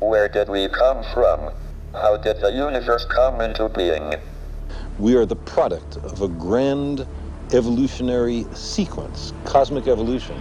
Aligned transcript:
Where 0.00 0.28
did 0.28 0.48
we 0.48 0.68
come 0.68 1.02
from? 1.12 1.50
How 1.92 2.16
did 2.16 2.40
the 2.40 2.52
universe 2.52 3.04
come 3.06 3.40
into 3.40 3.68
being? 3.68 4.14
We 4.96 5.16
are 5.16 5.26
the 5.26 5.34
product 5.34 5.96
of 5.96 6.22
a 6.22 6.28
grand 6.28 7.04
evolutionary 7.52 8.46
sequence, 8.54 9.32
cosmic 9.44 9.88
evolution. 9.88 10.40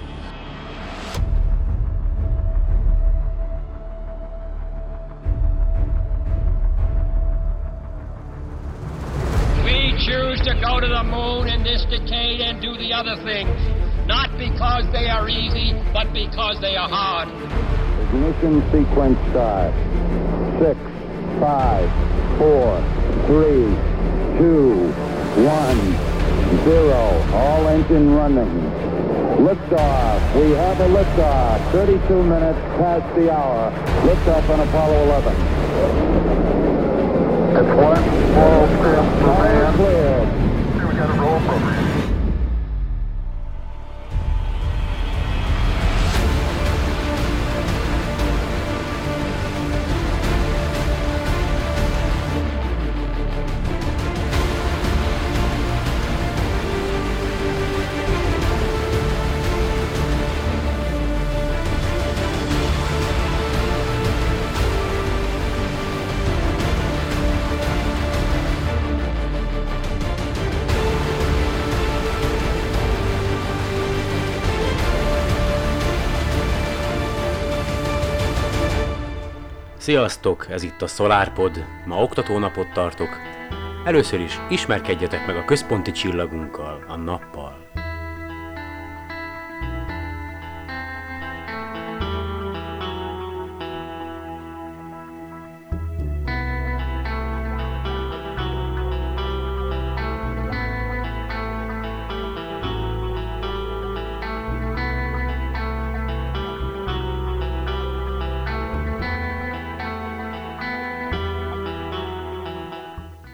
We 9.66 9.98
choose 10.06 10.40
to 10.42 10.54
go 10.64 10.80
to 10.80 10.88
the 10.88 11.04
moon 11.04 11.48
in 11.48 11.64
this 11.64 11.84
decade 11.86 12.42
and 12.42 12.62
do 12.62 12.78
the 12.78 12.94
other 12.94 13.16
things, 13.24 13.58
not 14.06 14.38
because 14.38 14.86
they 14.92 15.10
are 15.10 15.28
easy, 15.28 15.74
but 15.94 16.14
because 16.14 16.62
they 16.62 16.76
are 16.76 16.88
hard. 16.88 17.87
Ignition 18.08 18.62
sequence 18.72 19.20
start. 19.32 19.74
Six, 20.60 20.80
five, 21.42 21.90
four, 22.38 22.80
three, 23.28 23.68
two, 24.40 24.94
one, 25.44 25.78
zero. 26.64 27.22
All 27.36 27.68
engine 27.68 28.16
running. 28.16 28.48
Liftoff. 29.44 30.36
We 30.40 30.52
have 30.52 30.80
a 30.80 30.88
liftoff. 30.88 31.72
32 31.74 32.24
minutes 32.24 32.60
past 32.80 33.16
the 33.16 33.30
hour. 33.30 33.72
Liftoff 34.08 34.50
on 34.52 34.62
Apollo 34.62 35.04
11. 35.04 35.36
It's 37.58 37.74
one 37.76 38.04
small 38.32 38.68
step 38.68 39.06
for 39.20 39.36
man. 39.44 39.74
Cleared. 39.76 40.30
We 40.88 40.96
got 40.96 41.10
a 41.10 41.20
roll 41.20 41.40
program. 41.42 41.77
Sziasztok, 79.88 80.50
ez 80.50 80.64
itt 80.64 80.82
a 80.82 80.88
SolarPod, 80.88 81.66
ma 81.86 82.02
oktatónapot 82.02 82.74
tartok. 82.74 83.10
Először 83.86 84.20
is 84.20 84.40
ismerkedjetek 84.50 85.28
meg 85.28 85.36
a 85.36 85.46
központi 85.46 85.92
csillagunkkal, 85.92 86.86
a 86.88 86.96
nappal. 86.96 87.47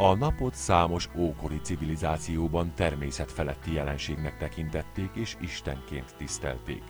A 0.04 0.14
napot 0.16 0.54
számos 0.54 1.10
ókori 1.18 1.60
civilizációban 1.60 2.74
természetfeletti 2.76 3.74
jelenségnek 3.74 4.38
tekintették 4.38 5.10
és 5.14 5.38
istenként 5.42 6.16
tisztelték. 6.18 6.84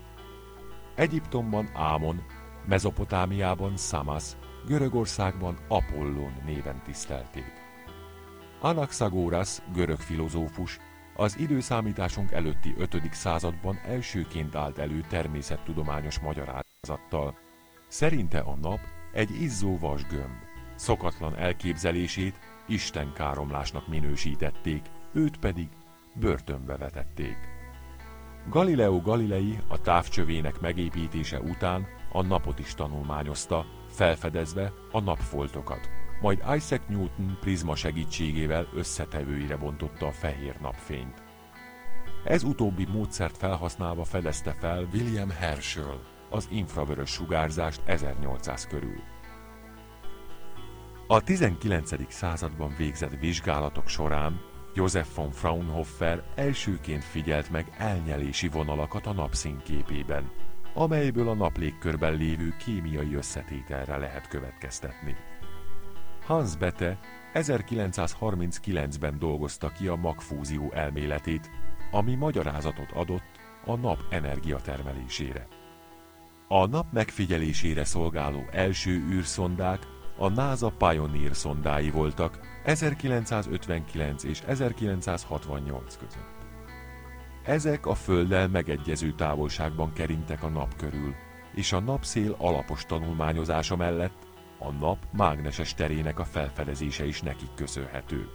Egyiptomban 0.95 1.69
Ámon, 1.73 2.23
Mezopotámiában 2.65 3.77
Samasz, 3.77 4.37
Görögországban 4.65 5.57
Apollon 5.67 6.33
néven 6.45 6.81
tisztelték. 6.83 7.51
Anaxagoras, 8.61 9.61
görög 9.73 9.99
filozófus, 9.99 10.79
az 11.15 11.37
időszámításunk 11.37 12.31
előtti 12.31 12.75
5. 12.77 13.13
században 13.13 13.79
elsőként 13.85 14.55
állt 14.55 14.77
elő 14.77 15.05
természettudományos 15.09 16.19
magyarázattal. 16.19 17.37
Szerinte 17.87 18.39
a 18.39 18.55
nap 18.55 18.79
egy 19.11 19.41
izzó 19.41 19.77
vasgömb. 19.77 20.51
Szokatlan 20.75 21.37
elképzelését 21.37 22.39
Isten 22.67 23.13
káromlásnak 23.13 23.87
minősítették, 23.87 24.81
őt 25.13 25.37
pedig 25.37 25.67
börtönbe 26.13 26.77
vetették. 26.77 27.37
Galileo 28.49 29.01
Galilei 29.01 29.59
a 29.67 29.81
távcsövének 29.81 30.59
megépítése 30.59 31.39
után 31.39 31.87
a 32.11 32.21
napot 32.21 32.59
is 32.59 32.73
tanulmányozta, 32.73 33.65
felfedezve 33.87 34.73
a 34.91 34.99
napfoltokat, 34.99 35.89
majd 36.21 36.43
Isaac 36.55 36.81
Newton 36.87 37.37
prizma 37.39 37.75
segítségével 37.75 38.67
összetevőire 38.73 39.57
bontotta 39.57 40.07
a 40.07 40.11
fehér 40.11 40.55
napfényt. 40.61 41.23
Ez 42.23 42.43
utóbbi 42.43 42.85
módszert 42.85 43.37
felhasználva 43.37 44.03
fedezte 44.03 44.51
fel 44.59 44.87
William 44.93 45.29
Herschel 45.29 46.01
az 46.29 46.47
infravörös 46.51 47.09
sugárzást 47.09 47.81
1800 47.85 48.67
körül. 48.67 49.12
A 51.07 51.21
19. 51.21 52.11
században 52.11 52.73
végzett 52.77 53.19
vizsgálatok 53.19 53.87
során 53.87 54.41
Josef 54.73 55.15
von 55.15 55.31
Fraunhofer 55.31 56.23
elsőként 56.35 57.03
figyelt 57.03 57.49
meg 57.49 57.73
elnyelési 57.77 58.47
vonalakat 58.47 59.05
a 59.05 59.13
napszínképében, 59.13 60.31
amelyből 60.73 61.29
a 61.29 61.33
naplégkörben 61.33 62.13
lévő 62.13 62.55
kémiai 62.65 63.15
összetételre 63.15 63.97
lehet 63.97 64.27
következtetni. 64.27 65.15
Hans 66.25 66.55
Bethe 66.55 66.99
1939-ben 67.33 69.19
dolgozta 69.19 69.69
ki 69.69 69.87
a 69.87 69.95
magfúzió 69.95 70.71
elméletét, 70.73 71.49
ami 71.91 72.15
magyarázatot 72.15 72.91
adott 72.91 73.39
a 73.65 73.75
nap 73.75 73.99
energiatermelésére. 74.09 75.47
A 76.47 76.65
nap 76.65 76.91
megfigyelésére 76.91 77.83
szolgáló 77.83 78.43
első 78.51 78.91
űrszondák 78.91 79.92
a 80.17 80.29
NASA 80.29 80.69
Pioneer 80.77 81.35
szondái 81.35 81.89
voltak 81.89 82.39
1959 82.63 84.23
és 84.23 84.41
1968 84.41 85.97
között. 85.97 86.41
Ezek 87.43 87.85
a 87.85 87.93
Földdel 87.93 88.47
megegyező 88.47 89.11
távolságban 89.11 89.93
kerintek 89.93 90.43
a 90.43 90.49
nap 90.49 90.75
körül, 90.75 91.15
és 91.53 91.73
a 91.73 91.79
napszél 91.79 92.35
alapos 92.37 92.85
tanulmányozása 92.85 93.75
mellett 93.75 94.27
a 94.59 94.71
nap 94.71 94.97
mágneses 95.11 95.73
terének 95.73 96.19
a 96.19 96.23
felfedezése 96.23 97.05
is 97.05 97.21
nekik 97.21 97.53
köszönhető. 97.55 98.27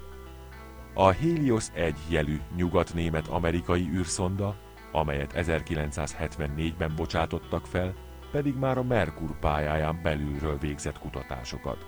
A 0.95 1.13
Helios 1.13 1.67
1 1.75 1.95
jelű 2.09 2.41
nyugat-német-amerikai 2.57 3.89
űrszonda, 3.89 4.57
amelyet 4.93 5.33
1974-ben 5.37 6.93
bocsátottak 6.97 7.67
fel, 7.67 7.95
pedig 8.31 8.55
már 8.55 8.79
a 8.79 8.83
Merkur 8.83 9.39
pályáján 9.39 10.01
belülről 10.03 10.59
végzett 10.59 10.99
kutatásokat. 10.99 11.87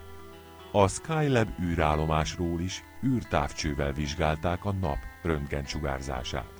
A 0.72 0.88
Skylab 0.88 1.48
űrállomásról 1.62 2.60
is 2.60 2.82
űrtávcsővel 3.06 3.92
vizsgálták 3.92 4.64
a 4.64 4.72
nap 4.72 4.98
röntgensugárzását. 5.22 6.52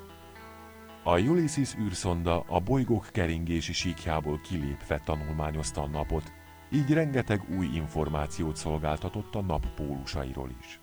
A 1.03 1.19
Ulysses 1.19 1.77
űrszonda 1.79 2.45
a 2.49 2.61
bolygók 2.61 3.07
keringési 3.13 3.73
síkjából 3.73 4.41
kilépve 4.41 5.01
tanulmányozta 5.05 5.83
a 5.83 5.87
napot, 5.87 6.33
így 6.73 6.93
rengeteg 6.93 7.43
új 7.59 7.67
információt 7.67 8.57
szolgáltatott 8.57 9.35
a 9.35 9.41
nap 9.41 9.75
pólusairól 9.75 10.51
is. 10.61 10.81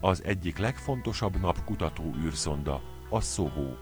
Az 0.00 0.24
egyik 0.24 0.58
legfontosabb 0.58 1.40
napkutató 1.40 2.14
űrszonda 2.24 2.80
a 3.10 3.20
SOHO, 3.20 3.72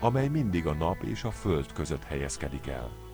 amely 0.00 0.28
mindig 0.28 0.66
a 0.66 0.74
nap 0.74 1.02
és 1.02 1.24
a 1.24 1.30
föld 1.30 1.72
között 1.72 2.04
helyezkedik 2.04 2.66
el. 2.66 3.05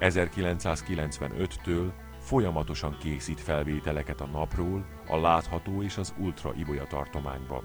1995-től 0.00 1.92
folyamatosan 2.18 2.96
készít 3.00 3.40
felvételeket 3.40 4.20
a 4.20 4.26
napról, 4.26 4.86
a 5.08 5.16
látható 5.16 5.82
és 5.82 5.96
az 5.96 6.14
ultra 6.18 6.52
ibolya 6.58 6.84
tartományban. 6.84 7.64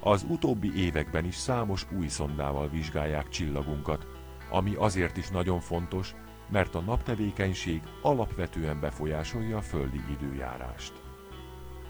Az 0.00 0.26
utóbbi 0.28 0.84
években 0.84 1.24
is 1.24 1.34
számos 1.34 1.86
új 1.98 2.06
szondával 2.06 2.68
vizsgálják 2.68 3.28
csillagunkat, 3.28 4.06
ami 4.50 4.74
azért 4.74 5.16
is 5.16 5.28
nagyon 5.28 5.60
fontos, 5.60 6.14
mert 6.50 6.74
a 6.74 6.80
naptevékenység 6.80 7.82
alapvetően 8.02 8.80
befolyásolja 8.80 9.56
a 9.56 9.62
földi 9.62 10.00
időjárást. 10.10 10.92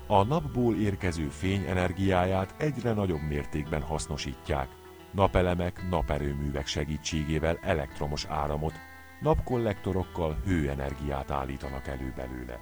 A 0.07 0.25
napból 0.25 0.77
érkező 0.77 1.29
fény 1.29 1.65
energiáját 1.69 2.55
egyre 2.59 2.93
nagyobb 2.93 3.23
mértékben 3.29 3.83
hasznosítják, 3.83 4.69
napelemek, 5.13 5.89
naperőművek 5.91 6.67
segítségével 6.67 7.59
elektromos 7.63 8.25
áramot 8.25 8.90
napkollektorokkal 9.21 10.37
hőenergiát 10.45 11.31
állítanak 11.31 11.87
elő 11.87 12.13
belőle. 12.17 12.61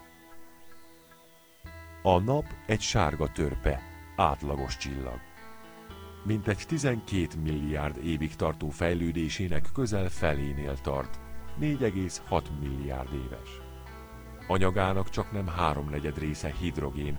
A 2.03 2.19
nap 2.19 2.45
egy 2.67 2.81
sárga 2.81 3.33
törpe, 3.33 3.83
átlagos 4.17 4.77
csillag. 4.77 5.21
Mintegy 6.25 6.65
12 6.67 7.27
milliárd 7.43 8.05
évig 8.05 8.37
tartó 8.37 8.69
fejlődésének 8.69 9.69
közel 9.73 10.09
felénél 10.09 10.81
tart, 10.81 11.21
4,6 11.61 12.43
milliárd 12.61 13.13
éves. 13.13 13.61
Anyagának 14.47 15.11
csak 15.11 15.33
nem 15.33 15.47
háromnegyed 15.47 16.19
része 16.19 16.53
hidrogén, 16.61 17.19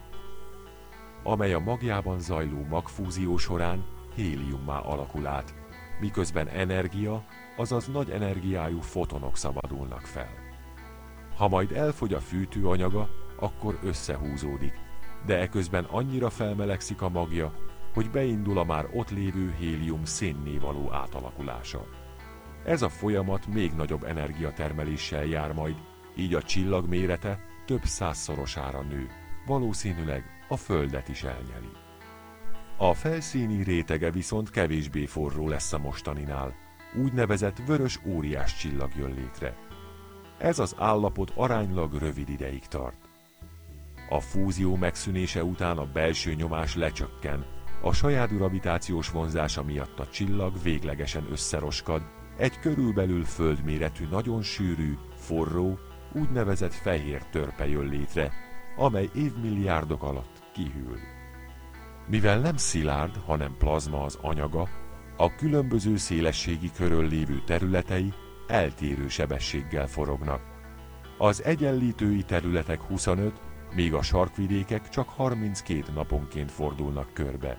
amely 1.23 1.53
a 1.53 1.59
magjában 1.59 2.19
zajló 2.19 2.65
magfúzió 2.69 3.37
során 3.37 3.85
héliummá 4.15 4.79
alakul 4.79 5.27
át, 5.27 5.53
miközben 5.99 6.47
energia, 6.47 7.25
azaz 7.59 7.87
nagy 7.87 8.09
energiájú 8.09 8.79
fotonok 8.79 9.37
szabadulnak 9.37 10.01
fel. 10.01 10.29
Ha 11.35 11.47
majd 11.47 11.71
elfogy 11.71 12.13
a 12.13 12.19
fűtőanyaga, 12.19 13.09
akkor 13.39 13.79
összehúzódik, 13.83 14.73
de 15.25 15.39
eközben 15.39 15.83
annyira 15.83 16.29
felmelegszik 16.29 17.01
a 17.01 17.09
magja, 17.09 17.53
hogy 17.93 18.09
beindul 18.09 18.57
a 18.57 18.63
már 18.63 18.89
ott 18.93 19.09
lévő 19.09 19.55
hélium 19.57 20.05
szénné 20.05 20.57
való 20.57 20.91
átalakulása. 20.91 21.85
Ez 22.65 22.81
a 22.81 22.89
folyamat 22.89 23.47
még 23.47 23.71
nagyobb 23.71 24.03
energiatermeléssel 24.03 25.25
jár 25.25 25.53
majd, 25.53 25.75
így 26.15 26.33
a 26.33 26.41
csillag 26.41 26.87
mérete 26.87 27.39
több 27.65 27.83
százszorosára 27.83 28.81
nő, 28.81 29.07
valószínűleg 29.45 30.23
a 30.49 30.57
Földet 30.57 31.07
is 31.07 31.23
elnyeli. 31.23 31.71
A 32.77 32.93
felszíni 32.93 33.63
rétege 33.63 34.11
viszont 34.11 34.49
kevésbé 34.49 35.05
forró 35.05 35.47
lesz 35.47 35.73
a 35.73 35.77
mostaninál, 35.77 36.67
úgynevezett 36.95 37.57
vörös 37.65 37.99
óriás 38.05 38.57
csillag 38.57 38.91
jön 38.97 39.13
létre. 39.13 39.55
Ez 40.37 40.59
az 40.59 40.75
állapot 40.77 41.31
aránylag 41.35 41.93
rövid 41.93 42.29
ideig 42.29 42.65
tart. 42.65 43.09
A 44.09 44.19
fúzió 44.19 44.75
megszűnése 44.75 45.43
után 45.43 45.77
a 45.77 45.91
belső 45.91 46.33
nyomás 46.33 46.75
lecsökken, 46.75 47.45
a 47.81 47.93
saját 47.93 48.29
gravitációs 48.29 49.09
vonzása 49.09 49.63
miatt 49.63 49.99
a 49.99 50.09
csillag 50.09 50.61
véglegesen 50.63 51.27
összeroskad, 51.31 52.01
egy 52.37 52.59
körülbelül 52.59 53.23
földméretű, 53.23 54.07
nagyon 54.07 54.41
sűrű, 54.41 54.97
forró, 55.15 55.79
úgynevezett 56.13 56.73
fehér 56.73 57.23
törpe 57.23 57.67
jön 57.67 57.87
létre, 57.87 58.31
amely 58.77 59.09
évmilliárdok 59.15 60.03
alatt 60.03 60.43
kihűl. 60.53 60.99
Mivel 62.07 62.39
nem 62.39 62.57
szilárd, 62.57 63.15
hanem 63.25 63.55
plazma 63.57 64.03
az 64.03 64.17
anyaga, 64.21 64.67
a 65.21 65.35
különböző 65.35 65.97
szélességi 65.97 66.71
körül 66.71 67.07
lévő 67.07 67.41
területei 67.45 68.13
eltérő 68.47 69.07
sebességgel 69.07 69.87
forognak. 69.87 70.41
Az 71.17 71.43
egyenlítői 71.43 72.23
területek 72.23 72.81
25, 72.81 73.41
míg 73.75 73.93
a 73.93 74.01
sarkvidékek 74.01 74.89
csak 74.89 75.09
32 75.09 75.83
naponként 75.93 76.51
fordulnak 76.51 77.13
körbe. 77.13 77.57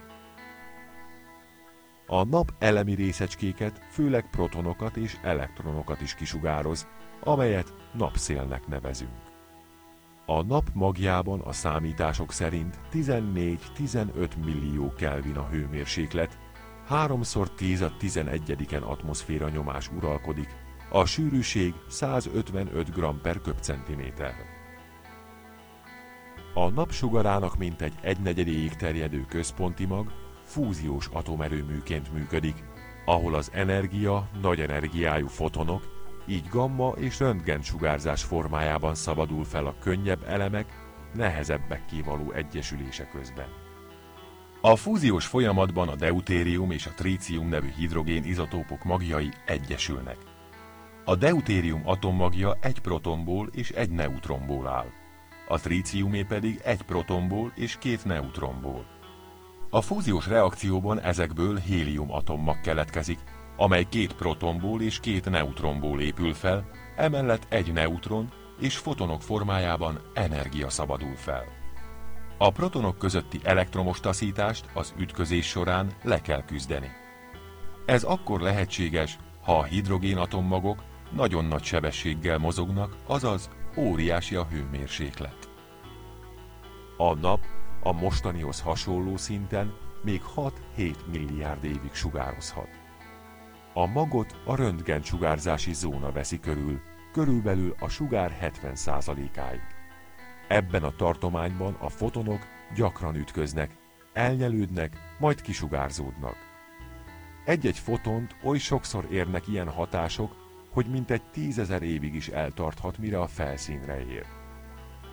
A 2.07 2.25
nap 2.25 2.53
elemi 2.59 2.95
részecskéket, 2.95 3.81
főleg 3.91 4.31
protonokat 4.31 4.97
és 4.97 5.17
elektronokat 5.23 6.01
is 6.01 6.15
kisugároz, 6.15 6.87
amelyet 7.21 7.75
napszélnek 7.93 8.67
nevezünk. 8.67 9.26
A 10.29 10.43
nap 10.43 10.71
magjában 10.73 11.41
a 11.41 11.53
számítások 11.53 12.33
szerint 12.33 12.79
14-15 12.93 14.31
millió 14.45 14.93
Kelvin 14.97 15.37
a 15.37 15.49
hőmérséklet, 15.49 16.39
3x10 16.91 17.85
a 17.85 17.97
11 17.97 18.79
atmoszféra 18.83 19.49
nyomás 19.49 19.91
uralkodik, 19.97 20.49
a 20.91 21.05
sűrűség 21.05 21.75
155 21.89 22.91
g 22.91 23.21
per 23.23 23.41
köbcentiméter. 23.41 24.35
A 26.55 26.69
napsugarának 26.69 27.57
mintegy 27.57 27.95
egynegyedéig 28.03 28.75
terjedő 28.75 29.25
központi 29.29 29.85
mag 29.85 30.13
fúziós 30.43 31.09
atomerőműként 31.13 32.13
működik, 32.13 32.65
ahol 33.05 33.35
az 33.35 33.51
energia 33.53 34.29
nagy 34.41 34.61
energiájú 34.61 35.27
fotonok, 35.27 35.96
így 36.27 36.49
gamma 36.51 36.95
és 36.99 37.19
röntgen 37.19 37.63
sugárzás 37.63 38.23
formájában 38.23 38.95
szabadul 38.95 39.45
fel 39.45 39.67
a 39.67 39.75
könnyebb 39.81 40.25
elemek, 40.29 40.67
nehezebbek 41.15 41.85
kivaló 41.85 42.33
egyesülése 42.33 43.09
közben. 43.09 43.49
A 44.61 44.77
fúziós 44.77 45.27
folyamatban 45.27 45.89
a 45.89 45.95
deutérium 45.95 46.71
és 46.71 46.87
a 46.87 46.95
trícium 46.97 47.49
nevű 47.49 47.73
hidrogén 47.77 48.25
izotópok 48.25 48.85
magjai 48.85 49.31
egyesülnek. 49.47 50.17
A 51.05 51.17
deutérium 51.17 51.83
atommagja 51.85 52.57
egy 52.61 52.79
protonból 52.79 53.49
és 53.53 53.71
egy 53.71 53.91
neutronból 53.91 54.69
áll, 54.69 54.87
a 55.49 55.59
tríciumé 55.61 56.23
pedig 56.23 56.61
egy 56.65 56.83
protonból 56.83 57.53
és 57.55 57.79
két 57.79 58.05
neutronból. 58.05 58.87
A 59.71 59.81
fúziós 59.81 60.27
reakcióban 60.27 61.01
ezekből 61.01 61.57
hélium 61.57 62.13
atommag 62.13 62.61
keletkezik, 62.61 63.19
amely 63.57 63.87
két 63.89 64.15
protonból 64.15 64.83
és 64.83 65.01
két 65.01 65.31
neutronból 65.31 66.01
épül 66.01 66.35
fel, 66.35 66.71
emellett 66.97 67.47
egy 67.49 67.73
neutron 67.73 68.33
és 68.61 68.77
fotonok 68.77 69.23
formájában 69.23 70.01
energia 70.15 70.69
szabadul 70.69 71.15
fel. 71.17 71.45
A 72.39 72.51
protonok 72.51 72.99
közötti 72.99 73.41
elektromos 73.43 74.01
taszítást 74.01 74.71
az 74.75 74.95
ütközés 74.99 75.47
során 75.47 75.93
le 76.03 76.21
kell 76.21 76.45
küzdeni. 76.45 76.91
Ez 77.87 78.03
akkor 78.03 78.41
lehetséges, 78.41 79.19
ha 79.43 79.59
a 79.59 79.65
hidrogénatommagok 79.65 80.83
nagyon 81.11 81.45
nagy 81.45 81.63
sebességgel 81.63 82.39
mozognak, 82.39 82.97
azaz 83.07 83.51
óriási 83.77 84.35
a 84.35 84.47
hőmérséklet. 84.51 85.49
A 86.97 87.15
nap 87.15 87.41
a 87.83 87.93
mostanihoz 87.93 88.61
hasonló 88.61 89.17
szinten 89.17 89.75
még 90.03 90.23
6-7 90.37 90.95
milliárd 91.13 91.65
évig 91.65 91.93
sugározhat. 91.93 92.86
A 93.79 93.87
magot 93.87 94.37
a 94.45 94.55
röntgen 94.55 95.03
sugárzási 95.03 95.73
zóna 95.73 96.13
veszi 96.13 96.41
körül, 96.41 96.81
körülbelül 97.13 97.75
a 97.79 97.89
sugár 97.89 98.53
70%-áig. 98.63 99.61
Ebben 100.49 100.83
a 100.83 100.97
tartományban 100.97 101.75
a 101.75 101.89
fotonok 101.89 102.47
gyakran 102.75 103.15
ütköznek, 103.15 103.77
elnyelődnek, 104.13 104.97
majd 105.19 105.41
kisugárzódnak. 105.41 106.37
Egy-egy 107.45 107.79
fotont 107.79 108.37
oly 108.45 108.59
sokszor 108.59 109.07
érnek 109.11 109.49
ilyen 109.49 109.69
hatások, 109.69 110.37
hogy 110.71 110.87
mintegy 110.87 111.23
tízezer 111.31 111.83
évig 111.83 112.15
is 112.15 112.29
eltarthat, 112.29 112.99
mire 112.99 113.21
a 113.21 113.27
felszínre 113.27 114.07
ér. 114.07 114.27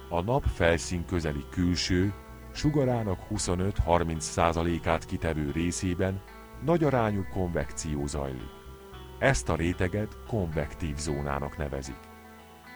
A 0.10 0.22
nap 0.22 0.43
felszín 0.43 1.05
közeli 1.05 1.46
külső, 1.51 2.13
sugarának 2.53 3.20
25-30%-át 3.29 5.05
kitevő 5.05 5.51
részében 5.51 6.22
nagy 6.65 6.84
arányú 6.84 7.25
konvekció 7.34 8.08
zajlik. 8.08 8.51
Ezt 9.20 9.50
a 9.50 9.55
réteget 9.55 10.17
konvektív 10.27 10.98
zónának 10.98 11.58
nevezik. 11.58 12.00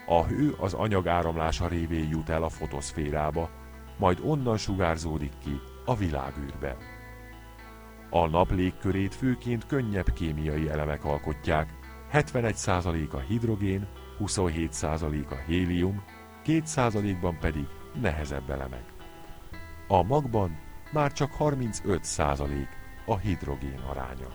A 0.06 0.24
hő 0.24 0.56
az 0.60 0.74
anyag 0.74 1.08
áramlása 1.08 1.68
révén 1.68 2.10
jut 2.10 2.30
el 2.30 2.44
a 2.44 2.50
fotoszférába, 2.50 3.50
majd 3.98 4.20
onnan 4.24 4.58
sugárzódik 4.58 5.32
ki 5.44 5.62
a 5.86 5.96
világűrbe. 5.96 6.78
A 8.10 8.28
nap 8.28 8.52
légkörét 8.52 9.16
főként 9.16 9.66
könnyebb 9.66 10.14
kémiai 10.14 10.70
elemek 10.70 11.06
alkotják, 11.06 11.74
71% 12.14 13.10
a 13.12 13.18
hidrogén, 13.18 13.88
27% 14.20 15.30
a 15.30 15.36
hélium, 15.48 16.04
2%-ban 16.46 17.38
pedig 17.40 17.68
nehezebb 18.02 18.50
elemek. 18.50 18.84
A 19.88 20.04
magban 20.04 20.60
már 20.92 21.12
csak 21.12 21.32
35% 21.40 22.68
a 23.10 23.18
hidrogén 23.18 23.80
aránya. 23.90 24.28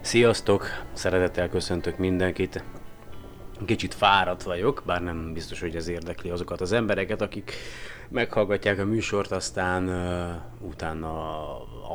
Sziasztok! 0.00 0.66
Szeretettel 0.92 1.48
köszöntök 1.48 1.98
mindenkit. 1.98 2.64
Kicsit 3.66 3.94
fáradt 3.94 4.42
vagyok, 4.42 4.82
bár 4.86 5.02
nem 5.02 5.32
biztos, 5.32 5.60
hogy 5.60 5.76
ez 5.76 5.88
érdekli 5.88 6.30
azokat 6.30 6.60
az 6.60 6.72
embereket, 6.72 7.20
akik 7.20 7.52
meghallgatják 8.08 8.78
a 8.78 8.84
műsort, 8.84 9.30
aztán 9.30 9.88
uh, 9.88 10.68
utána 10.68 11.46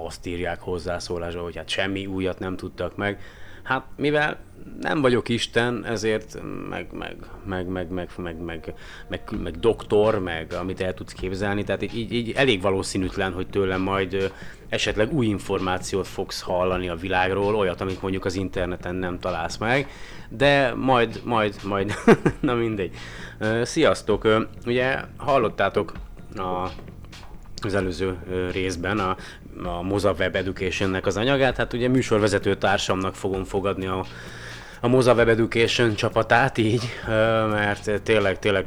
azt 0.05 0.25
írják 0.25 0.59
hozzászólásba, 0.59 1.41
hogy 1.41 1.55
hát 1.55 1.69
semmi 1.69 2.05
újat 2.05 2.39
nem 2.39 2.55
tudtak 2.55 2.95
meg. 2.95 3.21
Hát 3.67 3.85
mivel 3.95 4.37
nem 4.81 5.01
vagyok 5.01 5.29
Isten, 5.29 5.85
ezért 5.85 6.39
meg, 6.69 6.87
meg, 6.91 7.15
meg, 7.45 7.67
meg, 7.67 7.89
meg, 7.89 8.09
meg, 8.17 8.37
meg, 8.37 8.73
meg, 9.07 9.21
meg 9.43 9.59
doktor, 9.59 10.19
meg 10.19 10.53
amit 10.53 10.81
el 10.81 10.93
tudsz 10.93 11.13
képzelni, 11.13 11.63
tehát 11.63 11.81
így, 11.93 12.13
így 12.13 12.31
elég 12.31 12.61
valószínűtlen, 12.61 13.33
hogy 13.33 13.47
tőlem 13.47 13.81
majd 13.81 14.31
esetleg 14.69 15.13
új 15.13 15.25
információt 15.25 16.07
fogsz 16.07 16.41
hallani 16.41 16.89
a 16.89 16.95
világról, 16.95 17.55
olyat, 17.55 17.81
amit 17.81 18.01
mondjuk 18.01 18.25
az 18.25 18.35
interneten 18.35 18.95
nem 18.95 19.19
találsz 19.19 19.57
meg, 19.57 19.87
de 20.29 20.73
majd, 20.75 21.21
majd, 21.23 21.55
majd, 21.63 21.93
na 22.39 22.53
mindegy. 22.53 22.95
Sziasztok! 23.63 24.47
Ugye 24.65 24.99
hallottátok 25.17 25.91
a 26.35 26.69
az 27.61 27.75
előző 27.75 28.17
részben 28.51 28.99
a, 28.99 29.17
a 29.63 29.81
Moza 29.81 30.15
Web 30.19 30.35
Education-nek 30.35 31.05
az 31.05 31.17
anyagát. 31.17 31.57
Hát 31.57 31.73
ugye 31.73 31.87
műsorvezető 31.87 32.55
társamnak 32.55 33.15
fogom 33.15 33.43
fogadni 33.43 33.85
a, 33.85 34.05
a 34.81 34.87
Moza 34.87 35.13
Web 35.13 35.27
Education 35.27 35.95
csapatát 35.95 36.57
így, 36.57 36.83
mert 37.49 38.01
tényleg, 38.01 38.39
tényleg 38.39 38.65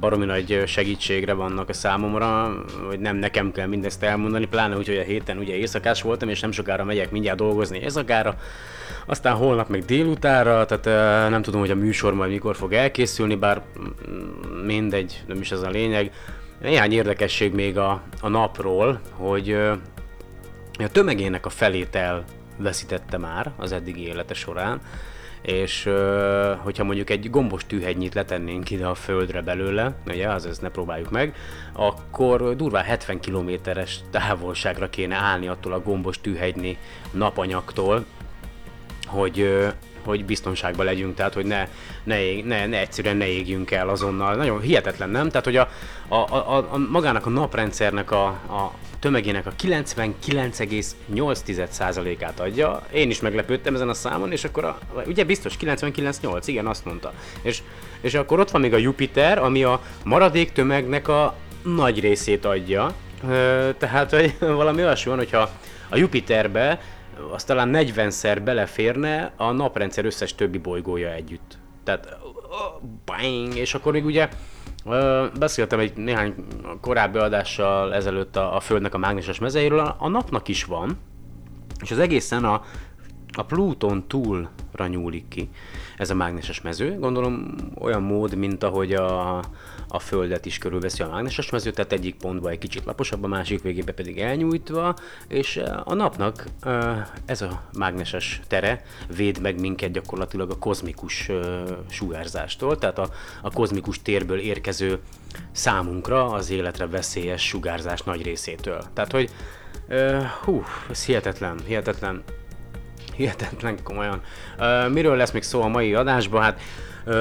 baromi 0.00 0.24
nagy 0.24 0.62
segítségre 0.66 1.32
vannak 1.32 1.68
a 1.68 1.72
számomra, 1.72 2.52
hogy 2.86 3.00
nem 3.00 3.16
nekem 3.16 3.52
kell 3.52 3.66
mindezt 3.66 4.02
elmondani, 4.02 4.46
pláne 4.46 4.76
úgy, 4.76 4.86
hogy 4.86 4.96
a 4.96 5.02
héten 5.02 5.38
ugye 5.38 5.54
éjszakás 5.54 6.02
voltam, 6.02 6.28
és 6.28 6.40
nem 6.40 6.52
sokára 6.52 6.84
megyek 6.84 7.10
mindjárt 7.10 7.38
dolgozni 7.38 7.78
éjszakára, 7.78 8.36
aztán 9.06 9.34
holnap 9.34 9.68
meg 9.68 9.84
délutára, 9.84 10.64
tehát 10.64 11.30
nem 11.30 11.42
tudom, 11.42 11.60
hogy 11.60 11.70
a 11.70 11.74
műsor 11.74 12.14
majd 12.14 12.30
mikor 12.30 12.56
fog 12.56 12.72
elkészülni, 12.72 13.34
bár 13.34 13.62
mm, 13.78 14.64
mindegy, 14.64 15.22
nem 15.26 15.40
is 15.40 15.50
ez 15.50 15.62
a 15.62 15.70
lényeg. 15.70 16.12
Néhány 16.60 16.92
érdekesség 16.92 17.54
még 17.54 17.78
a, 17.78 18.02
a 18.20 18.28
napról, 18.28 19.00
hogy 19.16 19.58
a 20.84 20.88
tömegének 20.88 21.46
a 21.46 21.50
felét 21.50 21.96
elveszítette 21.96 23.18
már 23.18 23.52
az 23.56 23.72
eddigi 23.72 24.06
élete 24.06 24.34
során, 24.34 24.80
és 25.42 25.90
hogyha 26.58 26.84
mondjuk 26.84 27.10
egy 27.10 27.30
gombos 27.30 27.66
tűhegynyit 27.66 28.14
letennénk 28.14 28.70
ide 28.70 28.86
a 28.86 28.94
földre 28.94 29.42
belőle, 29.42 29.94
ugye, 30.06 30.28
az 30.28 30.46
ezt 30.46 30.62
ne 30.62 30.68
próbáljuk 30.68 31.10
meg, 31.10 31.34
akkor 31.72 32.56
durván 32.56 32.84
70 32.84 33.20
kilométeres 33.20 34.00
távolságra 34.10 34.90
kéne 34.90 35.14
állni 35.14 35.48
attól 35.48 35.72
a 35.72 35.80
gombos 35.80 36.20
tűhegynyi 36.20 36.78
napanyagtól, 37.10 38.04
hogy, 39.06 39.64
hogy 40.04 40.24
biztonságban 40.24 40.86
legyünk, 40.86 41.14
tehát 41.14 41.34
hogy 41.34 41.46
ne, 41.46 41.68
ne, 42.04 42.42
ne, 42.44 42.66
ne 42.66 42.78
egyszerűen 42.78 43.16
ne 43.16 43.26
égjünk 43.26 43.70
el 43.70 43.88
azonnal. 43.88 44.34
Nagyon 44.34 44.60
hihetetlen, 44.60 45.10
nem? 45.10 45.28
Tehát, 45.28 45.44
hogy 45.44 45.56
a, 45.56 45.68
a, 46.08 46.14
a, 46.14 46.72
a 46.72 46.78
magának 46.78 47.26
a 47.26 47.30
naprendszernek 47.30 48.10
a, 48.10 48.26
a 48.26 48.72
tömegének 49.06 49.46
a 49.46 49.52
99,8%-át 49.62 52.40
adja. 52.40 52.82
Én 52.92 53.10
is 53.10 53.20
meglepődtem 53.20 53.74
ezen 53.74 53.88
a 53.88 53.94
számon, 53.94 54.32
és 54.32 54.44
akkor 54.44 54.64
a, 54.64 54.78
ugye 55.06 55.24
biztos 55.24 55.56
99,8, 55.60 56.42
igen, 56.46 56.66
azt 56.66 56.84
mondta. 56.84 57.12
És, 57.42 57.62
és 58.00 58.14
akkor 58.14 58.40
ott 58.40 58.50
van 58.50 58.60
még 58.60 58.74
a 58.74 58.76
Jupiter, 58.76 59.38
ami 59.38 59.64
a 59.64 59.80
maradék 60.04 60.52
tömegnek 60.52 61.08
a 61.08 61.34
nagy 61.62 62.00
részét 62.00 62.44
adja. 62.44 62.94
Tehát, 63.78 64.10
hogy 64.10 64.36
valami 64.62 64.82
olyasmi 64.82 65.10
van, 65.10 65.18
hogyha 65.18 65.50
a 65.88 65.96
Jupiterbe 65.96 66.80
az 67.32 67.44
talán 67.44 67.70
40-szer 67.72 68.40
beleférne 68.44 69.32
a 69.36 69.50
naprendszer 69.50 70.04
összes 70.04 70.34
többi 70.34 70.58
bolygója 70.58 71.12
együtt. 71.12 71.58
Tehát, 71.84 72.18
bang, 73.04 73.56
és 73.56 73.74
akkor 73.74 73.92
még 73.92 74.04
ugye 74.04 74.28
beszéltem 75.38 75.78
egy 75.78 75.96
néhány 75.96 76.34
korábbi 76.80 77.18
adással 77.18 77.94
ezelőtt 77.94 78.36
a, 78.36 78.56
a 78.56 78.60
Földnek 78.60 78.94
a 78.94 78.98
mágneses 78.98 79.38
mezeiről, 79.38 79.78
a, 79.78 79.96
a 79.98 80.08
napnak 80.08 80.48
is 80.48 80.64
van, 80.64 80.98
és 81.82 81.90
az 81.90 81.98
egészen 81.98 82.44
a, 82.44 82.62
a 83.36 83.44
Pluton 83.44 84.06
túlra 84.06 84.86
nyúlik 84.86 85.28
ki 85.28 85.48
ez 85.96 86.10
a 86.10 86.14
mágneses 86.14 86.60
mező. 86.60 86.98
Gondolom 86.98 87.54
olyan 87.78 88.02
mód, 88.02 88.34
mint 88.34 88.62
ahogy 88.62 88.92
a, 88.92 89.36
a 89.88 89.98
Földet 89.98 90.46
is 90.46 90.58
körülveszi 90.58 91.02
a 91.02 91.08
mágneses 91.08 91.50
mező, 91.50 91.70
tehát 91.70 91.92
egyik 91.92 92.14
pontban 92.14 92.52
egy 92.52 92.58
kicsit 92.58 92.84
laposabb, 92.84 93.24
a 93.24 93.26
másik 93.26 93.62
végébe 93.62 93.92
pedig 93.92 94.18
elnyújtva, 94.20 94.94
és 95.28 95.60
a 95.84 95.94
napnak 95.94 96.44
ez 97.24 97.42
a 97.42 97.62
mágneses 97.78 98.40
tere 98.46 98.82
véd 99.16 99.40
meg 99.40 99.60
minket 99.60 99.92
gyakorlatilag 99.92 100.50
a 100.50 100.58
kozmikus 100.58 101.30
sugárzástól, 101.90 102.78
tehát 102.78 102.98
a, 102.98 103.08
a 103.42 103.50
kozmikus 103.50 104.02
térből 104.02 104.38
érkező 104.38 104.98
számunkra 105.52 106.30
az 106.30 106.50
életre 106.50 106.86
veszélyes 106.86 107.46
sugárzás 107.46 108.02
nagy 108.02 108.22
részétől. 108.22 108.82
Tehát, 108.92 109.12
hogy 109.12 109.30
hú, 110.44 110.64
ez 110.90 111.04
hihetetlen, 111.04 111.58
hihetetlen 111.66 112.22
hihetetlen 113.16 113.82
komolyan. 113.82 114.20
Uh, 114.58 114.92
miről 114.92 115.16
lesz 115.16 115.30
még 115.30 115.42
szó 115.42 115.62
a 115.62 115.68
mai 115.68 115.94
adásban? 115.94 116.42
Hát 116.42 116.60
Uh, 117.08 117.14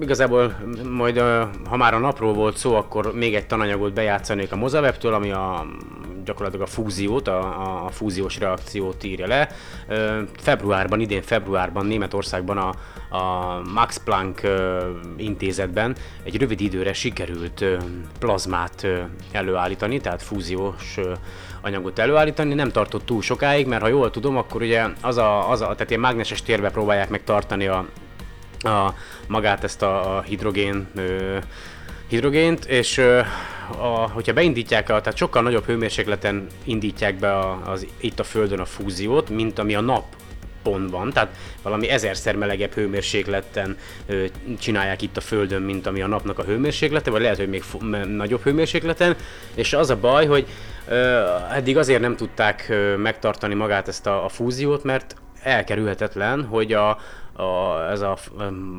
igazából 0.00 0.56
majd, 0.90 1.18
uh, 1.18 1.42
ha 1.68 1.76
már 1.76 1.94
a 1.94 1.98
napról 1.98 2.32
volt 2.32 2.56
szó, 2.56 2.74
akkor 2.74 3.14
még 3.14 3.34
egy 3.34 3.46
tananyagot 3.46 3.92
bejátszanék 3.92 4.52
a 4.52 4.56
Mozaweb-től, 4.56 5.14
ami 5.14 5.30
a, 5.30 5.66
gyakorlatilag 6.24 6.66
a 6.66 6.70
fúziót, 6.70 7.28
a, 7.28 7.84
a 7.86 7.90
fúziós 7.90 8.38
reakciót 8.38 9.04
írja 9.04 9.26
le. 9.26 9.48
Uh, 9.88 10.18
februárban, 10.36 11.00
idén 11.00 11.22
februárban 11.22 11.86
Németországban 11.86 12.58
a, 12.58 12.68
a 13.16 13.60
Max 13.74 13.96
Planck 14.04 14.40
uh, 14.44 14.50
intézetben 15.16 15.96
egy 16.22 16.36
rövid 16.36 16.60
időre 16.60 16.92
sikerült 16.92 17.60
uh, 17.60 17.76
plazmát 18.18 18.80
uh, 18.84 18.98
előállítani, 19.32 20.00
tehát 20.00 20.22
fúziós 20.22 20.96
uh, 20.96 21.12
anyagot 21.68 21.98
előállítani, 21.98 22.54
nem 22.54 22.70
tartott 22.70 23.06
túl 23.06 23.22
sokáig, 23.22 23.66
mert 23.66 23.82
ha 23.82 23.88
jól 23.88 24.10
tudom, 24.10 24.36
akkor 24.36 24.62
ugye 24.62 24.86
az 25.00 25.16
a, 25.16 25.50
az 25.50 25.60
a 25.60 25.64
tehát 25.66 25.88
ilyen 25.88 26.00
mágneses 26.00 26.42
térbe 26.42 26.70
próbálják 26.70 27.08
megtartani 27.08 27.66
a, 27.66 27.86
a, 28.60 28.94
magát 29.26 29.64
ezt 29.64 29.82
a, 29.82 30.16
a 30.16 30.22
hidrogén 30.22 30.86
ö, 30.94 31.36
hidrogént, 32.08 32.64
és 32.64 32.98
ö, 32.98 33.20
a, 33.78 34.10
hogyha 34.10 34.32
beindítják, 34.32 34.88
a, 34.88 35.00
tehát 35.00 35.18
sokkal 35.18 35.42
nagyobb 35.42 35.64
hőmérsékleten 35.64 36.46
indítják 36.64 37.18
be 37.18 37.32
a, 37.32 37.62
az, 37.66 37.86
itt 38.00 38.20
a 38.20 38.24
Földön 38.24 38.60
a 38.60 38.64
fúziót, 38.64 39.30
mint 39.30 39.58
ami 39.58 39.74
a 39.74 39.80
nap 39.80 40.04
pontban, 40.62 41.12
tehát 41.12 41.36
valami 41.62 41.88
ezerszer 41.88 42.36
melegebb 42.36 42.72
hőmérsékleten 42.72 43.76
ö, 44.06 44.24
csinálják 44.58 45.02
itt 45.02 45.16
a 45.16 45.20
Földön, 45.20 45.62
mint 45.62 45.86
ami 45.86 46.00
a 46.00 46.06
napnak 46.06 46.38
a 46.38 46.44
hőmérséklete, 46.44 47.10
vagy 47.10 47.20
lehet, 47.20 47.36
hogy 47.36 47.48
még 47.48 47.64
nagyobb 48.06 48.42
hőmérsékleten, 48.42 49.16
és 49.54 49.72
az 49.72 49.90
a 49.90 49.96
baj, 49.96 50.26
hogy 50.26 50.46
ö, 50.88 51.24
eddig 51.54 51.76
azért 51.76 52.00
nem 52.00 52.16
tudták 52.16 52.66
ö, 52.68 52.96
megtartani 52.96 53.54
magát 53.54 53.88
ezt 53.88 54.06
a, 54.06 54.24
a 54.24 54.28
fúziót, 54.28 54.84
mert 54.84 55.16
elkerülhetetlen, 55.42 56.44
hogy 56.44 56.72
a, 56.72 56.98
a, 57.38 57.90
ez 57.90 58.00
a 58.00 58.16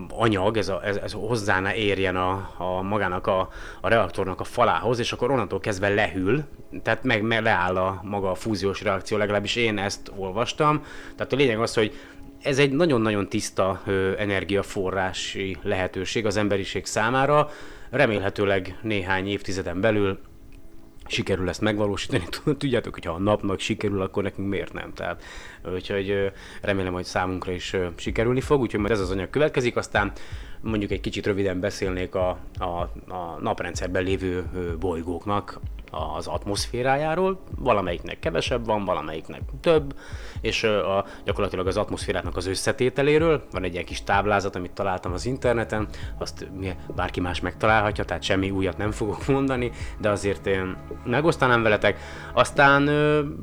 anyag, 0.09 0.57
ez, 0.57 0.69
a, 0.69 0.81
ez, 0.83 0.95
ez 0.95 1.11
hozzá 1.11 1.59
ne 1.59 1.75
érjen 1.75 2.15
a, 2.15 2.51
a 2.57 2.81
magának 2.81 3.27
a, 3.27 3.49
a 3.81 3.87
reaktornak 3.87 4.39
a 4.39 4.43
falához, 4.43 4.99
és 4.99 5.11
akkor 5.11 5.31
onnantól 5.31 5.59
kezdve 5.59 5.89
lehűl, 5.89 6.43
tehát 6.83 7.03
meg, 7.03 7.21
meg 7.21 7.41
leáll 7.41 7.77
a 7.77 8.01
maga 8.03 8.31
a 8.31 8.35
fúziós 8.35 8.81
reakció, 8.81 9.17
legalábbis 9.17 9.55
én 9.55 9.77
ezt 9.77 10.11
olvastam. 10.15 10.83
Tehát 11.15 11.33
a 11.33 11.35
lényeg 11.35 11.59
az, 11.59 11.73
hogy 11.73 11.93
ez 12.43 12.59
egy 12.59 12.71
nagyon-nagyon 12.71 13.29
tiszta 13.29 13.81
ö, 13.85 14.11
energiaforrási 14.17 15.57
lehetőség 15.61 16.25
az 16.25 16.37
emberiség 16.37 16.85
számára, 16.85 17.49
remélhetőleg 17.89 18.77
néhány 18.81 19.27
évtizeden 19.27 19.81
belül 19.81 20.19
sikerül 21.09 21.49
ezt 21.49 21.61
megvalósítani. 21.61 22.23
Tudjátok, 22.57 22.93
hogy 22.93 23.05
ha 23.05 23.11
a 23.11 23.19
napnak 23.19 23.59
sikerül, 23.59 24.01
akkor 24.01 24.23
nekünk 24.23 24.47
miért 24.49 24.73
nem? 24.73 24.93
Tehát, 24.93 25.23
úgyhogy 25.73 26.31
remélem, 26.61 26.93
hogy 26.93 27.05
számunkra 27.05 27.51
is 27.51 27.75
sikerülni 27.95 28.41
fog, 28.41 28.61
úgyhogy 28.61 28.79
majd 28.79 28.91
ez 28.91 28.99
az 28.99 29.11
anyag 29.11 29.29
következik, 29.29 29.75
aztán 29.75 30.11
mondjuk 30.61 30.91
egy 30.91 31.01
kicsit 31.01 31.25
röviden 31.25 31.59
beszélnék 31.59 32.15
a, 32.15 32.37
a, 32.57 32.65
a 33.13 33.37
naprendszerben 33.41 34.03
lévő 34.03 34.45
bolygóknak 34.79 35.59
az 35.91 36.27
atmoszférájáról, 36.27 37.39
valamelyiknek 37.57 38.19
kevesebb 38.19 38.65
van, 38.65 38.85
valamelyiknek 38.85 39.41
több, 39.61 39.95
és 40.41 40.63
a, 40.63 41.05
gyakorlatilag 41.25 41.67
az 41.67 41.77
atmoszféráknak 41.77 42.37
az 42.37 42.45
összetételéről. 42.45 43.43
Van 43.51 43.63
egy 43.63 43.73
ilyen 43.73 43.85
kis 43.85 44.03
táblázat, 44.03 44.55
amit 44.55 44.71
találtam 44.71 45.13
az 45.13 45.25
interneten, 45.25 45.87
azt 46.17 46.47
bárki 46.95 47.19
más 47.19 47.39
megtalálhatja, 47.39 48.03
tehát 48.03 48.23
semmi 48.23 48.49
újat 48.51 48.77
nem 48.77 48.91
fogok 48.91 49.27
mondani, 49.27 49.71
de 49.97 50.09
azért 50.09 50.47
én 50.47 50.77
megosztanám 51.05 51.63
veletek. 51.63 51.99
Aztán 52.33 52.89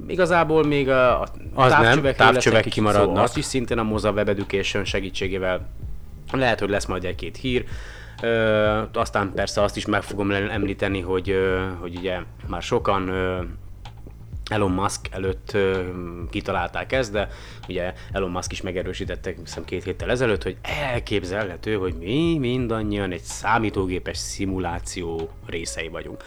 igazából 0.07 0.65
még 0.65 0.89
a, 0.89 1.21
a 1.21 1.27
az 1.55 1.71
távcsövek, 1.71 2.19
nem, 2.19 2.33
távcsövek 2.33 2.65
kimaradnak. 2.65 3.17
Szó, 3.17 3.23
azt 3.23 3.37
is 3.37 3.45
szintén 3.45 3.79
a 3.79 3.83
Moza 3.83 4.11
Web 4.11 4.29
Education 4.29 4.85
segítségével 4.85 5.69
Lehet, 6.33 6.61
hogy 6.61 6.71
lesz 6.71 6.87
majd 6.87 7.05
egy-két 7.05 7.37
hír. 7.37 7.65
Ö, 8.23 8.83
aztán 8.93 9.33
persze 9.35 9.63
azt 9.63 9.77
is 9.77 9.87
meg 9.87 10.03
fogom 10.03 10.31
említeni, 10.31 11.01
hogy, 11.01 11.31
ö, 11.31 11.67
hogy 11.81 11.97
ugye 11.97 12.21
már 12.47 12.63
sokan 12.63 13.09
ö, 13.09 13.43
Elon 14.51 14.71
Musk 14.71 15.09
előtt 15.11 15.53
ö, 15.53 15.83
kitalálták 16.31 16.93
ezt, 16.93 17.13
de 17.13 17.29
ugye 17.69 17.95
Elon 18.13 18.31
Musk 18.31 18.53
is 18.53 18.61
megerősítette, 18.61 19.35
hiszem 19.45 19.65
két 19.65 19.85
héttel 19.85 20.11
ezelőtt, 20.11 20.43
hogy 20.43 20.57
elképzelhető, 20.63 21.75
hogy 21.75 21.95
mi 21.95 22.37
mindannyian 22.39 23.13
egy 23.13 23.23
számítógépes 23.23 24.19
szimuláció 24.19 25.31
részei 25.47 25.89
vagyunk. 25.89 26.23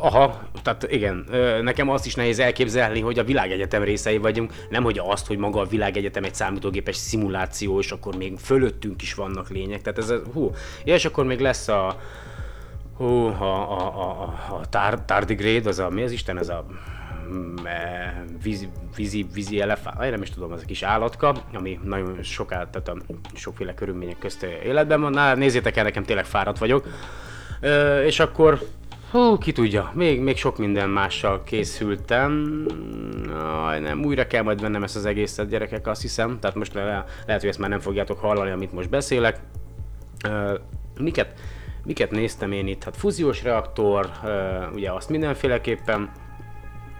Aha, 0.00 0.48
tehát 0.62 0.86
igen, 0.90 1.26
nekem 1.62 1.88
azt 1.88 2.06
is 2.06 2.14
nehéz 2.14 2.38
elképzelni, 2.38 3.00
hogy 3.00 3.18
a 3.18 3.24
világegyetem 3.24 3.82
részei 3.82 4.18
vagyunk, 4.18 4.52
nem 4.70 4.82
hogy 4.82 5.00
azt, 5.04 5.26
hogy 5.26 5.38
maga 5.38 5.60
a 5.60 5.66
világegyetem 5.66 6.24
egy 6.24 6.34
számítógépes 6.34 6.96
szimuláció, 6.96 7.78
és 7.78 7.90
akkor 7.90 8.16
még 8.16 8.38
fölöttünk 8.38 9.02
is 9.02 9.14
vannak 9.14 9.48
lények. 9.48 9.82
Tehát 9.82 9.98
ez, 9.98 10.12
hú, 10.32 10.50
ja, 10.84 10.94
és 10.94 11.04
akkor 11.04 11.24
még 11.24 11.40
lesz 11.40 11.68
a, 11.68 12.00
Hú, 12.96 13.26
a, 13.26 13.70
a, 13.70 14.00
a, 14.00 14.22
a, 14.54 14.66
tár, 14.68 15.04
tardigrade, 15.04 15.68
az 15.68 15.78
a, 15.78 15.90
mi 15.90 16.02
az 16.02 16.12
Isten, 16.12 16.38
ez 16.38 16.48
a 16.48 16.66
mm, 17.32 17.56
e, 17.64 18.24
vízi, 18.42 18.68
vízi, 18.96 19.26
vízi 19.32 19.60
elefánt, 19.60 19.96
vagy 19.96 20.10
nem 20.10 20.22
is 20.22 20.30
tudom, 20.30 20.52
az 20.52 20.62
a 20.62 20.66
kis 20.66 20.82
állatka, 20.82 21.36
ami 21.54 21.78
nagyon 21.82 22.22
soká, 22.22 22.70
tehát 22.70 22.88
a 22.88 22.96
sokféle 23.34 23.74
körülmények 23.74 24.18
közt 24.18 24.42
életben 24.42 25.00
van. 25.00 25.12
Na, 25.12 25.34
nézzétek 25.34 25.76
el, 25.76 25.84
nekem 25.84 26.02
tényleg 26.02 26.24
fáradt 26.24 26.58
vagyok. 26.58 26.88
És 28.04 28.20
akkor, 28.20 28.58
hú, 29.10 29.38
ki 29.38 29.52
tudja, 29.52 29.90
még, 29.94 30.20
még 30.20 30.36
sok 30.36 30.58
minden 30.58 30.88
mással 30.88 31.42
készültem. 31.44 32.64
Aj, 33.66 33.80
nem, 33.80 34.04
újra 34.04 34.26
kell 34.26 34.42
majd 34.42 34.60
vennem 34.60 34.82
ezt 34.82 34.96
az 34.96 35.06
egészet, 35.06 35.48
gyerekek, 35.48 35.86
azt 35.86 36.02
hiszem. 36.02 36.38
Tehát 36.40 36.56
most 36.56 36.74
le, 36.74 37.04
lehet, 37.26 37.40
hogy 37.40 37.50
ezt 37.50 37.58
már 37.58 37.70
nem 37.70 37.80
fogjátok 37.80 38.18
hallani, 38.18 38.50
amit 38.50 38.72
most 38.72 38.90
beszélek. 38.90 39.38
Miket, 40.98 41.40
miket 41.84 42.10
néztem 42.10 42.52
én 42.52 42.66
itt? 42.66 42.84
Hát 42.84 42.96
fúziós 42.96 43.42
reaktor, 43.42 44.10
ugye 44.74 44.92
azt 44.92 45.08
mindenféleképpen, 45.08 46.10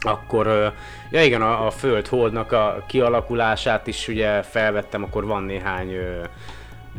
akkor, 0.01 0.73
ja 1.11 1.25
igen, 1.25 1.43
a, 1.43 1.67
a 1.67 1.71
Föld 1.71 2.07
Holdnak 2.07 2.53
a 2.53 2.85
kialakulását 2.89 3.87
is 3.87 4.09
ugye 4.09 4.43
felvettem, 4.43 5.03
akkor 5.03 5.25
van 5.25 5.43
néhány, 5.43 5.97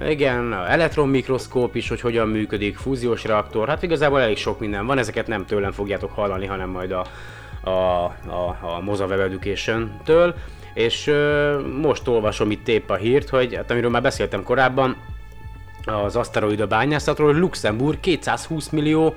igen, 0.05 0.53
elektronmikroszkóp 0.53 1.75
is, 1.75 1.89
hogy 1.89 2.01
hogyan 2.01 2.27
működik, 2.27 2.77
fúziós 2.77 3.23
reaktor, 3.23 3.67
hát 3.67 3.83
igazából 3.83 4.21
elég 4.21 4.37
sok 4.37 4.59
minden 4.59 4.85
van, 4.85 4.97
ezeket 4.97 5.27
nem 5.27 5.45
tőlem 5.45 5.71
fogjátok 5.71 6.11
hallani, 6.11 6.45
hanem 6.45 6.69
majd 6.69 6.91
a, 6.91 7.05
a, 7.69 8.03
a, 8.27 8.57
a 8.61 8.79
Moza 8.81 9.05
Web 9.05 9.19
Education-től, 9.19 10.35
és 10.73 11.07
ö, 11.07 11.59
most 11.81 12.07
olvasom 12.07 12.51
itt 12.51 12.67
épp 12.67 12.89
a 12.89 12.95
hírt, 12.95 13.29
hogy 13.29 13.55
hát 13.55 13.71
amiről 13.71 13.89
már 13.89 14.01
beszéltem 14.01 14.43
korábban, 14.43 14.95
az 15.85 16.15
aszteroida 16.15 16.67
bányászatról, 16.67 17.31
hogy 17.31 17.41
Luxemburg 17.41 17.99
220 17.99 18.69
millió 18.69 19.15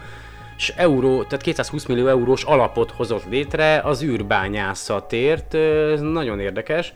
euró, 0.76 1.22
tehát 1.22 1.42
220 1.42 1.86
millió 1.86 2.06
eurós 2.06 2.44
alapot 2.44 2.90
hozott 2.90 3.24
létre 3.30 3.80
az 3.80 4.02
űrbányászatért, 4.02 5.54
ez 5.54 6.00
nagyon 6.00 6.40
érdekes. 6.40 6.92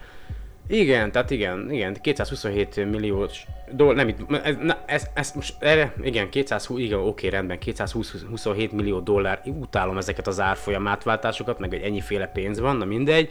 Igen, 0.67 1.13
tehát 1.13 1.31
igen, 1.31 1.71
igen, 1.71 1.97
227 2.01 2.91
milliós 2.91 3.47
dollár, 3.71 3.95
nem 3.95 4.09
itt, 4.09 4.19
ez, 4.43 4.57
na, 4.61 4.77
ez, 4.87 5.07
ez 5.15 5.33
most 5.35 5.55
erre, 5.59 5.95
igen, 6.03 6.31
220, 6.31 6.81
igen, 6.81 6.99
oké, 6.99 7.29
rendben, 7.29 7.59
227 7.59 8.73
millió 8.73 9.01
dollár, 9.01 9.41
utálom 9.45 9.99
ezeket 9.99 10.27
az 10.27 10.41
árfolyam 10.41 10.87
átváltásokat, 10.87 11.59
meg 11.59 11.71
hogy 11.71 11.83
ennyiféle 11.83 12.27
pénz 12.27 12.61
van, 12.61 12.77
na 12.77 12.85
mindegy. 12.85 13.31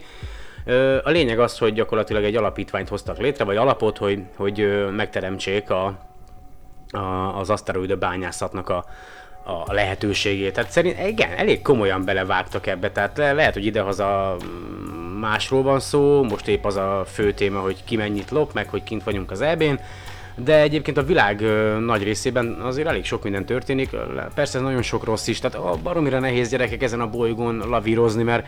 A 1.02 1.10
lényeg 1.10 1.38
az, 1.38 1.58
hogy 1.58 1.72
gyakorlatilag 1.72 2.24
egy 2.24 2.36
alapítványt 2.36 2.88
hoztak 2.88 3.18
létre, 3.18 3.44
vagy 3.44 3.56
alapot, 3.56 3.98
hogy, 3.98 4.22
hogy 4.36 4.86
megteremtsék 4.96 5.70
a, 5.70 5.98
a, 6.90 7.38
az 7.38 7.50
aszteroida 7.50 7.96
bányászatnak 7.96 8.68
a, 8.68 8.84
a 9.44 9.72
lehetőségét. 9.72 10.52
Tehát 10.52 10.70
szerint 10.70 11.06
igen, 11.06 11.30
elég 11.30 11.62
komolyan 11.62 12.04
belevágtak 12.04 12.66
ebbe, 12.66 12.90
tehát 12.90 13.16
le, 13.16 13.32
lehet, 13.32 13.54
hogy 13.54 13.64
idehaza 13.64 14.36
mm, 14.44 15.18
másról 15.18 15.62
van 15.62 15.80
szó, 15.80 16.22
most 16.22 16.48
épp 16.48 16.64
az 16.64 16.76
a 16.76 17.04
fő 17.06 17.32
téma, 17.32 17.60
hogy 17.60 17.84
ki 17.84 17.96
mennyit 17.96 18.30
lop, 18.30 18.52
meg 18.52 18.68
hogy 18.68 18.82
kint 18.82 19.04
vagyunk 19.04 19.30
az 19.30 19.40
EB-n, 19.40 19.80
de 20.36 20.60
egyébként 20.60 20.96
a 20.96 21.02
világ 21.02 21.40
nagy 21.80 22.02
részében 22.02 22.46
azért 22.62 22.88
elég 22.88 23.04
sok 23.04 23.22
minden 23.22 23.44
történik, 23.44 23.90
persze 24.34 24.60
nagyon 24.60 24.82
sok 24.82 25.04
rossz 25.04 25.26
is, 25.26 25.38
tehát 25.38 25.56
a 25.56 25.78
baromira 25.82 26.18
nehéz 26.18 26.50
gyerekek 26.50 26.82
ezen 26.82 27.00
a 27.00 27.10
bolygón 27.10 27.58
lavírozni, 27.68 28.22
mert 28.22 28.46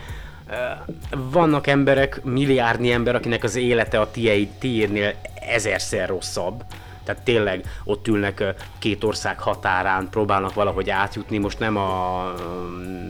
vannak 1.31 1.67
emberek, 1.67 2.25
milliárdnyi 2.25 2.91
ember, 2.91 3.15
akinek 3.15 3.45
az 3.45 3.57
élete 3.57 4.01
a 4.01 4.11
tiéd, 4.11 4.49
tiédnél 4.49 5.15
ezerszer 5.49 6.09
rosszabb. 6.09 6.65
Tehát 7.07 7.23
tényleg 7.23 7.65
ott 7.85 8.09
ülnek 8.09 8.45
két 8.79 9.05
ország 9.05 9.41
határán, 9.41 10.09
próbálnak 10.11 10.55
valahogy 10.55 10.91
átjutni. 10.91 11.39
Most 11.39 11.59
nem, 11.59 11.77
a, 11.77 12.25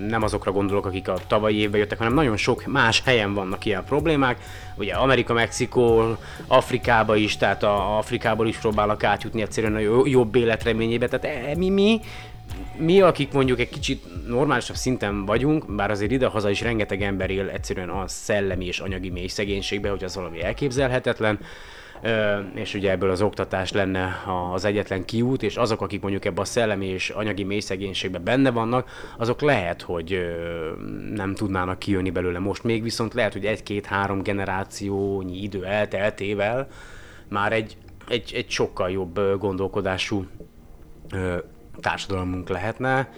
nem 0.09 0.23
azokra 0.23 0.53
gondolok, 0.53 0.87
akik 0.87 1.09
a 1.09 1.19
tavalyi 1.27 1.57
évben 1.57 1.81
jöttek, 1.81 1.99
hanem 1.99 2.15
nagyon 2.15 2.37
sok 2.37 2.67
más 2.67 3.03
helyen 3.05 3.35
vannak 3.35 3.65
ilyen 3.65 3.85
problémák. 3.85 4.39
Ugye 4.75 4.95
Amerika, 4.95 5.33
Mexikó, 5.33 6.17
Afrikába 6.47 7.17
is, 7.17 7.37
tehát 7.37 7.63
a 7.63 7.99
Afrikából 7.99 8.49
is 8.49 8.57
próbálnak 8.57 9.05
átjutni 9.05 9.43
egyszerűen 9.43 9.75
a 9.75 10.07
jobb 10.07 10.35
életreményébe. 10.35 11.09
Tehát 11.09 11.37
e, 11.47 11.57
mi, 11.57 11.71
mi, 11.71 12.01
mi, 12.77 13.01
akik 13.01 13.33
mondjuk 13.33 13.61
egy 13.61 13.69
kicsit 13.69 14.29
normálisabb 14.29 14.77
szinten 14.77 15.25
vagyunk, 15.25 15.75
bár 15.75 15.91
azért 15.91 16.11
idehaza 16.11 16.51
is 16.51 16.61
rengeteg 16.61 17.03
ember 17.03 17.31
él 17.31 17.49
egyszerűen 17.49 17.89
a 17.89 18.09
szellemi 18.09 18.67
és 18.67 18.79
anyagi 18.79 19.11
mély 19.11 19.27
szegénységbe, 19.27 19.91
hogy 19.91 20.05
az 20.05 20.15
valami 20.15 20.43
elképzelhetetlen, 20.43 21.39
és 22.55 22.75
ugye 22.75 22.91
ebből 22.91 23.11
az 23.11 23.23
oktatás 23.23 23.73
lenne 23.73 24.23
az 24.53 24.65
egyetlen 24.65 25.05
kiút, 25.05 25.43
és 25.43 25.57
azok, 25.57 25.81
akik 25.81 26.01
mondjuk 26.01 26.25
ebben 26.25 26.43
a 26.43 26.45
szellemi 26.45 26.87
és 26.87 27.11
anyagi 27.11 27.43
mély 27.43 27.61
szegénységben 27.61 28.25
benne 28.25 28.51
vannak, 28.51 28.91
azok 29.19 29.41
lehet, 29.41 29.83
hogy 29.83 30.19
nem 31.15 31.35
tudnának 31.35 31.79
kijönni 31.79 32.11
belőle 32.11 32.39
most 32.39 32.65
még, 32.65 32.83
viszont 32.83 33.15
lehet, 33.15 33.33
hogy 33.33 33.45
egy-két-három 33.45 34.23
generációnyi 34.23 35.43
idő 35.43 35.65
elteltével 35.65 36.69
már 37.29 37.53
egy, 37.53 37.77
egy, 38.09 38.33
egy 38.35 38.51
sokkal 38.51 38.91
jobb 38.91 39.39
gondolkodású 39.39 40.27
társadalmunk 41.81 42.49
lehetne. 42.49 43.09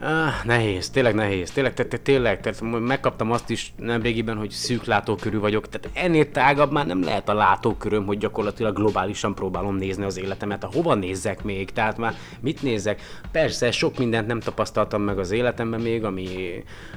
Ah, 0.00 0.44
nehéz, 0.44 0.90
tényleg 0.90 1.14
nehéz, 1.14 1.50
tényleg, 1.50 1.74
te, 1.74 1.84
te, 1.84 1.96
tényleg, 1.96 2.40
tehát 2.40 2.60
megkaptam 2.80 3.30
azt 3.30 3.50
is 3.50 3.72
nemrégiben, 3.76 4.36
hogy 4.36 4.50
szűk 4.50 4.84
látókörű 4.84 5.38
vagyok, 5.38 5.68
tehát 5.68 5.96
ennél 5.96 6.30
tágabb 6.30 6.72
már 6.72 6.86
nem 6.86 7.02
lehet 7.02 7.28
a 7.28 7.34
látóköröm, 7.34 8.06
hogy 8.06 8.18
gyakorlatilag 8.18 8.74
globálisan 8.74 9.34
próbálom 9.34 9.76
nézni 9.76 10.04
az 10.04 10.18
életemet, 10.18 10.64
a 10.64 10.70
hova 10.72 10.94
nézzek 10.94 11.42
még, 11.42 11.70
tehát 11.70 11.96
már 11.96 12.14
mit 12.40 12.62
nézzek, 12.62 13.00
persze 13.32 13.70
sok 13.70 13.98
mindent 13.98 14.26
nem 14.26 14.40
tapasztaltam 14.40 15.02
meg 15.02 15.18
az 15.18 15.30
életemben 15.30 15.80
még, 15.80 16.04
ami, 16.04 16.28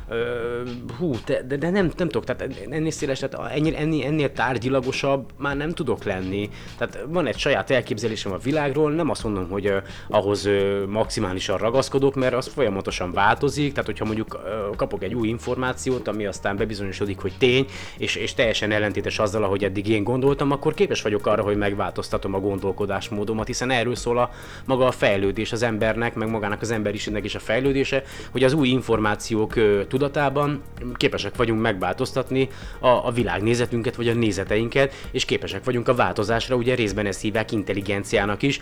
ö, 0.09 0.61
hú, 0.97 1.13
de, 1.25 1.41
de, 1.43 1.55
de 1.55 1.69
nem, 1.69 1.91
nem 1.97 2.09
tudok, 2.09 2.23
tehát 2.23 2.55
ennél 2.69 2.91
széles, 2.91 3.19
tehát 3.19 3.51
ennél, 3.51 3.75
ennél, 3.75 4.05
ennél 4.05 4.31
tárgyilagosabb 4.31 5.31
már 5.37 5.57
nem 5.57 5.71
tudok 5.71 6.03
lenni, 6.03 6.49
tehát 6.77 7.05
van 7.07 7.27
egy 7.27 7.37
saját 7.37 7.71
elképzelésem 7.71 8.31
a 8.31 8.37
világról, 8.37 8.91
nem 8.91 9.09
azt 9.09 9.23
mondom, 9.23 9.49
hogy 9.49 9.65
ö, 9.65 9.77
ahhoz 10.09 10.45
ö, 10.45 10.85
maximálisan 10.85 11.57
ragaszkodok, 11.57 12.15
mert 12.15 12.33
az 12.33 12.47
folyamatosan 12.47 12.89
változik, 12.99 13.71
tehát 13.71 13.85
hogyha 13.85 14.05
mondjuk 14.05 14.39
kapok 14.75 15.03
egy 15.03 15.13
új 15.13 15.27
információt, 15.27 16.07
ami 16.07 16.25
aztán 16.25 16.57
bebizonyosodik, 16.57 17.19
hogy 17.19 17.33
tény, 17.37 17.65
és, 17.97 18.15
és 18.15 18.33
teljesen 18.33 18.71
ellentétes 18.71 19.19
azzal, 19.19 19.43
ahogy 19.43 19.63
eddig 19.63 19.87
én 19.87 20.03
gondoltam, 20.03 20.51
akkor 20.51 20.73
képes 20.73 21.01
vagyok 21.01 21.27
arra, 21.27 21.43
hogy 21.43 21.57
megváltoztatom 21.57 22.33
a 22.33 22.39
gondolkodásmódomat, 22.39 23.47
hiszen 23.47 23.71
erről 23.71 23.95
szól 23.95 24.17
a 24.17 24.29
maga 24.65 24.85
a 24.87 24.91
fejlődés 24.91 25.51
az 25.51 25.63
embernek, 25.63 26.15
meg 26.15 26.29
magának 26.29 26.61
az 26.61 26.71
emberiségnek 26.71 27.25
is 27.25 27.35
a 27.35 27.39
fejlődése, 27.39 28.03
hogy 28.31 28.43
az 28.43 28.53
új 28.53 28.67
információk 28.67 29.53
tudatában 29.87 30.61
képesek 30.95 31.35
vagyunk 31.35 31.61
megváltoztatni 31.61 32.49
a, 32.79 32.87
a 32.87 33.11
világnézetünket, 33.11 33.95
vagy 33.95 34.07
a 34.07 34.13
nézeteinket, 34.13 34.93
és 35.11 35.25
képesek 35.25 35.63
vagyunk 35.63 35.87
a 35.87 35.95
változásra, 35.95 36.55
ugye 36.55 36.75
részben 36.75 37.05
ezt 37.05 37.21
hívják 37.21 37.51
intelligenciának 37.51 38.41
is, 38.41 38.61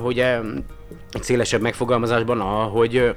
hogy 0.00 0.18
egy 0.18 1.22
szélesebb 1.22 1.60
megfogalmazásban, 1.60 2.40
ahogy 2.40 3.14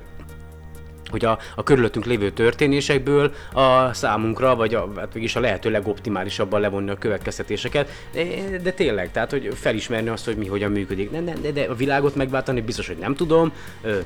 hogy 1.12 1.26
a, 1.26 1.40
a 1.56 1.64
körülöttünk 1.64 2.06
lévő 2.06 2.32
történésekből 2.32 3.34
a 3.54 3.94
számunkra, 3.94 4.56
vagy 4.56 4.74
a, 4.76 4.90
hát 4.98 5.14
mégis 5.14 5.36
a 5.36 5.40
lehető 5.40 5.70
legoptimálisabban 5.70 6.62
levonni 6.62 6.90
a 6.90 6.98
következtetéseket, 6.98 7.90
de, 8.14 8.24
de 8.64 8.72
tényleg, 8.72 9.12
tehát 9.12 9.32
hogy 9.32 9.50
felismerni 9.54 10.10
azt, 10.10 10.26
hogy 10.26 10.38
mi 10.38 10.48
hogyan 10.48 10.72
működik. 10.72 11.12
De, 11.12 11.34
de, 11.42 11.52
de 11.52 11.64
a 11.64 11.76
világot 11.76 12.16
megváltani 12.16 12.62
biztos, 12.62 12.88
hogy 12.88 12.98
nem 12.98 13.16
tudom, 13.16 13.54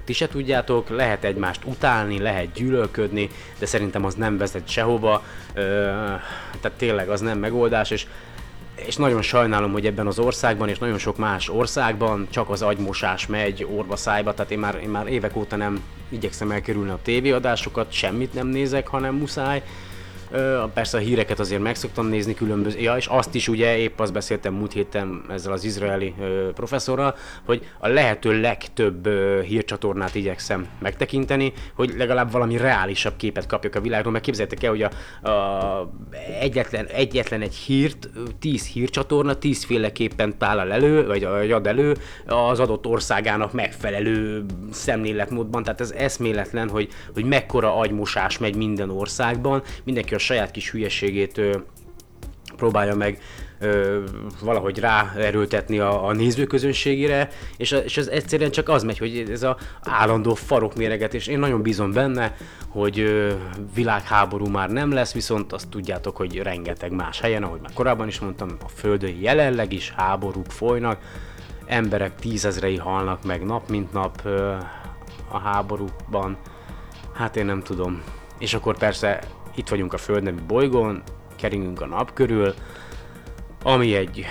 ti 0.03 0.13
se 0.13 0.27
tudjátok, 0.27 0.89
lehet 0.89 1.23
egymást 1.23 1.61
utálni, 1.65 2.19
lehet 2.19 2.51
gyűlölködni, 2.53 3.29
de 3.59 3.65
szerintem 3.65 4.05
az 4.05 4.13
nem 4.13 4.37
vezet 4.37 4.67
sehova, 4.67 5.23
tehát 6.61 6.77
tényleg 6.77 7.09
az 7.09 7.21
nem 7.21 7.39
megoldás, 7.39 7.91
és 7.91 8.05
és 8.75 8.95
nagyon 8.95 9.21
sajnálom, 9.21 9.71
hogy 9.71 9.85
ebben 9.85 10.07
az 10.07 10.19
országban 10.19 10.69
és 10.69 10.77
nagyon 10.77 10.97
sok 10.97 11.17
más 11.17 11.49
országban 11.49 12.27
csak 12.29 12.49
az 12.49 12.61
agymosás 12.61 13.27
megy 13.27 13.67
orva 13.75 13.95
szájba, 13.95 14.33
tehát 14.33 14.51
én 14.51 14.59
már, 14.59 14.79
én 14.83 14.89
már 14.89 15.07
évek 15.07 15.35
óta 15.35 15.55
nem 15.55 15.83
igyekszem 16.09 16.51
elkerülni 16.51 16.89
a 16.89 16.99
tévéadásokat, 17.01 17.91
semmit 17.91 18.33
nem 18.33 18.47
nézek, 18.47 18.87
hanem 18.87 19.15
muszáj. 19.15 19.63
Persze 20.73 20.97
a 20.97 20.99
híreket 20.99 21.39
azért 21.39 21.61
meg 21.61 21.75
szoktam 21.75 22.07
nézni 22.07 22.33
különböző, 22.33 22.79
ja, 22.79 22.95
és 22.95 23.05
azt 23.05 23.35
is 23.35 23.47
ugye 23.47 23.77
épp 23.77 23.99
azt 23.99 24.13
beszéltem 24.13 24.53
múlt 24.53 24.73
héten 24.73 25.23
ezzel 25.29 25.51
az 25.51 25.63
izraeli 25.63 26.13
professzorral, 26.53 27.15
hogy 27.45 27.67
a 27.79 27.87
lehető 27.87 28.41
legtöbb 28.41 29.07
hírcsatornát 29.43 30.15
igyekszem 30.15 30.67
megtekinteni, 30.79 31.53
hogy 31.73 31.93
legalább 31.97 32.31
valami 32.31 32.57
reálisabb 32.57 33.15
képet 33.15 33.45
kapjak 33.45 33.75
a 33.75 33.81
világról, 33.81 34.11
mert 34.11 34.23
képzeljétek 34.23 34.63
el, 34.63 34.69
hogy 34.69 34.81
a, 34.81 35.29
a 35.29 35.91
egyetlen, 36.39 36.85
egyetlen 36.85 37.41
egy 37.41 37.55
hírt, 37.55 38.09
tíz 38.39 38.65
hírcsatorna 38.67 39.33
tízféleképpen 39.33 40.37
tálal 40.37 40.71
elő, 40.71 41.05
vagy 41.07 41.51
ad 41.51 41.67
elő 41.67 41.95
az 42.25 42.59
adott 42.59 42.85
országának 42.85 43.53
megfelelő 43.53 44.45
szemléletmódban, 44.71 45.63
tehát 45.63 45.81
ez 45.81 45.91
eszméletlen, 45.91 46.69
hogy, 46.69 46.89
hogy 47.13 47.25
mekkora 47.25 47.75
agymosás 47.75 48.37
megy 48.37 48.55
minden 48.55 48.89
országban, 48.89 49.63
mindenki 49.83 50.13
a 50.15 50.19
saját 50.19 50.51
kis 50.51 50.71
hülyeségét 50.71 51.37
ö, 51.37 51.57
próbálja 52.55 52.95
meg 52.95 53.19
ö, 53.59 54.03
valahogy 54.41 54.79
ráerőltetni 54.79 55.79
a, 55.79 56.05
a 56.05 56.13
nézőközönségére, 56.13 57.29
és, 57.57 57.71
a, 57.71 57.77
és 57.77 57.97
ez 57.97 58.07
egyszerűen 58.07 58.51
csak 58.51 58.69
az 58.69 58.83
megy, 58.83 58.97
hogy 58.97 59.29
ez 59.31 59.43
a 59.43 59.57
állandó 59.81 60.33
farokméreget, 60.33 61.13
és 61.13 61.27
én 61.27 61.39
nagyon 61.39 61.61
bízom 61.61 61.91
benne, 61.91 62.35
hogy 62.69 62.99
ö, 62.99 63.33
világháború 63.75 64.45
már 64.45 64.69
nem 64.69 64.91
lesz, 64.91 65.13
viszont 65.13 65.53
azt 65.53 65.69
tudjátok, 65.69 66.17
hogy 66.17 66.37
rengeteg 66.37 66.91
más 66.91 67.19
helyen, 67.19 67.43
ahogy 67.43 67.61
már 67.61 67.73
korábban 67.73 68.07
is 68.07 68.19
mondtam, 68.19 68.57
a 68.63 68.67
földön 68.67 69.17
jelenleg 69.19 69.73
is 69.73 69.93
háborúk 69.95 70.51
folynak, 70.51 70.99
emberek 71.65 72.15
tízezrei 72.15 72.77
halnak 72.77 73.23
meg 73.23 73.45
nap 73.45 73.69
mint 73.69 73.93
nap 73.93 74.21
ö, 74.23 74.53
a 75.31 75.37
háborúban, 75.37 76.37
hát 77.13 77.35
én 77.35 77.45
nem 77.45 77.61
tudom. 77.61 78.03
És 78.39 78.53
akkor 78.53 78.77
persze 78.77 79.19
itt 79.55 79.69
vagyunk 79.69 79.93
a 79.93 79.97
Föld 79.97 80.23
nevű 80.23 80.41
bolygón, 80.47 81.03
keringünk 81.35 81.81
a 81.81 81.85
nap 81.85 82.13
körül, 82.13 82.53
ami 83.63 83.95
egy, 83.95 84.25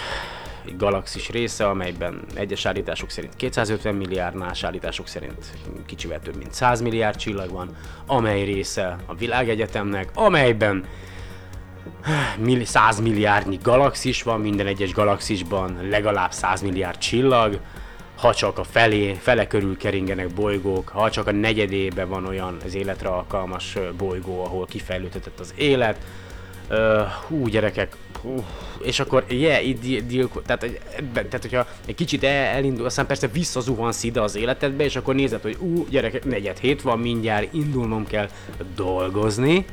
egy 0.67 0.77
galaxis 0.77 1.31
része, 1.31 1.69
amelyben 1.69 2.25
egyes 2.35 2.67
állítások 2.67 3.11
szerint 3.11 3.37
250 3.37 3.95
milliárd, 3.95 4.35
más 4.37 4.65
állítások 4.65 5.07
szerint 5.07 5.59
kicsivel 5.87 6.21
több 6.21 6.37
mint 6.37 6.55
100 6.55 6.81
milliárd 6.81 7.17
csillag 7.17 7.51
van, 7.51 7.77
amely 8.07 8.45
része 8.45 8.97
a 9.07 9.15
világegyetemnek, 9.15 10.11
amelyben 10.15 10.85
100 12.63 13.01
milliárdnyi 13.01 13.59
galaxis 13.63 14.23
van, 14.23 14.41
minden 14.41 14.67
egyes 14.67 14.93
galaxisban 14.93 15.79
legalább 15.89 16.33
100 16.33 16.63
milliárd 16.63 16.99
csillag, 16.99 17.61
ha 18.17 18.35
csak 18.35 18.59
a 18.59 18.65
felé, 18.65 19.13
fele 19.13 19.47
körül 19.47 19.77
keringenek 19.77 20.29
bolygók, 20.29 20.89
ha 20.89 21.11
csak 21.11 21.27
a 21.27 21.33
negyedébe 21.33 22.05
van 22.05 22.27
olyan 22.27 22.57
az 22.65 22.75
életre 22.75 23.09
alkalmas 23.09 23.79
bolygó, 23.97 24.45
ahol 24.45 24.67
kifejlődhetett 24.67 25.41
az 25.41 25.55
élet. 25.57 25.99
Uh, 26.71 27.01
hú, 27.29 27.47
gyerekek, 27.49 27.97
hú, 28.23 28.45
és 28.83 29.01
akkor, 29.01 29.25
yeah, 29.29 29.67
itt 29.67 30.07
gyilkol, 30.09 30.43
tehát, 30.43 30.63
ebben, 30.97 31.29
tehát 31.29 31.41
hogyha 31.41 31.67
egy 31.87 31.95
kicsit 31.95 32.25
el, 32.25 32.57
elindul, 32.57 32.87
aztán 32.87 33.07
persze 33.07 33.27
visszazuhansz 33.27 34.03
ide 34.03 34.21
az 34.21 34.37
életedbe, 34.37 34.85
és 34.85 34.97
akkor 34.97 35.15
nézed, 35.15 35.43
hogy 35.43 35.57
ú, 35.61 35.87
gyerekek, 35.91 36.25
negyed 36.25 36.59
hét 36.59 36.83
van, 36.83 36.99
mindjárt 36.99 37.55
indulnom 37.55 38.07
kell 38.07 38.29
dolgozni, 38.75 39.65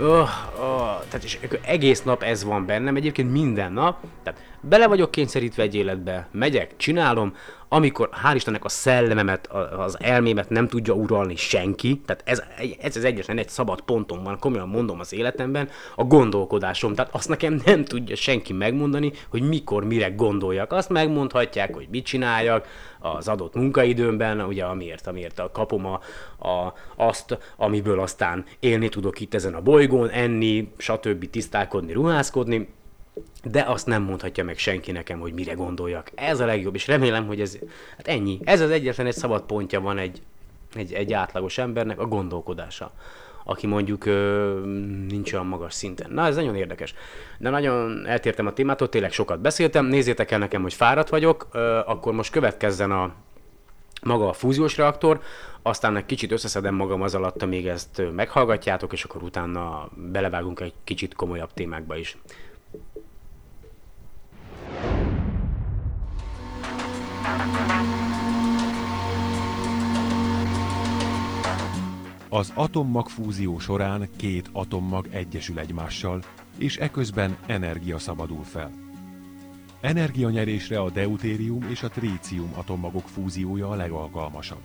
Oh, 0.00 0.28
oh, 0.60 1.02
tehát 1.08 1.24
és 1.24 1.38
egész 1.60 2.02
nap 2.02 2.22
ez 2.22 2.44
van 2.44 2.66
bennem, 2.66 2.96
egyébként 2.96 3.32
minden 3.32 3.72
nap, 3.72 4.04
tehát 4.22 4.40
bele 4.60 4.86
vagyok 4.86 5.10
kényszerítve 5.10 5.62
egy 5.62 5.74
életbe, 5.74 6.28
megyek, 6.32 6.76
csinálom, 6.76 7.36
amikor 7.68 8.08
hál' 8.24 8.34
Istennek 8.34 8.64
a 8.64 8.68
szellememet, 8.68 9.46
az 9.78 9.96
elmémet 10.00 10.50
nem 10.50 10.68
tudja 10.68 10.94
uralni 10.94 11.36
senki, 11.36 12.00
tehát 12.06 12.22
ez, 12.26 12.42
ez 12.80 12.96
az 12.96 13.04
egyetlen 13.04 13.38
egy 13.38 13.48
szabad 13.48 13.80
pontom 13.80 14.22
van, 14.22 14.38
komolyan 14.38 14.68
mondom 14.68 15.00
az 15.00 15.12
életemben, 15.12 15.68
a 15.94 16.04
gondolkodásom, 16.04 16.94
tehát 16.94 17.14
azt 17.14 17.28
nekem 17.28 17.60
nem 17.64 17.84
tudja 17.84 18.16
senki 18.16 18.52
megmondani, 18.52 19.12
hogy 19.28 19.42
mikor, 19.42 19.84
mire 19.84 20.08
gondoljak. 20.08 20.72
Azt 20.72 20.88
megmondhatják, 20.88 21.74
hogy 21.74 21.88
mit 21.90 22.04
csináljak 22.04 22.66
az 22.98 23.28
adott 23.28 23.54
munkaidőmben, 23.54 24.40
ugye 24.40 24.64
amiért, 24.64 25.06
amiért 25.06 25.42
kapom 25.52 25.86
a, 25.86 26.00
a, 26.48 26.74
azt, 26.96 27.38
amiből 27.56 28.00
aztán 28.00 28.44
élni 28.60 28.88
tudok 28.88 29.20
itt 29.20 29.34
ezen 29.34 29.54
a 29.54 29.60
bolygón, 29.60 30.08
enni, 30.08 30.72
stb. 30.76 31.30
tisztálkodni, 31.30 31.92
ruházkodni, 31.92 32.68
de 33.44 33.62
azt 33.62 33.86
nem 33.86 34.02
mondhatja 34.02 34.44
meg 34.44 34.58
senki 34.58 34.92
nekem, 34.92 35.18
hogy 35.18 35.32
mire 35.32 35.52
gondoljak. 35.52 36.10
Ez 36.14 36.40
a 36.40 36.46
legjobb, 36.46 36.74
és 36.74 36.86
remélem, 36.86 37.26
hogy 37.26 37.40
ez, 37.40 37.58
hát 37.96 38.08
ennyi. 38.08 38.40
Ez 38.44 38.60
az 38.60 38.70
egyetlen 38.70 39.06
egy 39.06 39.16
szabad 39.16 39.42
pontja 39.42 39.80
van 39.80 39.98
egy, 39.98 40.22
egy, 40.74 40.92
egy 40.92 41.12
átlagos 41.12 41.58
embernek, 41.58 41.98
a 42.00 42.06
gondolkodása 42.06 42.92
aki 43.48 43.66
mondjuk 43.66 44.06
ö, 44.06 44.60
nincs 45.08 45.32
olyan 45.32 45.46
magas 45.46 45.74
szinten. 45.74 46.10
Na, 46.10 46.26
ez 46.26 46.36
nagyon 46.36 46.56
érdekes. 46.56 46.94
De 47.38 47.50
nagyon 47.50 48.06
eltértem 48.06 48.46
a 48.46 48.52
témától, 48.52 48.88
tényleg 48.88 49.12
sokat 49.12 49.40
beszéltem. 49.40 49.86
Nézzétek 49.86 50.30
el 50.30 50.38
nekem, 50.38 50.62
hogy 50.62 50.74
fáradt 50.74 51.08
vagyok, 51.08 51.48
ö, 51.52 51.78
akkor 51.78 52.12
most 52.12 52.32
következzen 52.32 52.90
a 52.90 53.12
maga 54.02 54.28
a 54.28 54.32
fúziós 54.32 54.76
reaktor, 54.76 55.20
aztán 55.62 55.96
egy 55.96 56.06
kicsit 56.06 56.32
összeszedem 56.32 56.74
magam 56.74 57.02
az 57.02 57.14
alatt, 57.14 57.42
amíg 57.42 57.66
ezt 57.66 58.02
meghallgatjátok, 58.14 58.92
és 58.92 59.04
akkor 59.04 59.22
utána 59.22 59.88
belevágunk 59.94 60.60
egy 60.60 60.74
kicsit 60.84 61.14
komolyabb 61.14 61.52
témákba 61.54 61.96
is. 61.96 62.16
Az 72.28 72.52
atommag 72.54 73.08
fúzió 73.08 73.58
során 73.58 74.08
két 74.16 74.48
atommag 74.52 75.06
egyesül 75.10 75.58
egymással, 75.58 76.22
és 76.58 76.76
eközben 76.76 77.36
energia 77.46 77.98
szabadul 77.98 78.44
fel. 78.44 78.70
Energianyerésre 79.80 80.80
a 80.80 80.90
deutérium 80.90 81.62
és 81.70 81.82
a 81.82 81.88
trícium 81.88 82.52
atommagok 82.54 83.08
fúziója 83.08 83.68
a 83.68 83.74
legalkalmasabb. 83.74 84.62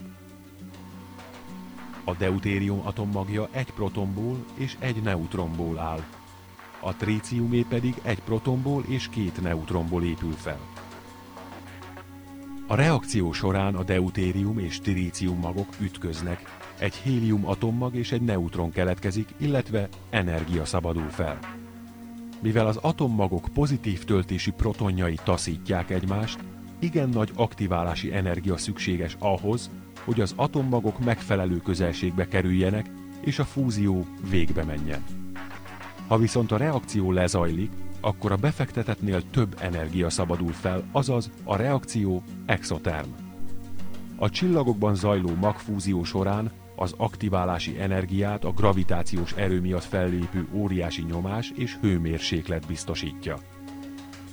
A 2.04 2.13
deutérium 2.13 2.82
atommagja 2.86 3.47
egy 3.52 3.71
protonból 3.74 4.45
és 4.58 4.76
egy 4.80 5.02
neutronból 5.02 5.78
áll, 5.80 6.04
a 6.80 6.95
tríciumé 6.95 7.65
pedig 7.69 7.95
egy 8.04 8.21
protonból 8.21 8.84
és 8.88 9.10
két 9.10 9.41
neutronból 9.41 10.04
épül 10.04 10.34
fel. 10.34 10.70
A 12.71 12.75
reakció 12.75 13.31
során 13.31 13.75
a 13.75 13.84
deutérium 13.84 14.60
és 14.60 14.79
trícium 14.79 15.39
magok 15.39 15.67
ütköznek, 15.79 16.41
egy 16.79 16.95
hélium 16.95 17.47
atommag 17.47 17.95
és 17.95 18.12
egy 18.12 18.21
neutron 18.21 18.71
keletkezik, 18.71 19.27
illetve 19.38 19.89
energia 20.10 20.65
szabadul 20.65 21.10
fel. 21.10 21.39
Mivel 22.41 22.67
az 22.67 22.77
atommagok 22.77 23.47
pozitív 23.53 24.03
töltési 24.03 24.51
protonjai 24.51 25.17
taszítják 25.23 25.89
egymást, 25.89 26.39
igen 26.79 27.10
nagy 27.10 27.31
aktiválási 27.36 28.13
energia 28.13 28.57
szükséges 28.57 29.15
ahhoz, 29.19 29.69
hogy 30.03 30.21
az 30.21 30.34
atommagok 30.36 30.99
megfelelő 30.99 31.57
közelségbe 31.57 32.27
kerüljenek, 32.27 32.89
és 33.21 33.39
a 33.39 33.45
fúzió 33.45 34.05
végbe 34.29 34.63
menjen. 34.63 35.03
Ha 36.07 36.17
viszont 36.17 36.51
a 36.51 36.57
reakció 36.57 37.12
lezajlik, 37.12 37.71
akkor 38.01 38.31
a 38.31 38.35
befektetetnél 38.35 39.29
több 39.29 39.55
energia 39.59 40.09
szabadul 40.09 40.51
fel, 40.51 40.83
azaz 40.91 41.31
a 41.43 41.55
reakció 41.55 42.23
exoterm. 42.45 43.09
A 44.15 44.29
csillagokban 44.29 44.95
zajló 44.95 45.35
magfúzió 45.35 46.03
során 46.03 46.51
az 46.75 46.93
aktiválási 46.97 47.79
energiát 47.79 48.43
a 48.43 48.51
gravitációs 48.51 49.31
erő 49.31 49.61
miatt 49.61 49.83
fellépő 49.83 50.47
óriási 50.53 51.01
nyomás 51.01 51.51
és 51.55 51.77
hőmérséklet 51.81 52.67
biztosítja. 52.67 53.37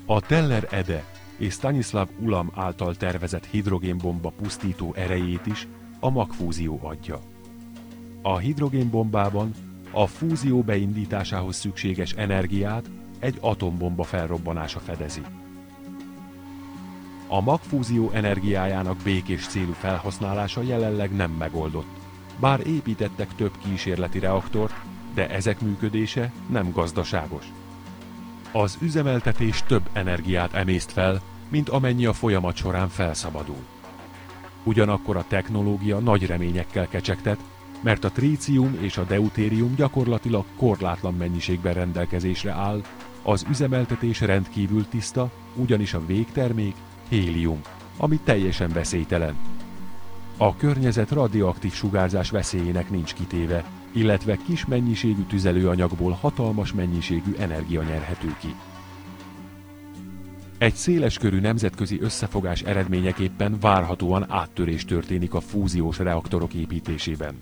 A 0.06 0.20
Teller 0.20 0.66
Ede 0.70 1.04
és 1.36 1.52
Stanislav 1.52 2.08
Ulam 2.20 2.50
által 2.54 2.96
tervezett 2.96 3.46
hidrogénbomba 3.46 4.32
pusztító 4.42 4.94
erejét 4.94 5.46
is 5.46 5.68
a 6.00 6.10
magfúzió 6.10 6.80
adja. 6.82 7.20
A 8.22 8.36
hidrogénbombában 8.36 9.50
a 9.90 10.06
fúzió 10.06 10.62
beindításához 10.62 11.56
szükséges 11.56 12.12
energiát 12.12 12.90
egy 13.18 13.38
atombomba 13.40 14.02
felrobbanása 14.02 14.78
fedezi. 14.78 15.22
A 17.28 17.40
magfúzió 17.40 18.10
energiájának 18.10 18.96
békés 18.96 19.46
célú 19.46 19.72
felhasználása 19.72 20.62
jelenleg 20.62 21.16
nem 21.16 21.30
megoldott, 21.30 21.96
bár 22.40 22.66
építettek 22.66 23.34
több 23.34 23.52
kísérleti 23.58 24.18
reaktort, 24.18 24.74
de 25.14 25.28
ezek 25.30 25.60
működése 25.60 26.32
nem 26.46 26.72
gazdaságos. 26.72 27.44
Az 28.52 28.78
üzemeltetés 28.80 29.62
több 29.66 29.88
energiát 29.92 30.54
emészt 30.54 30.92
fel, 30.92 31.20
mint 31.48 31.68
amennyi 31.68 32.06
a 32.06 32.12
folyamat 32.12 32.56
során 32.56 32.88
felszabadul. 32.88 33.64
Ugyanakkor 34.64 35.16
a 35.16 35.24
technológia 35.28 35.98
nagy 35.98 36.26
reményekkel 36.26 36.88
kecsegtet, 36.88 37.38
mert 37.80 38.04
a 38.04 38.10
trícium 38.10 38.78
és 38.80 38.96
a 38.96 39.04
deutérium 39.04 39.74
gyakorlatilag 39.74 40.44
korlátlan 40.56 41.14
mennyiségben 41.14 41.74
rendelkezésre 41.74 42.52
áll, 42.52 42.82
az 43.28 43.46
üzemeltetés 43.50 44.20
rendkívül 44.20 44.88
tiszta, 44.88 45.30
ugyanis 45.54 45.94
a 45.94 46.06
végtermék 46.06 46.74
hélium, 47.08 47.60
ami 47.96 48.18
teljesen 48.24 48.70
veszélytelen. 48.72 49.36
A 50.36 50.56
környezet 50.56 51.10
radioaktív 51.10 51.72
sugárzás 51.72 52.30
veszélyének 52.30 52.90
nincs 52.90 53.14
kitéve, 53.14 53.64
illetve 53.92 54.36
kis 54.46 54.66
mennyiségű 54.66 55.22
tüzelőanyagból 55.22 56.12
hatalmas 56.12 56.72
mennyiségű 56.72 57.34
energia 57.38 57.82
nyerhető 57.82 58.36
ki. 58.40 58.54
Egy 60.58 60.74
széleskörű 60.74 61.40
nemzetközi 61.40 62.00
összefogás 62.00 62.62
eredményeképpen 62.62 63.58
várhatóan 63.60 64.24
áttörés 64.28 64.84
történik 64.84 65.34
a 65.34 65.40
fúziós 65.40 65.98
reaktorok 65.98 66.54
építésében. 66.54 67.34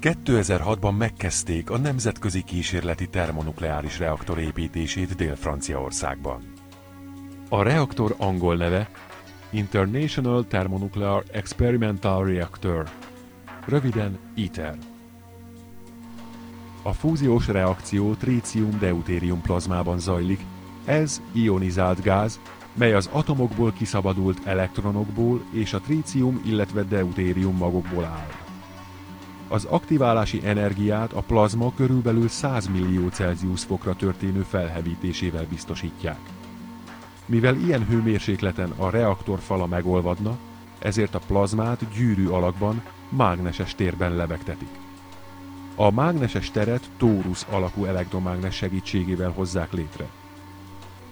2006-ban 0.00 0.96
megkezdték 0.96 1.70
a 1.70 1.78
nemzetközi 1.78 2.42
kísérleti 2.42 3.08
termonukleáris 3.08 3.98
reaktor 3.98 4.38
építését 4.38 5.14
Dél-Franciaországban. 5.14 6.42
A 7.48 7.62
reaktor 7.62 8.14
angol 8.18 8.56
neve 8.56 8.90
International 9.50 10.44
Thermonuclear 10.44 11.24
Experimental 11.32 12.24
Reactor, 12.24 12.88
röviden 13.66 14.18
ITER. 14.34 14.78
A 16.82 16.92
fúziós 16.92 17.46
reakció 17.46 18.14
trícium-deutérium 18.14 19.40
plazmában 19.40 19.98
zajlik, 19.98 20.40
ez 20.84 21.22
ionizált 21.32 22.02
gáz, 22.02 22.40
mely 22.74 22.94
az 22.94 23.08
atomokból 23.12 23.72
kiszabadult 23.72 24.46
elektronokból 24.46 25.44
és 25.52 25.72
a 25.72 25.80
trícium, 25.80 26.42
illetve 26.44 26.82
deutérium 26.82 27.56
magokból 27.56 28.04
áll. 28.04 28.39
Az 29.52 29.64
aktiválási 29.64 30.40
energiát 30.44 31.12
a 31.12 31.20
plazma 31.20 31.72
körülbelül 31.74 32.28
100 32.28 32.68
millió 32.68 33.08
Celsius 33.08 33.64
fokra 33.64 33.94
történő 33.94 34.42
felhevítésével 34.42 35.46
biztosítják. 35.48 36.18
Mivel 37.26 37.56
ilyen 37.56 37.86
hőmérsékleten 37.86 38.70
a 38.76 38.90
reaktor 38.90 39.38
fala 39.38 39.66
megolvadna, 39.66 40.38
ezért 40.78 41.14
a 41.14 41.20
plazmát 41.26 41.92
gyűrű 41.96 42.26
alakban, 42.26 42.82
mágneses 43.08 43.74
térben 43.74 44.16
lebegtetik. 44.16 44.78
A 45.74 45.90
mágneses 45.90 46.50
teret 46.50 46.90
tórusz 46.96 47.46
alakú 47.50 47.84
elektromágnes 47.84 48.54
segítségével 48.54 49.30
hozzák 49.30 49.72
létre. 49.72 50.06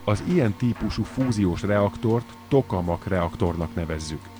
Az 0.05 0.22
ilyen 0.29 0.53
típusú 0.53 1.03
fúziós 1.03 1.62
reaktort 1.62 2.37
tokamak 2.48 3.07
reaktornak 3.07 3.74
nevezzük. 3.74 4.38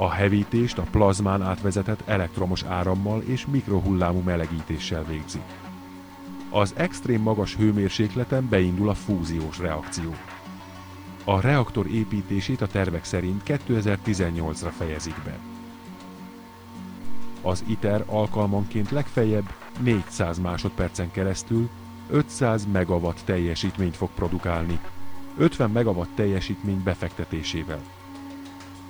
A 0.00 0.10
hevítést 0.10 0.78
a 0.78 0.86
plazmán 0.90 1.42
átvezetett 1.42 2.08
elektromos 2.08 2.62
árammal 2.62 3.22
és 3.22 3.46
mikrohullámú 3.46 4.20
melegítéssel 4.20 5.04
végzi. 5.04 5.40
Az 6.50 6.74
extrém 6.76 7.22
magas 7.22 7.56
hőmérsékleten 7.56 8.48
beindul 8.48 8.88
a 8.88 8.94
fúziós 8.94 9.58
reakció. 9.58 10.14
A 11.24 11.40
reaktor 11.40 11.86
építését 11.86 12.60
a 12.60 12.66
tervek 12.66 13.04
szerint 13.04 13.42
2018-ra 13.46 14.70
fejezik 14.76 15.16
be. 15.24 15.38
Az 17.42 17.64
ITER 17.66 18.04
alkalmanként 18.06 18.90
legfeljebb 18.90 19.52
400 19.80 20.38
másodpercen 20.38 21.10
keresztül 21.10 21.68
500 22.10 22.66
megawatt 22.72 23.20
teljesítményt 23.24 23.96
fog 23.96 24.10
produkálni, 24.14 24.78
50 25.36 25.70
megawatt 25.70 26.10
teljesítmény 26.14 26.82
befektetésével. 26.82 27.80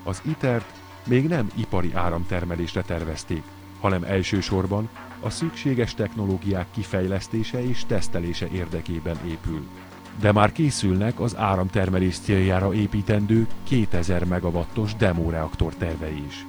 Az 0.04 0.22
ITER-t 0.24 0.86
még 1.08 1.28
nem 1.28 1.50
ipari 1.54 1.90
áramtermelésre 1.94 2.82
tervezték, 2.82 3.42
hanem 3.80 4.02
elsősorban 4.02 4.88
a 5.20 5.30
szükséges 5.30 5.94
technológiák 5.94 6.66
kifejlesztése 6.70 7.68
és 7.68 7.84
tesztelése 7.86 8.48
érdekében 8.52 9.16
épül. 9.26 9.66
De 10.20 10.32
már 10.32 10.52
készülnek 10.52 11.20
az 11.20 11.36
áramtermelés 11.36 12.18
céljára 12.18 12.74
építendő 12.74 13.46
2000 13.62 14.24
megawattos 14.24 14.94
demoreaktor 14.94 15.74
tervei 15.74 16.22
is. 16.26 16.46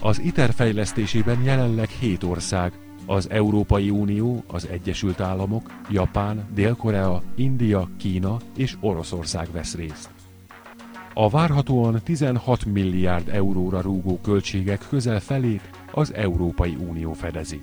Az 0.00 0.20
ITER 0.20 0.52
fejlesztésében 0.52 1.42
jelenleg 1.42 1.88
7 1.88 2.22
ország, 2.22 2.72
az 3.06 3.30
Európai 3.30 3.90
Unió, 3.90 4.44
az 4.46 4.66
Egyesült 4.66 5.20
Államok, 5.20 5.70
Japán, 5.90 6.46
Dél-Korea, 6.54 7.22
India, 7.34 7.88
Kína 7.96 8.36
és 8.56 8.76
Oroszország 8.80 9.48
vesz 9.52 9.74
részt. 9.74 10.21
A 11.14 11.28
várhatóan 11.30 12.00
16 12.04 12.64
milliárd 12.64 13.28
euróra 13.28 13.80
rúgó 13.80 14.18
költségek 14.22 14.86
közel 14.88 15.20
felét 15.20 15.70
az 15.92 16.14
Európai 16.14 16.76
Unió 16.88 17.12
fedezi. 17.12 17.60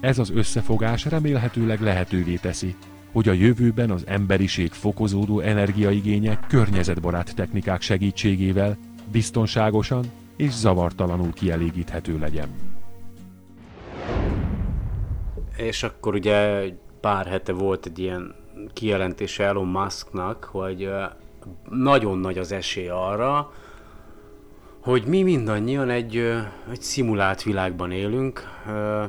Ez 0.00 0.18
az 0.18 0.30
összefogás 0.30 1.04
remélhetőleg 1.04 1.80
lehetővé 1.80 2.34
teszi, 2.34 2.74
hogy 3.12 3.28
a 3.28 3.32
jövőben 3.32 3.90
az 3.90 4.06
emberiség 4.06 4.72
fokozódó 4.72 5.40
energiaigénye 5.40 6.40
környezetbarát 6.48 7.34
technikák 7.34 7.80
segítségével 7.80 8.76
biztonságosan 9.12 10.04
és 10.36 10.50
zavartalanul 10.50 11.32
kielégíthető 11.32 12.18
legyen. 12.18 12.48
És 15.56 15.82
akkor 15.82 16.14
ugye 16.14 16.64
pár 17.00 17.26
hete 17.26 17.52
volt 17.52 17.86
egy 17.86 17.98
ilyen 17.98 18.34
kijelentése 18.72 19.44
Elon 19.44 19.68
Musknak, 19.68 20.44
hogy 20.44 20.88
nagyon 21.70 22.18
nagy 22.18 22.38
az 22.38 22.52
esély 22.52 22.88
arra, 22.88 23.52
hogy 24.80 25.04
mi 25.04 25.22
mindannyian 25.22 25.90
egy, 25.90 26.16
egy 26.70 26.80
szimulált 26.80 27.42
világban 27.42 27.90
élünk. 27.90 28.42
Uh, 28.66 29.04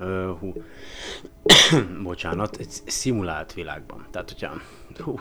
uh, 0.00 0.38
hú. 0.38 0.52
Bocsánat, 2.02 2.56
egy 2.56 2.70
szimulált 2.86 3.52
világban. 3.52 4.06
Tehát, 4.10 4.30
hogyha... 4.30 4.52
Hú, 4.98 5.18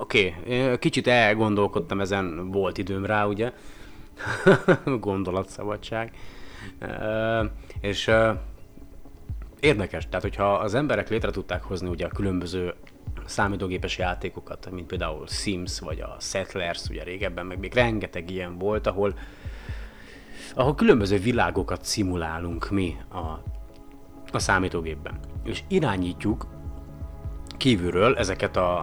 Oké, 0.00 0.34
okay. 0.46 0.78
kicsit 0.78 1.06
elgondolkodtam 1.06 2.00
ezen, 2.00 2.50
volt 2.50 2.78
időm 2.78 3.04
rá, 3.04 3.26
ugye? 3.26 3.52
Gondolatszabadság. 5.00 6.12
Uh, 6.80 7.50
és 7.80 8.06
uh, 8.06 8.30
érdekes, 9.60 10.08
tehát 10.08 10.22
hogyha 10.22 10.54
az 10.54 10.74
emberek 10.74 11.08
létre 11.08 11.30
tudták 11.30 11.62
hozni 11.62 11.88
ugye 11.88 12.06
a 12.06 12.08
különböző 12.08 12.74
számítógépes 13.28 13.98
játékokat, 13.98 14.70
mint 14.70 14.86
például 14.86 15.26
Sims 15.26 15.80
vagy 15.80 16.00
a 16.00 16.16
Settlers, 16.20 16.88
ugye 16.88 17.02
régebben, 17.02 17.46
meg 17.46 17.58
még 17.58 17.74
rengeteg 17.74 18.30
ilyen 18.30 18.58
volt, 18.58 18.86
ahol, 18.86 19.14
ahol 20.54 20.74
különböző 20.74 21.18
világokat 21.18 21.84
szimulálunk 21.84 22.70
mi 22.70 22.96
a, 23.08 23.42
a 24.32 24.38
számítógépben. 24.38 25.18
És 25.44 25.62
irányítjuk 25.68 26.46
kívülről 27.56 28.16
ezeket 28.16 28.56
a, 28.56 28.78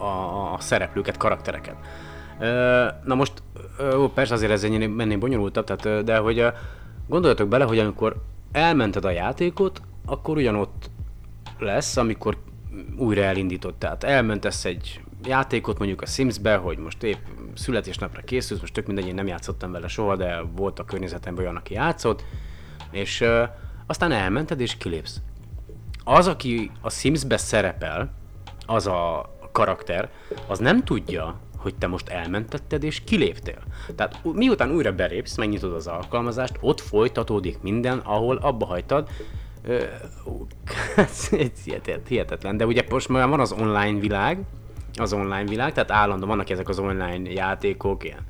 a, 0.00 0.52
a 0.54 0.60
szereplőket, 0.60 1.16
karaktereket. 1.16 1.76
Na 3.04 3.14
most, 3.14 3.42
persze 4.14 4.34
azért 4.34 4.52
ez 4.52 4.62
menni 4.62 5.16
bonyolultabb, 5.16 5.64
tehát, 5.64 6.04
de 6.04 6.16
hogy 6.16 6.46
gondoljatok 7.08 7.48
bele, 7.48 7.64
hogy 7.64 7.78
amikor 7.78 8.22
elmented 8.52 9.04
a 9.04 9.10
játékot, 9.10 9.82
akkor 10.06 10.36
ugyanott 10.36 10.90
lesz, 11.58 11.96
amikor 11.96 12.36
újra 12.96 13.22
elindított. 13.22 13.78
Tehát 13.78 14.04
elmentesz 14.04 14.64
egy 14.64 15.00
játékot 15.24 15.78
mondjuk 15.78 16.02
a 16.02 16.06
Sims-be, 16.06 16.56
hogy 16.56 16.78
most 16.78 17.02
épp 17.02 17.18
születésnapra 17.54 18.22
készülsz, 18.22 18.60
most 18.60 18.72
tök 18.72 18.86
mindegy, 18.86 19.06
én 19.06 19.14
nem 19.14 19.26
játszottam 19.26 19.72
vele 19.72 19.88
soha, 19.88 20.16
de 20.16 20.40
volt 20.56 20.78
a 20.78 20.84
környezetemben 20.84 21.44
olyan, 21.44 21.56
aki 21.56 21.74
játszott, 21.74 22.24
és 22.90 23.20
uh, 23.20 23.42
aztán 23.86 24.12
elmented 24.12 24.60
és 24.60 24.76
kilépsz. 24.76 25.20
Az, 26.04 26.26
aki 26.26 26.70
a 26.80 26.90
Sims-be 26.90 27.36
szerepel, 27.36 28.12
az 28.66 28.86
a 28.86 29.30
karakter, 29.52 30.10
az 30.46 30.58
nem 30.58 30.84
tudja, 30.84 31.40
hogy 31.56 31.74
te 31.74 31.86
most 31.86 32.08
elmentetted 32.08 32.82
és 32.82 33.00
kiléptél. 33.04 33.62
Tehát 33.96 34.20
miután 34.24 34.70
újra 34.70 34.92
belépsz, 34.92 35.36
megnyitod 35.36 35.72
az 35.72 35.86
alkalmazást, 35.86 36.58
ott 36.60 36.80
folytatódik 36.80 37.60
minden, 37.62 37.98
ahol 37.98 38.36
abba 38.36 38.66
hagytad, 38.66 39.08
ez 40.96 41.28
hihetetlen, 42.08 42.56
de 42.56 42.66
ugye 42.66 42.84
most 42.90 43.08
már 43.08 43.28
van 43.28 43.40
az 43.40 43.52
online 43.52 44.00
világ, 44.00 44.38
az 44.94 45.12
online 45.12 45.44
világ, 45.44 45.72
tehát 45.72 45.90
állandóan 45.90 46.28
vannak 46.28 46.50
ezek 46.50 46.68
az 46.68 46.78
online 46.78 47.30
játékok, 47.30 48.04
ilyen 48.04 48.26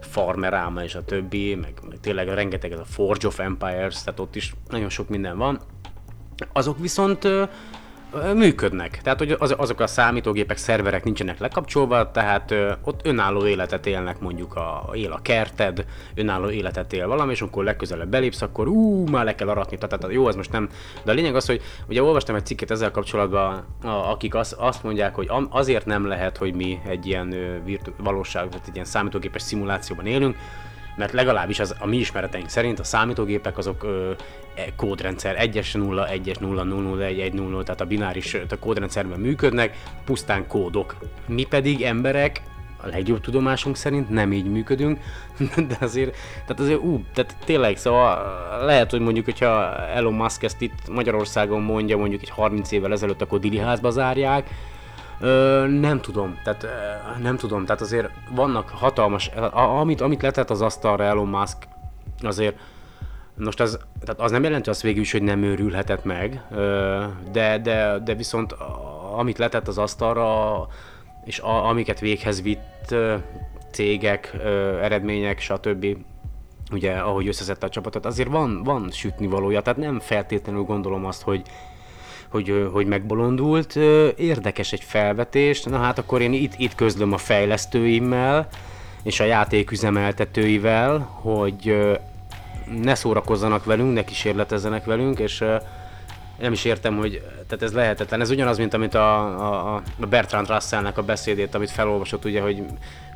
Farmerama 0.00 0.82
és 0.82 0.94
a 0.94 1.04
többi, 1.04 1.54
meg, 1.54 1.74
meg 1.88 2.00
tényleg 2.00 2.28
rengeteg 2.28 2.72
ez 2.72 2.78
a 2.78 2.84
Forge 2.84 3.26
of 3.26 3.38
Empires, 3.38 4.02
tehát 4.02 4.20
ott 4.20 4.36
is 4.36 4.54
nagyon 4.68 4.88
sok 4.88 5.08
minden 5.08 5.38
van. 5.38 5.60
Azok 6.52 6.78
viszont 6.78 7.28
működnek. 8.34 9.00
Tehát, 9.02 9.18
hogy 9.18 9.36
az, 9.38 9.54
azok 9.58 9.80
a 9.80 9.86
számítógépek, 9.86 10.56
szerverek 10.56 11.04
nincsenek 11.04 11.38
lekapcsolva, 11.38 12.10
tehát 12.10 12.50
ö, 12.50 12.72
ott 12.84 13.06
önálló 13.06 13.46
életet 13.46 13.86
élnek 13.86 14.20
mondjuk 14.20 14.54
a, 14.54 14.90
él 14.92 15.12
a 15.12 15.20
kerted, 15.22 15.84
önálló 16.14 16.50
életet 16.50 16.92
él 16.92 17.06
valami, 17.06 17.32
és 17.32 17.40
amikor 17.40 17.64
legközelebb 17.64 18.08
belépsz, 18.08 18.42
akkor 18.42 18.68
ú, 18.68 19.06
már 19.06 19.24
le 19.24 19.34
kell 19.34 19.48
aratni, 19.48 19.78
tehát 19.78 20.06
jó, 20.12 20.28
ez 20.28 20.36
most 20.36 20.52
nem. 20.52 20.68
De 21.04 21.10
a 21.10 21.14
lényeg 21.14 21.34
az, 21.34 21.46
hogy 21.46 21.62
ugye 21.88 22.02
olvastam 22.02 22.34
egy 22.34 22.46
cikket 22.46 22.70
ezzel 22.70 22.90
kapcsolatban, 22.90 23.64
a, 23.82 23.88
akik 23.88 24.34
az, 24.34 24.56
azt 24.58 24.82
mondják, 24.82 25.14
hogy 25.14 25.30
azért 25.50 25.86
nem 25.86 26.06
lehet, 26.06 26.36
hogy 26.36 26.54
mi 26.54 26.80
egy 26.88 27.06
ilyen 27.06 27.34
virtu- 27.64 27.94
valóság, 27.98 28.50
vagy 28.50 28.60
egy 28.66 28.74
ilyen 28.74 28.86
számítógépes 28.86 29.42
szimulációban 29.42 30.06
élünk, 30.06 30.36
mert 30.96 31.12
legalábbis 31.12 31.60
az, 31.60 31.74
a 31.78 31.86
mi 31.86 31.96
ismereteink 31.96 32.48
szerint 32.48 32.78
a 32.78 32.84
számítógépek 32.84 33.58
azok 33.58 33.84
ö, 33.84 34.10
e, 34.54 34.74
kódrendszer 34.76 35.36
1-es 35.40 35.74
0, 35.76 36.08
1-es 36.10 36.40
0, 36.40 36.62
0, 36.62 36.80
0, 36.80 37.04
1, 37.04 37.20
1, 37.20 37.32
0, 37.32 37.62
tehát 37.62 37.80
a 37.80 37.84
bináris 37.84 38.34
a 38.34 38.58
kódrendszerben 38.58 39.20
működnek, 39.20 39.76
pusztán 40.04 40.46
kódok. 40.46 40.96
Mi 41.26 41.44
pedig 41.44 41.82
emberek 41.82 42.42
a 42.82 42.86
legjobb 42.86 43.20
tudomásunk 43.20 43.76
szerint 43.76 44.10
nem 44.10 44.32
így 44.32 44.50
működünk, 44.50 44.98
de 45.68 45.76
azért, 45.80 46.16
tehát 46.46 46.60
azért 46.60 46.80
ú, 46.80 47.04
tehát 47.14 47.36
tényleg, 47.44 47.76
szóval 47.76 48.64
lehet, 48.64 48.90
hogy 48.90 49.00
mondjuk, 49.00 49.24
hogyha 49.24 49.76
Elon 49.76 50.14
Musk 50.14 50.42
ezt 50.42 50.60
itt 50.60 50.88
Magyarországon 50.88 51.62
mondja, 51.62 51.96
mondjuk 51.96 52.22
egy 52.22 52.30
30 52.30 52.70
évvel 52.70 52.92
ezelőtt, 52.92 53.22
akkor 53.22 53.38
Dili 53.38 53.58
házba 53.58 53.90
zárják, 53.90 54.48
Ö, 55.22 55.66
nem 55.66 56.00
tudom, 56.00 56.38
tehát 56.44 56.62
ö, 56.62 56.68
nem 57.22 57.36
tudom, 57.36 57.64
tehát 57.64 57.80
azért 57.80 58.10
vannak 58.30 58.68
hatalmas, 58.68 59.28
a, 59.28 59.78
amit, 59.78 60.00
amit 60.00 60.22
letett 60.22 60.50
az 60.50 60.60
asztalra 60.60 61.04
Elon 61.04 61.28
Musk, 61.28 61.56
azért 62.22 62.56
most 63.36 63.60
az, 63.60 63.78
tehát 64.04 64.20
az 64.20 64.30
nem 64.30 64.42
jelenti 64.42 64.70
azt 64.70 64.82
végül 64.82 65.00
is, 65.00 65.12
hogy 65.12 65.22
nem 65.22 65.42
őrülhetett 65.42 66.04
meg, 66.04 66.42
ö, 66.50 67.04
de, 67.32 67.58
de, 67.58 67.98
de 67.98 68.14
viszont 68.14 68.52
amit 69.16 69.38
letett 69.38 69.68
az 69.68 69.78
asztalra, 69.78 70.66
és 71.24 71.38
a, 71.40 71.68
amiket 71.68 72.00
véghez 72.00 72.42
vitt 72.42 72.90
ö, 72.90 73.14
cégek, 73.70 74.36
ö, 74.44 74.78
eredmények, 74.78 75.40
stb., 75.40 75.86
ugye 76.72 76.92
ahogy 76.92 77.28
összeszedte 77.28 77.66
a 77.66 77.68
csapatot, 77.68 78.06
azért 78.06 78.28
van, 78.28 78.62
van 78.62 78.90
sütni 78.90 79.26
valója, 79.26 79.60
tehát 79.60 79.78
nem 79.78 80.00
feltétlenül 80.00 80.62
gondolom 80.62 81.04
azt, 81.04 81.22
hogy, 81.22 81.42
hogy, 82.32 82.68
hogy 82.72 82.86
megbolondult. 82.86 83.76
Érdekes 84.16 84.72
egy 84.72 84.82
felvetés, 84.84 85.62
na 85.62 85.78
hát 85.78 85.98
akkor 85.98 86.20
én 86.20 86.32
itt, 86.32 86.52
itt 86.56 86.74
közlöm 86.74 87.12
a 87.12 87.16
fejlesztőimmel 87.16 88.48
és 89.02 89.20
a 89.20 89.24
játéküzemeltetőivel, 89.24 90.98
hogy 90.98 91.76
ne 92.82 92.94
szórakozzanak 92.94 93.64
velünk, 93.64 93.94
ne 93.94 94.04
kísérletezzenek 94.04 94.84
velünk, 94.84 95.18
és 95.18 95.44
nem 96.38 96.52
is 96.52 96.64
értem, 96.64 96.96
hogy 96.96 97.22
tehát 97.46 97.62
ez 97.62 97.72
lehetetlen. 97.72 98.20
Ez 98.20 98.30
ugyanaz, 98.30 98.58
mint 98.58 98.74
amit 98.74 98.94
a, 98.94 99.74
a, 99.74 99.82
Bertrand 100.08 100.48
Russellnek 100.48 100.98
a 100.98 101.02
beszédét, 101.02 101.54
amit 101.54 101.70
felolvasott, 101.70 102.24
ugye, 102.24 102.40
hogy, 102.40 102.62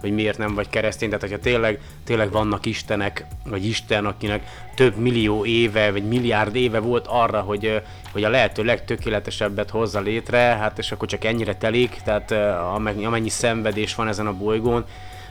hogy 0.01 0.13
miért 0.13 0.39
nem 0.39 0.55
vagy 0.55 0.69
keresztény. 0.69 1.09
Tehát, 1.09 1.23
hogyha 1.23 1.39
tényleg, 1.39 1.81
tényleg 2.05 2.31
vannak 2.31 2.67
istenek, 2.67 3.27
vagy 3.45 3.67
Isten, 3.67 4.07
akinek 4.07 4.43
több 4.75 4.97
millió 4.97 5.45
éve, 5.45 5.93
vagy 5.93 6.09
milliárd 6.09 6.55
éve 6.55 6.79
volt 6.79 7.07
arra, 7.07 7.41
hogy, 7.41 7.83
hogy 8.13 8.25
a 8.25 8.29
lehető 8.29 8.65
legtökéletesebbet 8.65 9.71
hozza 9.71 10.01
létre, 10.01 10.39
hát 10.39 10.79
és 10.79 10.93
akkor 10.93 11.09
csak 11.09 11.25
ennyire 11.25 11.57
telik, 11.57 12.01
tehát 12.05 12.31
amennyi, 12.75 13.05
amennyi 13.05 13.29
szenvedés 13.29 13.95
van 13.95 14.09
ezen 14.09 14.27
a 14.27 14.37
bolygón. 14.37 14.85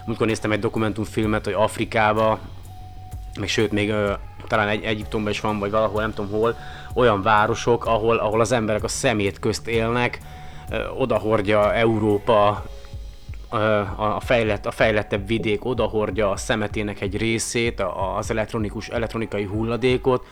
Amikor 0.06 0.28
néztem 0.28 0.52
egy 0.52 0.60
dokumentumfilmet, 0.60 1.46
hogy 1.46 1.54
Afrikába, 1.54 2.40
még 3.40 3.50
sőt, 3.50 3.72
még 3.72 3.94
talán 4.48 4.68
egy 4.68 4.84
Egyiptomban 4.84 5.32
is 5.32 5.40
van, 5.40 5.60
vagy 5.60 5.72
valahol, 5.72 6.02
nem 6.02 6.14
tudom 6.14 6.32
hol, 6.32 6.58
olyan 6.96 7.22
városok, 7.22 7.86
ahol, 7.86 8.18
ahol 8.18 8.40
az 8.40 8.52
emberek 8.52 8.84
a 8.84 8.88
szemét 8.88 9.40
közt 9.40 9.68
élnek, 9.68 10.20
odahordja 10.98 11.74
Európa 11.74 12.66
a, 13.96 14.20
fejlett, 14.20 14.66
a 14.66 14.72
fejlettebb 14.72 15.28
vidék 15.28 15.66
odahordja 15.66 16.30
a 16.32 16.38
szemetének 16.38 17.02
egy 17.02 17.18
részét, 17.18 17.84
az 18.18 18.32
elektronikus, 18.32 18.88
elektronikai 18.88 19.44
hulladékot, 19.44 20.26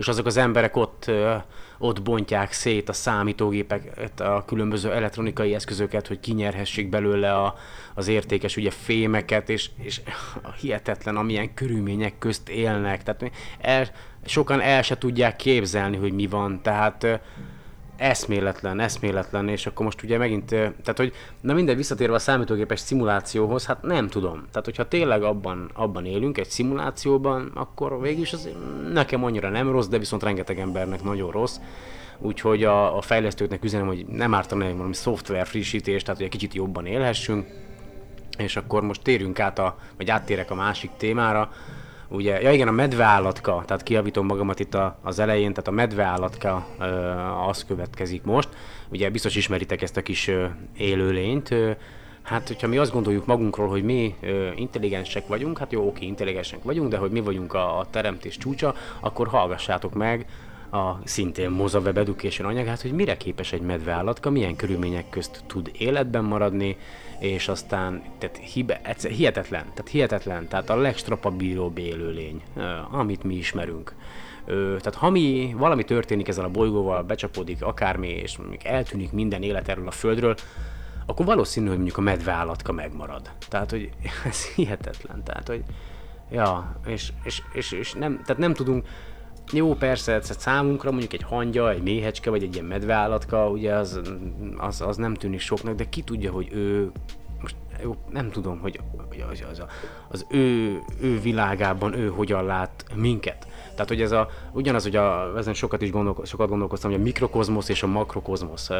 és 0.00 0.08
azok 0.08 0.26
az 0.26 0.36
emberek 0.36 0.76
ott, 0.76 1.10
ott 1.78 2.02
bontják 2.02 2.52
szét 2.52 2.88
a 2.88 2.92
számítógépeket, 2.92 4.20
a 4.20 4.44
különböző 4.46 4.92
elektronikai 4.92 5.54
eszközöket, 5.54 6.06
hogy 6.06 6.20
kinyerhessék 6.20 6.88
belőle 6.88 7.34
a, 7.34 7.54
az 7.94 8.08
értékes 8.08 8.56
ugye 8.56 8.70
fémeket, 8.70 9.48
és, 9.48 9.70
és 9.76 10.00
hihetetlen, 10.60 11.16
amilyen 11.16 11.54
körülmények 11.54 12.18
közt 12.18 12.48
élnek. 12.48 13.02
Tehát 13.02 13.30
el, 13.60 13.88
sokan 14.24 14.60
el 14.60 14.82
se 14.82 14.98
tudják 14.98 15.36
képzelni, 15.36 15.96
hogy 15.96 16.12
mi 16.12 16.26
van. 16.26 16.62
Tehát 16.62 17.20
eszméletlen, 18.00 18.80
eszméletlen, 18.80 19.48
és 19.48 19.66
akkor 19.66 19.84
most 19.84 20.02
ugye 20.02 20.18
megint, 20.18 20.46
tehát 20.48 20.96
hogy, 20.96 21.12
na 21.40 21.54
mindegy, 21.54 21.76
visszatérve 21.76 22.14
a 22.14 22.18
számítógépes 22.18 22.80
szimulációhoz, 22.80 23.66
hát 23.66 23.82
nem 23.82 24.08
tudom. 24.08 24.46
Tehát, 24.50 24.64
hogyha 24.64 24.88
tényleg 24.88 25.22
abban, 25.22 25.70
abban 25.74 26.04
élünk, 26.04 26.38
egy 26.38 26.48
szimulációban, 26.48 27.50
akkor 27.54 28.00
végül 28.00 28.24
az 28.32 28.48
nekem 28.92 29.24
annyira 29.24 29.48
nem 29.48 29.70
rossz, 29.70 29.86
de 29.86 29.98
viszont 29.98 30.22
rengeteg 30.22 30.58
embernek 30.58 31.02
nagyon 31.02 31.30
rossz. 31.30 31.56
Úgyhogy 32.18 32.64
a, 32.64 32.96
a 32.96 33.00
fejlesztőknek 33.00 33.64
üzenem, 33.64 33.86
hogy 33.86 34.06
nem 34.06 34.34
ártana 34.34 34.64
egy 34.64 34.76
valami 34.76 34.94
szoftver 34.94 35.46
frissítés, 35.46 36.02
tehát 36.02 36.16
hogy 36.16 36.26
egy 36.26 36.32
kicsit 36.32 36.54
jobban 36.54 36.86
élhessünk. 36.86 37.46
És 38.38 38.56
akkor 38.56 38.82
most 38.82 39.02
térjünk 39.02 39.40
át, 39.40 39.58
a, 39.58 39.76
vagy 39.96 40.10
áttérek 40.10 40.50
a 40.50 40.54
másik 40.54 40.90
témára, 40.96 41.50
ugye, 42.10 42.40
ja 42.40 42.52
igen, 42.52 42.68
a 42.68 42.70
medveállatka, 42.70 43.62
tehát 43.66 43.82
kiavítom 43.82 44.26
magamat 44.26 44.60
itt 44.60 44.74
a, 44.74 44.98
az 45.02 45.18
elején, 45.18 45.50
tehát 45.50 45.68
a 45.68 45.70
medveállatka 45.70 46.66
ö, 46.78 46.84
az 47.48 47.64
következik 47.64 48.22
most. 48.22 48.48
Ugye 48.88 49.10
biztos 49.10 49.36
ismeritek 49.36 49.82
ezt 49.82 49.96
a 49.96 50.02
kis 50.02 50.28
ö, 50.28 50.46
élőlényt. 50.76 51.50
Ö, 51.50 51.70
hát, 52.22 52.46
hogyha 52.46 52.68
mi 52.68 52.78
azt 52.78 52.92
gondoljuk 52.92 53.26
magunkról, 53.26 53.68
hogy 53.68 53.82
mi 53.82 54.14
ö, 54.20 54.48
intelligensek 54.56 55.26
vagyunk, 55.26 55.58
hát 55.58 55.72
jó, 55.72 55.86
oké, 55.86 56.06
intelligensek 56.06 56.62
vagyunk, 56.62 56.90
de 56.90 56.96
hogy 56.96 57.10
mi 57.10 57.20
vagyunk 57.20 57.54
a, 57.54 57.78
a 57.78 57.86
teremtés 57.90 58.36
csúcsa, 58.36 58.74
akkor 59.00 59.28
hallgassátok 59.28 59.94
meg 59.94 60.26
a 60.70 60.98
szintén 61.04 61.50
Mozaweb 61.50 61.98
Education 61.98 62.48
anyagát, 62.48 62.82
hogy 62.82 62.92
mire 62.92 63.16
képes 63.16 63.52
egy 63.52 63.60
medveállatka, 63.60 64.30
milyen 64.30 64.56
körülmények 64.56 65.08
közt 65.08 65.42
tud 65.46 65.70
életben 65.78 66.24
maradni, 66.24 66.76
és 67.20 67.48
aztán 67.48 68.02
tehát 68.18 68.36
hibe, 68.36 68.80
egyszer, 68.82 69.10
hihetetlen, 69.10 69.62
tehát 69.62 69.90
hihetetlen, 69.90 70.48
tehát 70.48 70.70
a 70.70 70.76
legstrapabíróbb 70.76 71.78
élőlény, 71.78 72.42
amit 72.90 73.22
mi 73.22 73.34
ismerünk. 73.34 73.94
Tehát 74.46 74.94
ha 74.94 75.10
mi, 75.10 75.54
valami 75.58 75.84
történik 75.84 76.28
ezzel 76.28 76.44
a 76.44 76.50
bolygóval, 76.50 77.02
becsapódik 77.02 77.62
akármi, 77.62 78.08
és 78.08 78.36
mondjuk 78.36 78.64
eltűnik 78.64 79.12
minden 79.12 79.42
élet 79.42 79.68
erről 79.68 79.86
a 79.86 79.90
Földről, 79.90 80.34
akkor 81.06 81.26
valószínű, 81.26 81.66
hogy 81.66 81.76
mondjuk 81.76 81.98
a 81.98 82.00
medveállatka 82.00 82.72
megmarad. 82.72 83.30
Tehát, 83.48 83.70
hogy 83.70 83.90
ez 84.30 84.46
hihetetlen. 84.46 85.22
Tehát, 85.24 85.48
hogy 85.48 85.62
ja, 86.30 86.80
és, 86.86 87.12
és, 87.24 87.42
és, 87.52 87.72
és 87.72 87.92
nem, 87.92 88.20
tehát 88.22 88.38
nem 88.38 88.54
tudunk, 88.54 88.86
jó, 89.52 89.74
persze, 89.74 90.12
ez 90.12 90.36
számunkra 90.38 90.90
mondjuk 90.90 91.12
egy 91.12 91.22
hangya, 91.22 91.70
egy 91.70 91.82
méhecske, 91.82 92.30
vagy 92.30 92.42
egy 92.42 92.54
ilyen 92.54 92.66
medveállatka, 92.66 93.48
ugye 93.48 93.74
az, 93.74 94.00
az, 94.56 94.80
az 94.80 94.96
nem 94.96 95.14
tűnik 95.14 95.40
soknak, 95.40 95.74
de 95.74 95.88
ki 95.88 96.02
tudja, 96.02 96.32
hogy 96.32 96.48
ő 96.52 96.90
most 97.42 97.56
jó, 97.82 97.96
nem 98.10 98.30
tudom, 98.30 98.58
hogy 98.58 98.80
az, 99.30 99.42
az, 99.50 99.62
az 100.08 100.26
ő, 100.30 100.78
ő 101.00 101.20
világában 101.20 101.94
ő 101.94 102.08
hogyan 102.08 102.44
lát 102.44 102.84
minket. 102.94 103.46
Tehát, 103.70 103.88
hogy 103.88 104.00
ez 104.02 104.12
a, 104.12 104.28
ugyanaz, 104.52 104.82
hogy 104.82 104.96
a, 104.96 105.36
ezen 105.36 105.54
sokat 105.54 105.82
is 105.82 105.90
gondolko, 105.90 106.24
sokat 106.24 106.48
gondolkoztam, 106.48 106.90
hogy 106.90 107.00
a 107.00 107.02
mikrokozmosz 107.02 107.68
és 107.68 107.82
a 107.82 107.86
makrokozmosz 107.86 108.70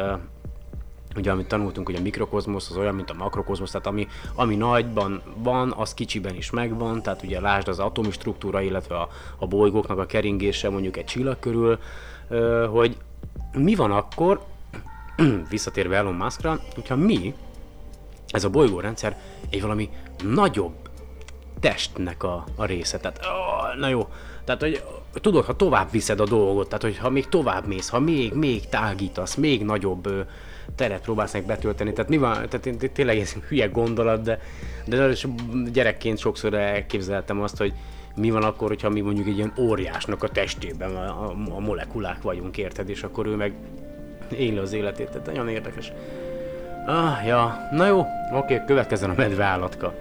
ugye 1.15 1.31
amit 1.31 1.47
tanultunk, 1.47 1.87
hogy 1.87 1.95
a 1.95 2.01
mikrokozmosz 2.01 2.69
az 2.69 2.77
olyan, 2.77 2.95
mint 2.95 3.09
a 3.09 3.13
makrokozmosz, 3.13 3.71
tehát 3.71 3.87
ami, 3.87 4.07
ami 4.35 4.55
nagyban 4.55 5.21
van, 5.35 5.73
az 5.77 5.93
kicsiben 5.93 6.35
is 6.35 6.49
megvan, 6.49 7.01
tehát 7.01 7.23
ugye 7.23 7.39
lásd 7.39 7.67
az 7.67 7.79
atomi 7.79 8.11
struktúra, 8.11 8.61
illetve 8.61 8.95
a, 8.95 9.09
a 9.37 9.47
bolygóknak 9.47 9.97
a 9.97 10.05
keringése 10.05 10.69
mondjuk 10.69 10.97
egy 10.97 11.05
csillag 11.05 11.39
körül, 11.39 11.79
hogy 12.67 12.97
mi 13.53 13.75
van 13.75 13.91
akkor, 13.91 14.41
visszatérve 15.49 15.95
Elon 15.95 16.13
Muskra, 16.13 16.59
hogyha 16.73 16.95
mi, 16.95 17.33
ez 18.27 18.43
a 18.43 18.49
bolygórendszer 18.49 19.17
egy 19.49 19.61
valami 19.61 19.89
nagyobb 20.23 20.73
testnek 21.59 22.23
a, 22.23 22.43
a 22.55 22.65
része, 22.65 22.97
tehát 22.97 23.19
oh, 23.19 23.79
na 23.79 23.87
jó, 23.87 24.07
tehát 24.43 24.61
hogy 24.61 24.83
tudod, 25.13 25.45
ha 25.45 25.55
tovább 25.55 25.91
viszed 25.91 26.19
a 26.19 26.25
dolgot, 26.25 26.67
tehát 26.67 26.83
hogy 26.83 26.97
ha 26.97 27.09
még 27.09 27.27
tovább 27.27 27.67
mész, 27.67 27.89
ha 27.89 27.99
még, 27.99 28.33
még 28.33 28.69
tágítasz, 28.69 29.35
még 29.35 29.63
nagyobb 29.63 30.09
teret 30.81 31.01
próbálsz 31.01 31.33
meg 31.33 31.45
betölteni. 31.45 31.93
Tehát 31.93 32.09
mi 32.09 32.17
van, 32.17 32.33
tehát 32.33 32.65
én 32.65 32.77
tényleg 32.93 33.17
ez 33.17 33.33
hülye 33.33 33.67
gondolat, 33.67 34.21
de, 34.21 34.39
de 34.85 35.13
gyerekként 35.71 36.17
sokszor 36.17 36.53
elképzeltem 36.53 37.41
azt, 37.41 37.57
hogy 37.57 37.73
mi 38.15 38.29
van 38.31 38.43
akkor, 38.43 38.67
hogyha 38.67 38.89
mi 38.89 39.01
mondjuk 39.01 39.27
egy 39.27 39.37
ilyen 39.37 39.53
óriásnak 39.57 40.23
a 40.23 40.27
testében 40.27 40.95
a, 40.95 41.25
a, 41.25 41.35
a 41.55 41.59
molekulák 41.59 42.21
vagyunk, 42.21 42.57
érted, 42.57 42.89
és 42.89 43.03
akkor 43.03 43.25
ő 43.25 43.35
meg 43.35 43.53
éli 44.37 44.57
az 44.57 44.73
életét, 44.73 45.07
tehát 45.07 45.25
nagyon 45.25 45.49
érdekes. 45.49 45.91
Ah, 46.85 47.25
ja, 47.25 47.67
na 47.71 47.87
jó, 47.87 48.05
oké, 48.33 48.61
következzen 48.65 49.09
a 49.09 49.13
medve 49.17 49.43
állatka. 49.43 49.93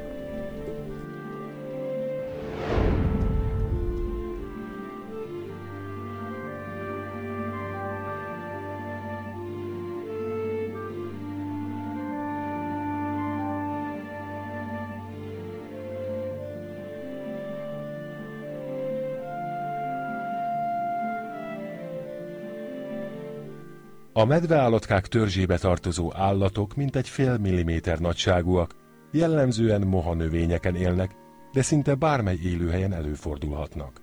A 24.12 24.24
medveállatkák 24.24 25.06
törzsébe 25.06 25.58
tartozó 25.58 26.12
állatok 26.14 26.74
mintegy 26.74 27.08
fél 27.08 27.36
milliméter 27.38 27.98
nagyságúak, 27.98 28.74
jellemzően 29.12 29.80
moha 29.80 30.14
növényeken 30.14 30.74
élnek, 30.76 31.10
de 31.52 31.62
szinte 31.62 31.94
bármely 31.94 32.38
élőhelyen 32.44 32.92
előfordulhatnak. 32.92 34.00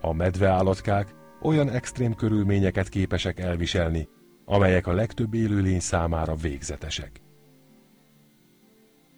A 0.00 0.12
medveállatkák 0.12 1.14
olyan 1.42 1.68
extrém 1.70 2.14
körülményeket 2.14 2.88
képesek 2.88 3.40
elviselni, 3.40 4.08
amelyek 4.44 4.86
a 4.86 4.92
legtöbb 4.92 5.34
élőlény 5.34 5.80
számára 5.80 6.34
végzetesek. 6.34 7.20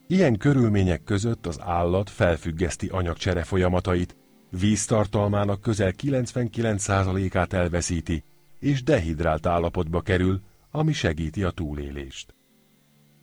Ilyen 0.06 0.36
körülmények 0.36 1.04
között 1.04 1.46
az 1.46 1.60
állat 1.60 2.10
felfüggeszti 2.10 2.88
anyagcsere 2.88 3.42
folyamatait, 3.42 4.16
víztartalmának 4.50 5.60
közel 5.60 5.92
99%-át 6.02 7.52
elveszíti, 7.52 8.24
és 8.58 8.82
dehidrált 8.82 9.46
állapotba 9.46 10.00
kerül, 10.00 10.40
ami 10.70 10.92
segíti 10.92 11.42
a 11.42 11.50
túlélést. 11.50 12.34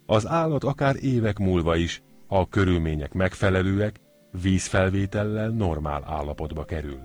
Az 0.06 0.28
állat 0.28 0.64
akár 0.64 0.96
évek 1.04 1.38
múlva 1.38 1.76
is, 1.76 2.02
ha 2.28 2.40
a 2.40 2.48
körülmények 2.48 3.14
megfelelőek, 3.14 4.00
vízfelvétellel 4.42 5.50
normál 5.50 6.04
állapotba 6.04 6.66
kerül. 6.66 7.00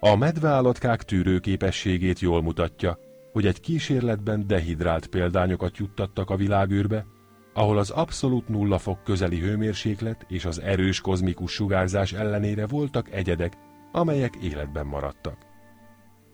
A 0.00 0.16
medveállatkák 0.16 1.02
tűrőképességét 1.02 2.20
jól 2.20 2.42
mutatja, 2.42 2.98
hogy 3.32 3.46
egy 3.46 3.60
kísérletben 3.60 4.46
dehidrált 4.46 5.06
példányokat 5.06 5.76
juttattak 5.76 6.30
a 6.30 6.36
világűrbe, 6.36 7.06
ahol 7.54 7.78
az 7.78 7.90
abszolút 7.90 8.48
nulla 8.48 8.78
fok 8.78 9.04
közeli 9.04 9.38
hőmérséklet 9.38 10.26
és 10.28 10.44
az 10.44 10.60
erős 10.60 11.00
kozmikus 11.00 11.52
sugárzás 11.52 12.12
ellenére 12.12 12.66
voltak 12.66 13.10
egyedek, 13.10 13.56
amelyek 13.92 14.34
életben 14.36 14.86
maradtak. 14.86 15.45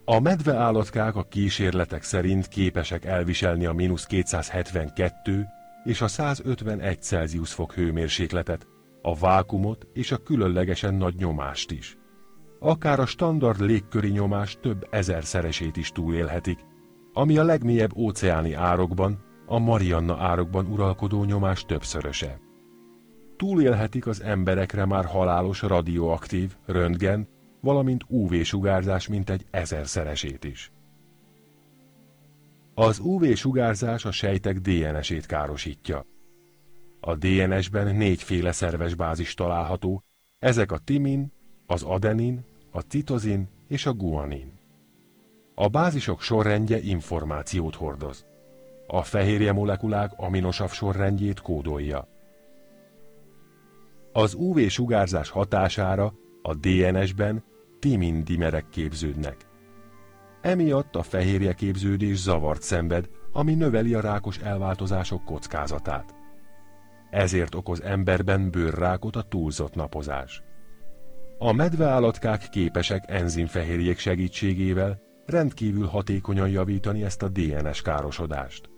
A 0.05 0.21
medveállatkák 0.21 1.17
a 1.17 1.23
kísérletek 1.23 2.03
szerint 2.03 2.49
képesek 2.49 3.05
elviselni 3.05 3.67
a 3.67 3.73
mínusz 3.73 4.07
272 4.07 5.47
és 5.85 6.01
a 6.01 6.09
151 6.09 7.03
Celsius 7.03 7.53
fok 7.53 7.73
hőmérsékletet, 7.73 8.67
a 9.03 9.15
vákumot 9.15 9.87
és 9.93 10.13
a 10.13 10.17
különlegesen 10.17 10.95
nagy 10.95 11.15
nyomást 11.15 11.71
is. 11.71 11.97
Akár 12.59 13.01
a 13.01 13.07
standard 13.07 13.61
légköri 13.61 14.09
nyomás 14.09 14.59
több 14.61 14.87
ezerszeresét 14.91 15.77
is 15.77 15.91
túlélhetik, 15.91 16.59
ami 17.13 17.39
a 17.39 17.45
legmélyebb 17.45 17.97
óceáni 17.97 18.53
árokban, 18.53 19.25
a 19.47 19.59
Marianna 19.59 20.17
árokban 20.19 20.67
uralkodó 20.67 21.25
nyomás 21.25 21.65
többszöröse. 21.65 22.41
Túlélhetik 23.37 24.07
az 24.07 24.23
emberekre 24.23 24.85
már 24.85 25.05
halálos 25.05 25.63
radioaktív, 25.63 26.57
röntgen, 26.67 27.29
valamint 27.63 28.05
UV-sugárzás 28.09 29.09
mintegy 29.09 29.47
ezerszeresét 29.51 30.45
is. 30.45 30.73
Az 32.75 32.99
UV-sugárzás 32.99 34.05
a 34.05 34.11
sejtek 34.11 34.59
DNS-ét 34.59 35.27
károsítja. 35.27 36.07
A 37.01 37.15
DNS-ben 37.15 37.97
négyféle 37.97 38.53
szerves 38.53 38.95
bázis 38.95 39.35
található, 39.35 40.03
ezek 40.39 40.73
a 40.73 40.79
timin, 40.79 41.33
az 41.67 41.83
adenin, 41.83 42.45
a 42.71 42.81
citozin 42.81 43.49
és 43.69 43.87
a 43.87 43.93
guanin. 43.93 44.53
A 45.55 45.69
bázisok 45.69 46.21
sorrendje 46.21 46.79
információt 46.81 47.75
hordoz. 47.75 48.27
A 48.87 49.03
fehérje 49.03 49.53
molekulák 49.53 50.13
aminosav 50.17 50.71
sorrendjét 50.71 51.41
kódolja. 51.41 52.09
Az 54.13 54.35
UV-sugárzás 54.35 55.29
hatására 55.29 56.15
a 56.43 56.55
DNS-ben 56.55 57.45
timin 57.83 58.25
dimerek 58.25 58.69
képződnek. 58.69 59.37
Emiatt 60.41 60.97
a 60.97 61.03
fehérje 61.03 61.53
képződés 61.53 62.19
zavart 62.19 62.63
szenved, 62.63 63.09
ami 63.33 63.55
növeli 63.55 63.95
a 63.95 64.01
rákos 64.01 64.39
elváltozások 64.39 65.25
kockázatát. 65.25 66.15
Ezért 67.11 67.55
okoz 67.55 67.83
emberben 67.83 68.51
bőrrákot 68.51 69.17
a 69.17 69.23
túlzott 69.23 69.75
napozás. 69.75 70.43
A 71.39 71.53
medveállatkák 71.53 72.49
képesek 72.49 73.05
enzimfehérjék 73.11 73.99
segítségével 73.99 75.01
rendkívül 75.27 75.87
hatékonyan 75.87 76.49
javítani 76.49 77.05
ezt 77.05 77.23
a 77.23 77.29
DNS 77.29 77.83
károsodást. 77.83 78.71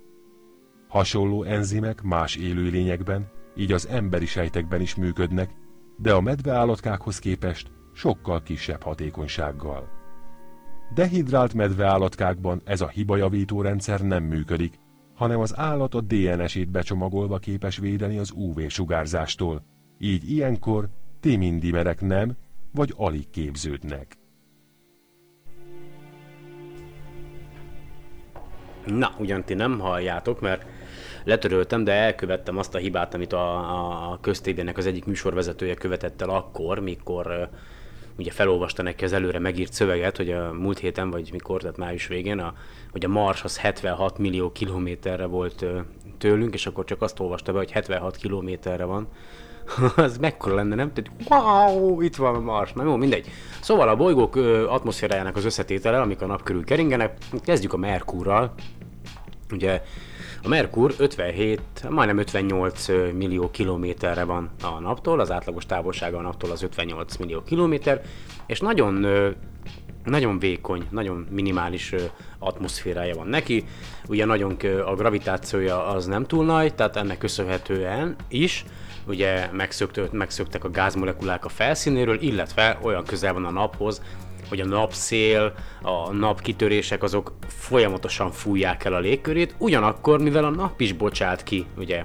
Hasonló 0.89 1.43
enzimek 1.43 2.03
más 2.03 2.37
élőlényekben, 2.37 3.31
így 3.57 3.73
az 3.73 3.89
emberi 3.89 4.27
sejtekben 4.27 4.81
is 4.81 4.95
működnek, 4.95 5.51
de 5.97 6.13
a 6.13 6.21
medveállatkákhoz 6.21 7.19
képest 7.19 7.73
sokkal 7.95 8.43
kisebb 8.43 8.83
hatékonysággal. 8.83 9.89
Dehidrált 10.95 11.55
medveállatkákban 11.55 12.61
ez 12.65 12.81
a 12.81 12.89
hibajavító 12.89 13.63
rendszer 13.63 14.01
nem 14.01 14.23
működik, 14.25 14.79
hanem 15.15 15.41
az 15.41 15.59
állat 15.59 15.95
a 15.95 16.01
DNS-ét 16.01 16.71
becsomagolva 16.71 17.39
képes 17.39 17.77
védeni 17.77 18.19
az 18.19 18.31
UV-sugárzástól, 18.31 19.63
így 19.99 20.31
ilyenkor 20.31 20.89
timindimerek 21.21 22.01
nem 22.01 22.37
vagy 22.73 22.93
alig 22.97 23.31
képződnek. 23.31 24.17
Na, 28.87 29.15
ugyan 29.19 29.45
ti 29.45 29.55
nem 29.55 29.79
halljátok, 29.79 30.41
mert 30.41 30.67
letöröltem, 31.25 31.85
de 31.85 31.93
elkövettem 31.93 32.59
azt 32.59 32.75
a 32.75 32.79
hibát, 32.79 33.15
amit 33.15 33.33
a, 33.33 34.11
a 34.13 34.19
köztédének 34.21 34.77
az 34.77 34.87
egyik 34.87 35.05
műsorvezetője 35.05 35.75
követett 35.75 36.23
el 36.23 36.29
akkor, 36.29 36.79
mikor 36.79 37.51
ugye 38.19 38.31
felolvasta 38.31 38.83
neki 38.83 39.05
az 39.05 39.13
előre 39.13 39.39
megírt 39.39 39.73
szöveget, 39.73 40.17
hogy 40.17 40.31
a 40.31 40.53
múlt 40.53 40.79
héten, 40.79 41.11
vagy 41.11 41.29
mikor, 41.33 41.61
tehát 41.61 41.77
május 41.77 42.07
végén, 42.07 42.39
a, 42.39 42.55
hogy 42.91 43.05
a 43.05 43.09
Mars 43.09 43.45
az 43.45 43.59
76 43.59 44.19
millió 44.19 44.53
kilométerre 44.53 45.27
volt 45.27 45.65
tőlünk, 46.19 46.55
és 46.55 46.67
akkor 46.67 46.85
csak 46.85 47.03
azt 47.03 47.21
olvasta 47.21 47.53
be, 47.53 47.59
hogy 47.59 47.71
76 47.71 48.17
kilométerre 48.17 48.85
van. 48.85 49.09
az 49.97 50.19
mekkora 50.19 50.55
lenne, 50.55 50.75
nem? 50.75 50.93
Tehát, 50.93 51.11
wow, 51.29 52.01
itt 52.01 52.17
van 52.17 52.35
a 52.35 52.41
Mars. 52.41 52.73
Na 52.73 52.85
jó, 52.85 52.97
mindegy. 52.97 53.31
Szóval 53.61 53.89
a 53.89 53.97
bolygók 53.97 54.37
atmoszférájának 54.69 55.37
az 55.37 55.45
összetétele, 55.45 56.01
amik 56.01 56.23
a 56.23 56.27
nap 56.27 56.43
körül 56.43 56.65
keringenek, 56.65 57.19
kezdjük 57.43 57.73
a 57.73 57.77
Merkurral. 57.77 58.55
Ugye 59.51 59.83
a 60.45 60.49
Merkur 60.49 60.95
57, 60.99 61.61
majdnem 61.89 62.19
58 62.19 62.89
millió 63.13 63.51
kilométerre 63.51 64.25
van 64.25 64.51
a 64.63 64.81
naptól, 64.81 65.21
az 65.21 65.31
átlagos 65.31 65.67
távolsága 65.67 66.19
a 66.19 66.23
naptól 66.23 66.51
az 66.51 66.63
58 66.63 67.17
millió 67.17 67.43
kilométer, 67.43 68.03
és 68.47 68.61
nagyon 68.61 69.07
nagyon 70.05 70.39
vékony, 70.39 70.87
nagyon 70.91 71.27
minimális 71.31 71.95
atmoszférája 72.39 73.15
van 73.15 73.27
neki. 73.27 73.65
Ugye 74.09 74.25
nagyon 74.25 74.57
a 74.87 74.95
gravitációja 74.95 75.87
az 75.87 76.07
nem 76.07 76.27
túl 76.27 76.45
nagy, 76.45 76.75
tehát 76.75 76.97
ennek 76.97 77.19
köszönhetően 77.19 78.17
is 78.29 78.65
ugye 79.07 79.49
megszökt, 79.53 80.13
megszöktek 80.13 80.65
a 80.65 80.71
gázmolekulák 80.71 81.45
a 81.45 81.49
felszínéről, 81.49 82.21
illetve 82.21 82.79
olyan 82.83 83.05
közel 83.05 83.33
van 83.33 83.45
a 83.45 83.51
naphoz, 83.51 84.03
hogy 84.49 84.61
a 84.61 84.67
napszél, 84.67 85.55
a 85.83 86.13
napkitörések 86.13 87.03
azok 87.03 87.33
folyamatosan 87.47 88.31
fújják 88.31 88.85
el 88.85 88.95
a 88.95 88.99
légkörét, 88.99 89.55
ugyanakkor, 89.59 90.21
mivel 90.21 90.45
a 90.45 90.51
nap 90.51 90.81
is 90.81 90.93
bocsát 90.93 91.43
ki, 91.43 91.67
ugye, 91.77 92.03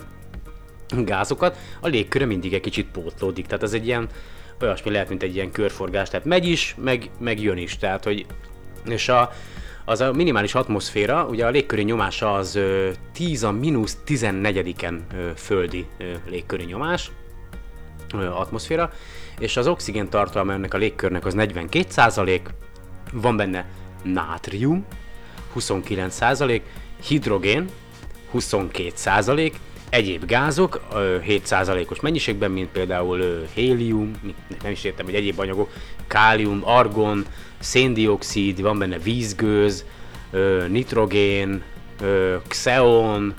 gázokat, 0.97 1.57
a 1.81 1.87
légköre 1.87 2.25
mindig 2.25 2.53
egy 2.53 2.61
kicsit 2.61 2.91
pótlódik, 2.91 3.45
tehát 3.45 3.63
ez 3.63 3.73
egy 3.73 3.85
ilyen, 3.85 4.09
olyasmi 4.61 4.91
lehet, 4.91 5.09
mint 5.09 5.23
egy 5.23 5.35
ilyen 5.35 5.51
körforgás, 5.51 6.09
tehát 6.09 6.25
megy 6.25 6.47
is, 6.47 6.75
meg, 6.77 7.09
meg 7.19 7.41
jön 7.41 7.57
is, 7.57 7.77
tehát 7.77 8.03
hogy, 8.03 8.25
és 8.85 9.09
a, 9.09 9.31
az 9.85 10.01
a 10.01 10.11
minimális 10.11 10.55
atmoszféra, 10.55 11.25
ugye 11.25 11.45
a 11.45 11.49
légköri 11.49 11.83
nyomása 11.83 12.33
az 12.33 12.55
ö, 12.55 12.89
10 13.13 13.43
a 13.43 13.51
mínusz 13.51 13.97
14-en 14.05 14.99
földi 15.35 15.85
ö, 15.97 16.03
légköri 16.29 16.63
nyomás, 16.63 17.11
atmoszféra, 18.13 18.91
és 19.39 19.57
az 19.57 19.67
oxigén 19.67 20.09
tartalma 20.09 20.53
ennek 20.53 20.73
a 20.73 20.77
légkörnek 20.77 21.25
az 21.25 21.33
42%, 21.37 22.41
van 23.11 23.37
benne 23.37 23.65
nátrium, 24.03 24.85
29%, 25.55 26.61
hidrogén, 27.07 27.69
22%, 28.33 29.51
egyéb 29.89 30.25
gázok 30.25 30.81
7%-os 31.27 31.99
mennyiségben, 31.99 32.51
mint 32.51 32.69
például 32.69 33.45
hélium, 33.53 34.11
nem 34.61 34.71
is 34.71 34.83
értem, 34.83 35.05
hogy 35.05 35.15
egyéb 35.15 35.39
anyagok, 35.39 35.69
kálium, 36.07 36.61
argon, 36.63 37.25
széndiokszid, 37.59 38.61
van 38.61 38.79
benne 38.79 38.97
vízgőz, 38.97 39.85
nitrogén, 40.67 41.63
xeon, 42.47 43.33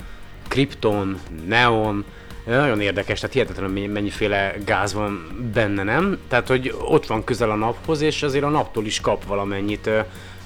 kripton, 0.47 1.19
neon, 1.47 2.05
nagyon 2.45 2.81
érdekes, 2.81 3.19
tehát 3.19 3.35
hihetetlen 3.35 3.69
mennyiféle 3.71 4.55
gáz 4.65 4.93
van 4.93 5.41
benne, 5.53 5.83
nem? 5.83 6.17
Tehát, 6.27 6.47
hogy 6.47 6.75
ott 6.79 7.05
van 7.05 7.23
közel 7.23 7.51
a 7.51 7.55
naphoz, 7.55 8.01
és 8.01 8.23
azért 8.23 8.43
a 8.43 8.49
naptól 8.49 8.85
is 8.85 8.99
kap 8.99 9.25
valamennyit. 9.25 9.89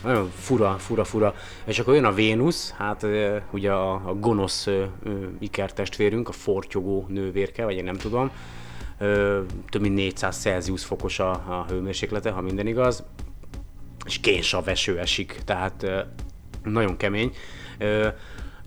Nagyon 0.03 0.31
fura, 0.35 0.75
fura, 0.79 1.03
fura. 1.03 1.35
És 1.65 1.79
akkor 1.79 1.93
jön 1.93 2.05
a 2.05 2.13
Vénusz, 2.13 2.73
hát 2.77 3.05
ugye 3.51 3.71
a, 3.71 4.15
gonosz 4.19 4.67
ikertestvérünk, 5.39 6.29
a 6.29 6.31
fortyogó 6.31 7.05
nővérke, 7.09 7.63
vagy 7.63 7.75
én 7.75 7.83
nem 7.83 7.97
tudom. 7.97 8.31
Több 9.69 9.81
mint 9.81 9.95
400 9.95 10.37
Celsius 10.37 10.85
fokos 10.85 11.19
a, 11.19 11.29
a 11.31 11.65
hőmérséklete, 11.69 12.29
ha 12.29 12.41
minden 12.41 12.67
igaz. 12.67 13.03
És 14.05 14.19
kénsav 14.19 14.67
eső 14.67 14.99
esik, 14.99 15.41
tehát 15.45 15.85
nagyon 16.63 16.97
kemény 16.97 17.31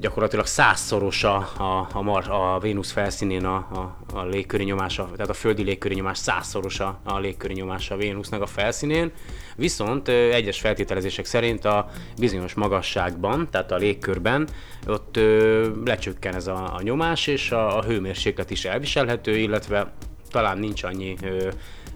gyakorlatilag 0.01 0.47
százszorosa 0.47 1.37
a, 1.37 1.89
a, 1.93 2.03
Mar, 2.03 2.31
a 2.31 2.59
Vénusz 2.59 2.91
felszínén 2.91 3.45
a, 3.45 3.55
a, 3.55 3.97
a 4.15 4.25
légköri 4.25 4.65
nyomása, 4.65 5.09
tehát 5.13 5.31
a 5.31 5.35
földi 5.35 5.63
légköri 5.63 5.95
nyomás 5.95 6.19
százszorosa 6.19 7.01
a 7.05 7.19
légköri 7.19 7.55
nyomása 7.55 7.95
a 7.95 7.99
Vénusznak 7.99 8.43
a 8.43 8.47
felszínén, 8.47 9.13
viszont 9.57 10.09
egyes 10.09 10.61
feltételezések 10.61 11.25
szerint 11.25 11.65
a 11.65 11.91
bizonyos 12.19 12.55
magasságban, 12.55 13.49
tehát 13.51 13.73
a 13.73 13.77
légkörben, 13.77 14.49
ott 14.87 15.17
ö, 15.17 15.69
lecsökken 15.85 16.35
ez 16.35 16.47
a, 16.47 16.75
a 16.75 16.83
nyomás, 16.83 17.27
és 17.27 17.51
a, 17.51 17.79
a 17.79 17.83
hőmérséklet 17.83 18.51
is 18.51 18.65
elviselhető, 18.65 19.37
illetve 19.37 19.93
talán 20.31 20.59
nincs 20.59 20.83
annyi 20.83 21.17
ö, 21.23 21.49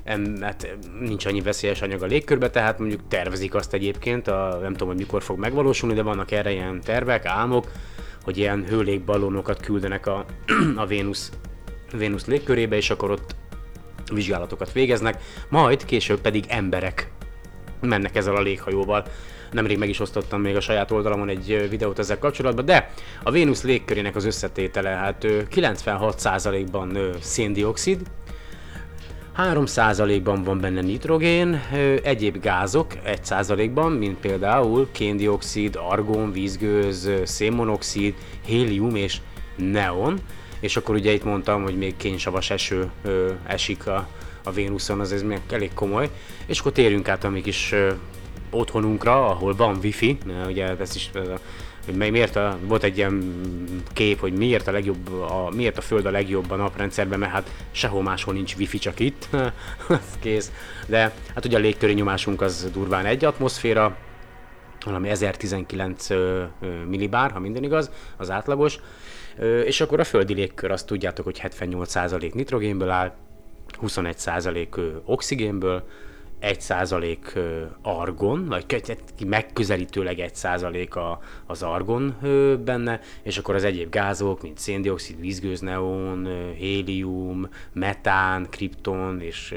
em, 0.04 0.36
hát 0.40 0.76
nincs 1.00 1.26
annyi 1.26 1.40
veszélyes 1.40 1.82
anyag 1.82 2.02
a 2.02 2.06
légkörbe, 2.06 2.50
tehát 2.50 2.78
mondjuk 2.78 3.00
tervezik 3.08 3.54
azt 3.54 3.74
egyébként, 3.74 4.28
a, 4.28 4.58
nem 4.62 4.72
tudom, 4.72 4.88
hogy 4.88 4.96
mikor 4.96 5.22
fog 5.22 5.38
megvalósulni, 5.38 5.94
de 5.94 6.02
vannak 6.02 6.30
erre 6.30 6.52
ilyen 6.52 6.80
tervek, 6.80 7.26
álmok, 7.26 7.70
hogy 8.22 8.38
ilyen 8.38 8.64
hőlégballónokat 8.64 9.60
küldenek 9.60 10.06
a, 10.06 10.24
a 10.76 10.86
Vénusz, 10.86 11.32
Vénusz 11.96 12.26
légkörébe, 12.26 12.76
és 12.76 12.90
akkor 12.90 13.10
ott 13.10 13.34
vizsgálatokat 14.12 14.72
végeznek, 14.72 15.22
majd 15.48 15.84
később 15.84 16.20
pedig 16.20 16.44
emberek 16.48 17.10
mennek 17.80 18.16
ezzel 18.16 18.36
a 18.36 18.40
léghajóval. 18.40 19.04
Nemrég 19.50 19.78
meg 19.78 19.88
is 19.88 20.00
osztottam 20.00 20.40
még 20.40 20.56
a 20.56 20.60
saját 20.60 20.90
oldalamon 20.90 21.28
egy 21.28 21.66
videót 21.70 21.98
ezzel 21.98 22.18
kapcsolatban, 22.18 22.64
de 22.64 22.90
a 23.22 23.30
Vénusz 23.30 23.62
légkörének 23.62 24.16
az 24.16 24.24
összetétele 24.24 24.88
hát 24.88 25.24
ö, 25.24 25.40
96%-ban 25.50 26.94
ö, 26.94 27.10
széndiokszid, 27.20 28.00
3%-ban 29.36 30.42
van 30.42 30.60
benne 30.60 30.80
nitrogén, 30.80 31.62
egyéb 32.02 32.40
gázok 32.40 32.92
1%-ban, 33.06 33.92
mint 33.92 34.18
például 34.18 34.88
kéndioxid, 34.92 35.78
argón, 35.88 36.32
vízgőz, 36.32 37.10
szénmonoxid, 37.24 38.14
hélium 38.46 38.94
és 38.94 39.20
neon. 39.56 40.18
És 40.60 40.76
akkor 40.76 40.94
ugye 40.94 41.12
itt 41.12 41.24
mondtam, 41.24 41.62
hogy 41.62 41.78
még 41.78 41.96
kénysavas 41.96 42.50
eső 42.50 42.90
esik 43.46 43.86
a, 43.86 44.08
a 44.44 44.50
Vénuszon, 44.50 45.00
az 45.00 45.12
ez 45.12 45.22
még 45.22 45.40
elég 45.50 45.74
komoly. 45.74 46.10
És 46.46 46.60
akkor 46.60 46.72
térjünk 46.72 47.08
át 47.08 47.24
a 47.24 47.30
mi 47.30 47.40
kis 47.40 47.72
ö, 47.72 47.92
otthonunkra, 48.50 49.26
ahol 49.28 49.54
van 49.54 49.78
wifi, 49.82 50.18
ugye 50.46 50.76
ez 50.78 50.94
is 50.94 51.10
hogy 51.84 51.94
mi- 51.94 52.10
miért 52.10 52.36
a, 52.36 52.58
volt 52.62 52.82
egy 52.82 52.96
ilyen 52.96 53.34
kép, 53.92 54.20
hogy 54.20 54.32
miért 54.32 54.66
a 54.66 54.72
legjobb, 54.72 55.12
a, 55.12 55.50
miért 55.54 55.78
a 55.78 55.80
Föld 55.80 56.06
a 56.06 56.10
legjobb 56.10 56.50
a 56.50 56.56
naprendszerben, 56.56 57.18
mert 57.18 57.32
hát 57.32 57.50
sehol 57.70 58.02
máshol 58.02 58.34
nincs 58.34 58.54
wifi, 58.56 58.78
csak 58.78 59.00
itt, 59.00 59.28
Ez 59.88 60.18
kész. 60.20 60.52
De 60.86 61.12
hát 61.34 61.44
ugye 61.44 61.56
a 61.56 61.60
légköri 61.60 61.92
nyomásunk 61.92 62.40
az 62.40 62.70
durván 62.72 63.06
egy 63.06 63.24
atmoszféra, 63.24 63.96
valami 64.84 65.08
1019 65.08 66.10
ö, 66.10 66.42
ö, 66.60 66.66
millibár, 66.88 67.30
ha 67.30 67.38
minden 67.38 67.62
igaz, 67.62 67.90
az 68.16 68.30
átlagos. 68.30 68.78
És 69.64 69.80
akkor 69.80 70.00
a 70.00 70.04
földi 70.04 70.34
légkör, 70.34 70.70
azt 70.70 70.86
tudjátok, 70.86 71.24
hogy 71.24 71.40
78% 71.42 72.34
nitrogénből 72.34 72.90
áll, 72.90 73.14
21% 73.82 74.66
ö, 74.76 74.88
oxigénből, 75.04 75.84
1% 76.42 77.16
ö, 77.34 77.62
argon, 77.82 78.46
vagy 78.46 78.66
kö- 78.66 79.24
megközelítőleg 79.26 80.16
1% 80.34 80.90
a, 80.90 81.18
az 81.46 81.62
argon 81.62 82.16
benne, 82.64 83.00
és 83.22 83.38
akkor 83.38 83.54
az 83.54 83.64
egyéb 83.64 83.90
gázok, 83.90 84.42
mint 84.42 84.58
széndiokszid, 84.58 85.20
vízgőz, 85.20 85.60
neon, 85.60 86.24
ö, 86.24 86.52
hélium, 86.52 87.48
metán, 87.72 88.46
kripton, 88.50 89.20
és 89.20 89.54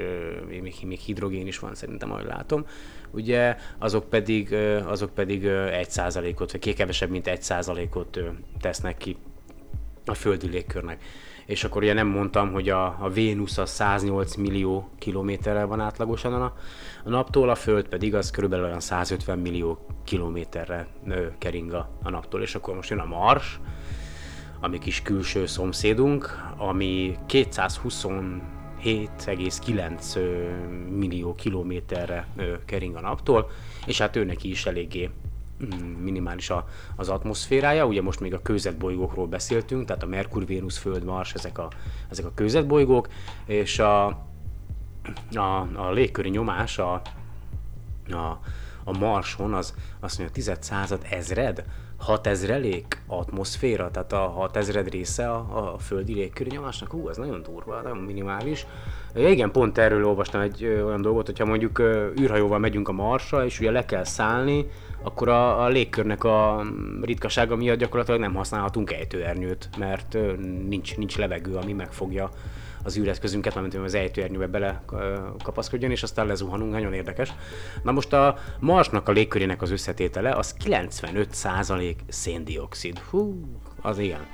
még, 0.47 0.73
még 0.85 0.99
hidrogén 0.99 1.47
is 1.47 1.59
van 1.59 1.75
szerintem, 1.75 2.11
ahogy 2.11 2.25
látom, 2.25 2.65
ugye 3.11 3.55
azok 3.77 4.09
pedig, 4.09 4.53
azok 4.85 5.13
pedig 5.13 5.43
ö, 5.43 5.67
1%-ot, 5.71 6.51
vagy 6.51 6.73
kevesebb, 6.73 7.09
mint 7.09 7.29
1%-ot 7.29 8.15
ö, 8.15 8.27
tesznek 8.59 8.97
ki 8.97 9.17
a 10.05 10.13
földi 10.13 10.47
légkörnek. 10.47 11.03
És 11.45 11.63
akkor 11.63 11.81
ugye 11.81 11.93
nem 11.93 12.07
mondtam, 12.07 12.51
hogy 12.51 12.69
a, 12.69 12.85
a 12.99 13.09
Vénusz 13.09 13.57
az 13.57 13.69
108 13.69 14.35
millió 14.35 14.89
kilométerre 14.99 15.63
van 15.63 15.79
átlagosan 15.79 16.33
a, 16.33 16.53
a 17.03 17.09
naptól, 17.09 17.49
a 17.49 17.55
Föld 17.55 17.87
pedig 17.87 18.15
az 18.15 18.31
körülbelül 18.31 18.65
olyan 18.65 18.79
150 18.79 19.39
millió 19.39 19.85
kilométerre 20.03 20.87
ö, 21.07 21.25
kering 21.37 21.73
a, 21.73 21.89
a 22.03 22.09
naptól. 22.09 22.41
És 22.41 22.55
akkor 22.55 22.75
most 22.75 22.89
jön 22.89 22.99
a 22.99 23.05
Mars, 23.05 23.59
ami 24.59 24.79
kis 24.79 25.01
külső 25.01 25.45
szomszédunk, 25.45 26.53
ami 26.57 27.17
227,9 27.27 30.15
ö, 30.15 30.49
millió 30.89 31.35
kilométerre 31.35 32.27
kering 32.65 32.95
a 32.95 33.01
naptól, 33.01 33.49
és 33.85 33.97
hát 33.97 34.15
ő 34.15 34.23
neki 34.23 34.49
is 34.49 34.65
eléggé 34.65 35.09
minimális 35.99 36.49
a, 36.49 36.67
az 36.95 37.09
atmoszférája. 37.09 37.85
Ugye 37.85 38.01
most 38.01 38.19
még 38.19 38.33
a 38.33 38.41
kőzetbolygókról 38.41 39.27
beszéltünk, 39.27 39.85
tehát 39.85 40.03
a 40.03 40.07
Merkur, 40.07 40.45
Vénusz, 40.45 40.77
Föld, 40.77 41.03
Mars, 41.03 41.33
ezek 41.33 41.57
a, 41.57 41.67
ezek 42.09 42.25
a 42.25 42.31
kőzetbolygók, 42.35 43.07
és 43.45 43.79
a, 43.79 44.05
a, 45.33 45.67
a 45.75 45.91
légköri 45.91 46.29
nyomás 46.29 46.77
a, 46.77 47.01
a, 48.09 48.39
a 48.83 48.97
Marson 48.97 49.53
az 49.53 49.73
azt 49.99 50.17
mondja, 50.17 50.35
tized 50.35 50.63
század 50.63 51.05
ezred, 51.09 51.65
hat 51.97 52.27
ezrelék 52.27 53.01
atmoszféra, 53.07 53.91
tehát 53.91 54.13
a 54.13 54.17
hat 54.17 54.55
ezred 54.57 54.89
része 54.89 55.29
a, 55.29 55.73
a 55.73 55.77
földi 55.77 56.13
légköri 56.13 56.49
nyomásnak, 56.49 56.91
hú, 56.91 57.09
ez 57.09 57.17
nagyon 57.17 57.41
durva, 57.41 57.81
nagyon 57.81 57.97
minimális. 57.97 58.65
Ja, 59.13 59.29
igen, 59.29 59.51
pont 59.51 59.77
erről 59.77 60.05
olvastam 60.05 60.41
egy 60.41 60.65
olyan 60.65 61.01
dolgot, 61.01 61.25
hogyha 61.25 61.45
mondjuk 61.45 61.79
űrhajóval 62.19 62.59
megyünk 62.59 62.87
a 62.87 62.91
Marsra, 62.91 63.45
és 63.45 63.59
ugye 63.59 63.71
le 63.71 63.85
kell 63.85 64.03
szállni, 64.03 64.65
akkor 65.05 65.29
a, 65.29 65.63
a 65.63 65.67
légkörnek 65.67 66.23
a 66.23 66.65
ritkasága 67.01 67.55
miatt 67.55 67.77
gyakorlatilag 67.77 68.19
nem 68.19 68.33
használhatunk 68.33 68.91
ejtőernyőt, 68.91 69.69
mert 69.77 70.17
nincs, 70.67 70.97
nincs 70.97 71.17
levegő, 71.17 71.55
ami 71.55 71.73
megfogja 71.73 72.29
az 72.83 72.97
űreszközünket, 72.97 73.53
hogy 73.53 73.75
az 73.75 73.93
ejtőernyőbe 73.93 74.47
bele 74.47 74.83
kapaszkodjon, 75.43 75.91
és 75.91 76.03
aztán 76.03 76.27
lezuhanunk, 76.27 76.71
nagyon 76.71 76.93
érdekes. 76.93 77.33
Na 77.83 77.91
most 77.91 78.13
a 78.13 78.37
Marsnak 78.59 79.07
a 79.07 79.11
légkörének 79.11 79.61
az 79.61 79.71
összetétele 79.71 80.31
az 80.31 80.55
95% 80.65 81.95
széndiokszid. 82.07 82.99
Hú, 82.99 83.45
az 83.81 83.99
igen. 83.99 84.25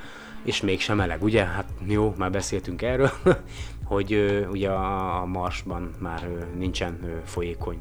És 0.44 0.62
mégsem 0.62 0.98
meleg, 0.98 1.24
ugye? 1.24 1.44
Hát 1.44 1.70
jó, 1.88 2.14
már 2.18 2.32
beszéltünk 2.32 2.82
erről, 2.82 3.12
hogy 3.84 4.46
ugye 4.52 4.70
a, 4.70 5.26
Marsban 5.26 5.92
már 6.00 6.28
nincsen 6.58 7.22
folyékony 7.26 7.78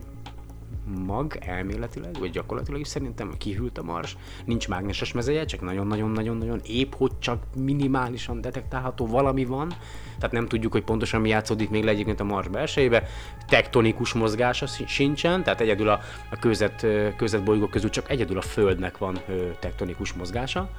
mag 1.06 1.38
elméletileg, 1.40 2.18
vagy 2.18 2.30
gyakorlatilag 2.30 2.80
is? 2.80 2.88
Szerintem 2.88 3.34
kihűlt 3.38 3.78
a 3.78 3.82
mars, 3.82 4.16
nincs 4.44 4.68
mágneses 4.68 5.12
mezeje, 5.12 5.44
csak 5.44 5.60
nagyon-nagyon-nagyon-nagyon 5.60 6.60
épp, 6.66 6.92
hogy 6.94 7.18
csak 7.18 7.42
minimálisan 7.56 8.40
detektálható 8.40 9.06
valami 9.06 9.44
van, 9.44 9.72
tehát 10.16 10.32
nem 10.32 10.46
tudjuk, 10.46 10.72
hogy 10.72 10.84
pontosan 10.84 11.20
mi 11.20 11.28
játszódik 11.28 11.70
még 11.70 11.84
le 11.84 11.90
egyébként 11.90 12.20
a 12.20 12.24
mars 12.24 12.48
belsejébe, 12.48 13.02
tektonikus 13.48 14.12
mozgása 14.12 14.66
si- 14.66 14.86
sincsen, 14.86 15.42
tehát 15.42 15.60
egyedül 15.60 15.88
a, 15.88 16.00
a 16.30 16.36
közet, 16.36 16.82
ö, 16.82 17.08
közetbolygók 17.16 17.70
közül 17.70 17.90
csak 17.90 18.10
egyedül 18.10 18.38
a 18.38 18.42
Földnek 18.42 18.98
van 18.98 19.18
tektonikus 19.58 20.12
mozgása, 20.12 20.70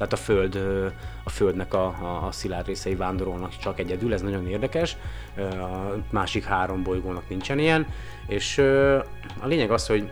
tehát 0.00 0.14
a 0.14 0.16
Föld, 0.16 0.56
a 1.24 1.30
Földnek 1.30 1.74
a, 1.74 1.84
a, 1.84 2.26
a 2.26 2.32
szilárd 2.32 2.66
részei 2.66 2.94
vándorolnak 2.94 3.56
csak 3.56 3.78
egyedül, 3.78 4.12
ez 4.12 4.22
nagyon 4.22 4.48
érdekes, 4.48 4.96
a 5.36 5.94
másik 6.10 6.44
három 6.44 6.82
bolygónak 6.82 7.28
nincsen 7.28 7.58
ilyen, 7.58 7.86
és 8.26 8.58
a 9.40 9.46
lényeg 9.46 9.70
az, 9.70 9.86
hogy 9.86 10.10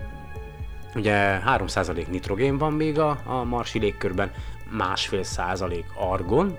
ugye 0.94 1.40
3% 1.46 2.06
nitrogén 2.08 2.58
van 2.58 2.72
még 2.72 2.98
a, 2.98 3.20
a 3.24 3.44
marsi 3.44 3.78
légkörben, 3.78 4.32
másfél 4.70 5.22
százalék 5.22 5.86
argon, 5.94 6.58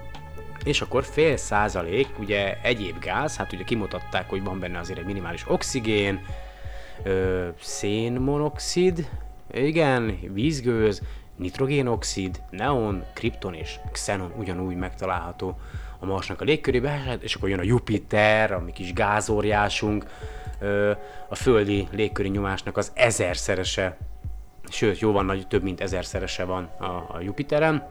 és 0.63 0.81
akkor 0.81 1.03
fél 1.03 1.37
százalék 1.37 2.07
ugye 2.19 2.57
egyéb 2.61 2.99
gáz, 2.99 3.37
hát 3.37 3.53
ugye 3.53 3.63
kimutatták, 3.63 4.29
hogy 4.29 4.43
van 4.43 4.59
benne 4.59 4.79
azért 4.79 4.99
egy 4.99 5.05
minimális 5.05 5.43
oxigén, 5.47 6.25
ö, 7.03 7.47
szénmonoxid, 7.59 9.09
igen, 9.51 10.19
vízgőz, 10.33 11.01
nitrogénoxid, 11.39 12.41
neon, 12.49 13.03
kripton 13.13 13.53
és 13.53 13.79
xenon 13.91 14.33
ugyanúgy 14.37 14.75
megtalálható 14.75 15.59
a 15.99 16.05
Marsnak 16.05 16.41
a 16.41 16.43
légkörébe, 16.43 16.89
hát, 16.89 17.23
és 17.23 17.35
akkor 17.35 17.49
jön 17.49 17.59
a 17.59 17.63
Jupiter, 17.63 18.51
a 18.51 18.59
mi 18.59 18.71
kis 18.71 18.93
gázóriásunk, 18.93 20.05
a 21.27 21.35
földi 21.35 21.87
légköri 21.91 22.29
nyomásnak 22.29 22.77
az 22.77 22.91
ezerszerese, 22.93 23.97
sőt, 24.69 24.99
jóval 24.99 25.23
nagy, 25.23 25.47
több 25.47 25.63
mint 25.63 25.81
ezerszerese 25.81 26.43
van 26.43 26.63
a, 26.79 26.85
a 26.85 27.17
Jupiteren. 27.21 27.87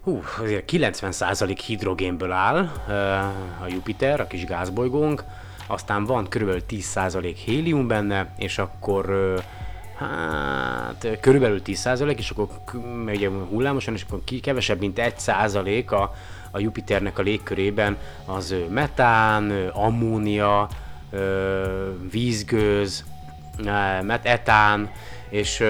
Hú, 0.00 0.22
azért 0.38 0.70
90% 0.72 1.58
hidrogénből 1.66 2.32
áll 2.32 2.56
a 3.62 3.66
Jupiter, 3.68 4.20
a 4.20 4.26
kis 4.26 4.44
gázbolygónk, 4.44 5.24
aztán 5.66 6.04
van 6.04 6.24
kb. 6.24 6.62
10% 6.68 7.36
hélium 7.44 7.86
benne, 7.86 8.34
és 8.38 8.58
akkor 8.58 9.34
hát 10.00 11.18
körülbelül 11.20 11.62
10% 11.64 12.16
és 12.18 12.30
akkor 12.30 12.48
ugye 13.06 13.28
hullámosan, 13.28 13.94
és 13.94 14.02
akkor 14.02 14.20
ki, 14.24 14.40
kevesebb, 14.40 14.78
mint 14.78 15.00
1% 15.02 15.86
a, 15.86 16.14
a 16.50 16.58
Jupiternek 16.58 17.18
a 17.18 17.22
légkörében. 17.22 17.96
Az 18.24 18.54
metán, 18.70 19.68
ammónia, 19.72 20.68
vízgőz, 22.10 23.04
ö, 23.58 24.02
met- 24.02 24.26
etán, 24.26 24.90
és 25.28 25.64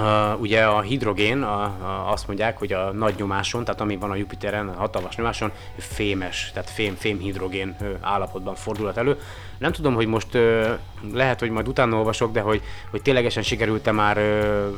Uh, 0.00 0.40
ugye 0.40 0.64
a 0.64 0.80
hidrogén, 0.80 1.42
a, 1.42 1.62
a, 1.62 2.12
azt 2.12 2.26
mondják, 2.26 2.58
hogy 2.58 2.72
a 2.72 2.92
nagy 2.92 3.14
nyomáson, 3.16 3.64
tehát 3.64 3.80
ami 3.80 3.96
van 3.96 4.10
a 4.10 4.14
Jupiteren, 4.14 4.68
a 4.68 4.78
hatalmas 4.78 5.16
nyomáson, 5.16 5.52
fémes, 5.78 6.50
tehát 6.52 6.70
fém, 6.70 6.94
fém 6.94 7.18
hidrogén 7.18 7.76
állapotban 8.00 8.54
fordulhat 8.54 8.96
elő. 8.96 9.18
Nem 9.58 9.72
tudom, 9.72 9.94
hogy 9.94 10.06
most 10.06 10.34
ö, 10.34 10.72
lehet, 11.12 11.40
hogy 11.40 11.50
majd 11.50 11.68
utána 11.68 11.96
olvasok, 11.96 12.32
de 12.32 12.40
hogy, 12.40 12.62
hogy 12.90 13.02
ténylegesen 13.02 13.42
sikerült-e 13.42 13.92
már 13.92 14.16
ö, 14.16 14.68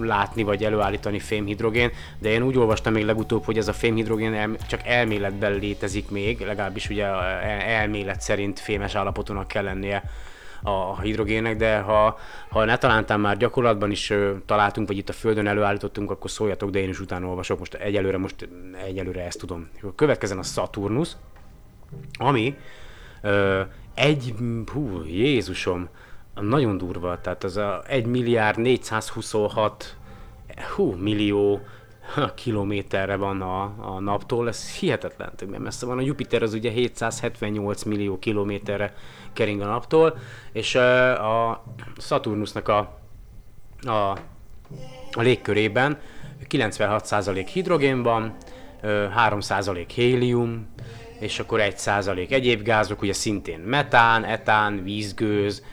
látni 0.00 0.42
vagy 0.42 0.64
előállítani 0.64 1.18
fémhidrogén, 1.18 1.90
de 2.18 2.28
én 2.28 2.42
úgy 2.42 2.58
olvastam 2.58 2.92
még 2.92 3.04
legutóbb, 3.04 3.44
hogy 3.44 3.58
ez 3.58 3.68
a 3.68 3.72
fémhidrogén 3.72 4.34
el, 4.34 4.50
csak 4.66 4.80
elméletben 4.84 5.52
létezik 5.52 6.10
még, 6.10 6.40
legalábbis 6.40 6.88
ugye 6.88 7.04
el, 7.04 7.22
elmélet 7.60 8.20
szerint 8.20 8.60
fémes 8.60 8.94
állapotonak 8.94 9.48
kell 9.48 9.64
lennie 9.64 10.02
a 10.66 11.00
hidrogének, 11.00 11.56
de 11.56 11.78
ha, 11.78 12.18
ha 12.48 12.64
ne 12.64 12.78
talántán 12.78 13.20
már 13.20 13.36
gyakorlatban 13.36 13.90
is 13.90 14.12
találtunk, 14.46 14.88
vagy 14.88 14.96
itt 14.96 15.08
a 15.08 15.12
Földön 15.12 15.46
előállítottunk, 15.46 16.10
akkor 16.10 16.30
szóljatok, 16.30 16.70
de 16.70 16.78
én 16.78 16.88
is 16.88 17.00
utána 17.00 17.26
olvasok. 17.26 17.58
Most 17.58 17.74
egyelőre, 17.74 18.18
most 18.18 18.48
egyelőre 18.84 19.24
ezt 19.24 19.38
tudom. 19.38 19.68
Következzen 19.96 20.38
a 20.38 20.42
Saturnus, 20.42 21.16
ami 22.18 22.56
ö, 23.22 23.60
egy, 23.94 24.34
hú, 24.72 25.02
Jézusom, 25.06 25.88
nagyon 26.34 26.78
durva, 26.78 27.20
tehát 27.20 27.44
az 27.44 27.56
a 27.56 27.82
1 27.86 28.06
milliárd 28.06 28.58
426 28.58 29.96
hú, 30.74 30.92
millió 30.92 31.60
kilométerre 32.34 33.16
van 33.16 33.40
a, 33.42 33.62
a 33.62 34.00
naptól, 34.00 34.48
ez 34.48 34.70
hihetetlen, 34.70 35.32
mert 35.46 35.62
messze 35.62 35.86
van. 35.86 35.98
A 35.98 36.02
Jupiter 36.02 36.42
az 36.42 36.54
ugye 36.54 36.70
778 36.70 37.82
millió 37.82 38.18
kilométerre 38.18 38.94
kering 39.32 39.60
a 39.60 39.66
naptól, 39.66 40.18
és 40.52 40.74
a 40.74 41.64
Saturnusnak 41.98 42.68
a, 42.68 42.98
a, 43.82 44.10
a 45.12 45.20
légkörében 45.20 45.98
96% 46.48 47.48
hidrogén 47.52 48.02
van, 48.02 48.36
3% 48.82 49.84
hélium, 49.94 50.66
és 51.18 51.38
akkor 51.38 51.60
1% 51.62 52.30
egyéb 52.30 52.62
gázok, 52.62 53.02
ugye 53.02 53.12
szintén 53.12 53.58
metán, 53.58 54.24
etán, 54.24 54.82
vízgőz, 54.82 55.64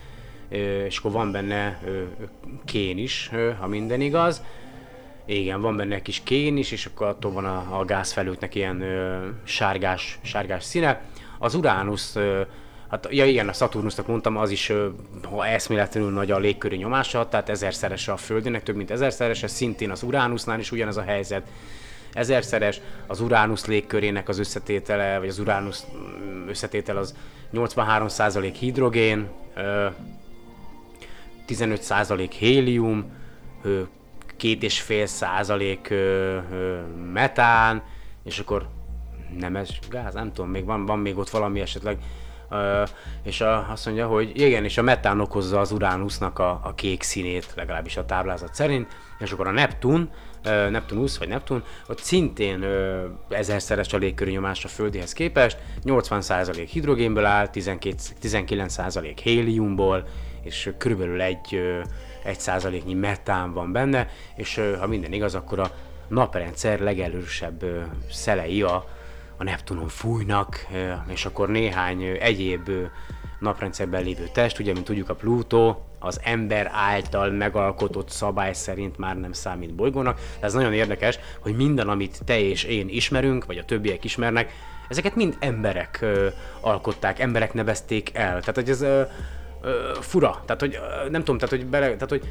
és 0.85 0.97
akkor 0.97 1.11
van 1.11 1.31
benne 1.31 1.79
kén 2.65 2.97
is, 2.97 3.31
ha 3.59 3.67
minden 3.67 4.01
igaz. 4.01 4.43
Igen, 5.31 5.61
van 5.61 5.75
benne 5.75 5.95
egy 5.95 6.01
kis 6.01 6.21
kén 6.23 6.57
is, 6.57 6.71
és 6.71 6.85
akkor 6.85 7.07
attól 7.07 7.31
van 7.31 7.45
a, 7.45 7.79
a 7.79 7.85
gázfelültnek 7.85 8.55
ilyen 8.55 8.81
ö, 8.81 9.27
sárgás, 9.43 10.19
sárgás 10.21 10.63
színe. 10.63 11.01
Az 11.39 11.55
Uranus, 11.55 12.15
ö, 12.15 12.41
hát 12.89 13.07
ja 13.11 13.25
igen, 13.25 13.47
a 13.49 13.53
Saturnusnak 13.53 14.07
mondtam, 14.07 14.37
az 14.37 14.49
is 14.49 14.69
ö, 14.69 14.87
ha 15.23 15.45
eszméletlenül 15.45 16.11
nagy 16.11 16.31
a 16.31 16.37
légköri 16.37 16.75
nyomása, 16.75 17.27
tehát 17.29 17.49
ezerszeres 17.49 18.07
a 18.07 18.17
Földének, 18.17 18.63
több 18.63 18.75
mint 18.75 18.91
ezerszeres, 18.91 19.43
ez 19.43 19.51
szintén 19.51 19.91
az 19.91 20.03
Uranusnál 20.03 20.59
is 20.59 20.71
ugyanez 20.71 20.97
a 20.97 21.03
helyzet. 21.03 21.47
Ezerszeres, 22.13 22.81
az 23.07 23.19
Uranus 23.21 23.65
légkörének 23.65 24.29
az 24.29 24.39
összetétele, 24.39 25.19
vagy 25.19 25.27
az 25.27 25.39
Uranus 25.39 25.77
összetétel 26.47 26.97
az 26.97 27.15
83% 27.53 28.55
hidrogén, 28.59 29.29
ö, 29.55 29.87
15% 31.47 32.31
hélium, 32.31 33.19
két 34.41 34.63
és 34.63 34.81
fél 34.81 35.05
százalék 35.05 35.93
metán, 37.13 37.83
és 38.23 38.39
akkor 38.39 38.67
nem 39.39 39.55
ez 39.55 39.69
gáz, 39.89 40.13
nem 40.13 40.33
tudom, 40.33 40.49
még 40.49 40.65
van, 40.65 40.85
van 40.85 40.99
még 40.99 41.17
ott 41.17 41.29
valami 41.29 41.59
esetleg, 41.59 41.97
Uh, 42.53 42.89
és 43.23 43.41
a, 43.41 43.71
azt 43.71 43.85
mondja, 43.85 44.07
hogy 44.07 44.31
igen, 44.33 44.63
és 44.63 44.77
a 44.77 44.81
metán 44.81 45.19
okozza 45.19 45.59
az 45.59 45.71
uránusznak 45.71 46.39
a, 46.39 46.59
a 46.63 46.75
kék 46.75 47.03
színét, 47.03 47.53
legalábbis 47.55 47.97
a 47.97 48.05
táblázat 48.05 48.53
szerint, 48.53 48.87
és 49.19 49.31
akkor 49.31 49.47
a 49.47 49.51
Neptun, 49.51 50.09
uh, 50.45 50.69
Neptunusz 50.69 51.17
vagy 51.17 51.27
Neptun, 51.27 51.63
ott 51.87 51.99
szintén 51.99 52.63
uh, 52.63 53.03
ezerszeres 53.29 53.93
a 53.93 53.97
légkörű 53.97 54.31
nyomás 54.31 54.65
a 54.65 54.67
Földihez 54.67 55.13
képest, 55.13 55.57
80% 55.83 56.67
hidrogénből 56.71 57.25
áll, 57.25 57.47
12, 57.47 57.95
19% 58.21 59.17
héliumból, 59.23 60.07
és 60.43 60.71
körülbelül 60.77 61.21
egy 61.21 61.55
uh, 61.55 61.83
egy 62.23 62.39
százaléknyi 62.39 62.93
metán 62.93 63.53
van 63.53 63.71
benne, 63.71 64.07
és 64.35 64.61
ha 64.79 64.87
minden 64.87 65.13
igaz, 65.13 65.35
akkor 65.35 65.59
a 65.59 65.71
naprendszer 66.07 66.79
legerősebb 66.79 67.65
szelei 68.11 68.61
a, 68.61 68.85
a 69.37 69.43
Neptunon 69.43 69.87
fújnak, 69.87 70.67
és 71.07 71.25
akkor 71.25 71.49
néhány 71.49 72.03
egyéb 72.03 72.69
naprendszerben 73.39 74.03
lévő 74.03 74.29
test, 74.33 74.59
ugye, 74.59 74.73
mint 74.73 74.85
tudjuk 74.85 75.09
a 75.09 75.15
Plutó, 75.15 75.85
az 75.99 76.19
ember 76.23 76.69
által 76.73 77.29
megalkotott 77.29 78.09
szabály 78.09 78.53
szerint 78.53 78.97
már 78.97 79.17
nem 79.17 79.31
számít 79.31 79.73
bolygónak. 79.73 80.19
De 80.39 80.45
ez 80.45 80.53
nagyon 80.53 80.73
érdekes, 80.73 81.19
hogy 81.39 81.55
minden, 81.55 81.89
amit 81.89 82.21
te 82.25 82.39
és 82.39 82.63
én 82.63 82.89
ismerünk, 82.89 83.45
vagy 83.45 83.57
a 83.57 83.65
többiek 83.65 84.03
ismernek, 84.03 84.53
ezeket 84.89 85.15
mind 85.15 85.35
emberek 85.39 85.97
ö, 86.01 86.27
alkották, 86.59 87.19
emberek 87.19 87.53
nevezték 87.53 88.13
el. 88.13 88.39
Tehát, 88.39 88.55
hogy 88.55 88.69
ez 88.69 88.81
ö, 88.81 89.01
ö, 89.61 89.91
fura. 89.99 90.41
Tehát, 90.45 90.61
hogy 90.61 90.79
ö, 91.05 91.09
nem 91.09 91.23
tudom, 91.23 91.37
tehát, 91.37 91.55
hogy 91.55 91.65
bele, 91.65 91.85
tehát, 91.85 92.09
hogy 92.09 92.23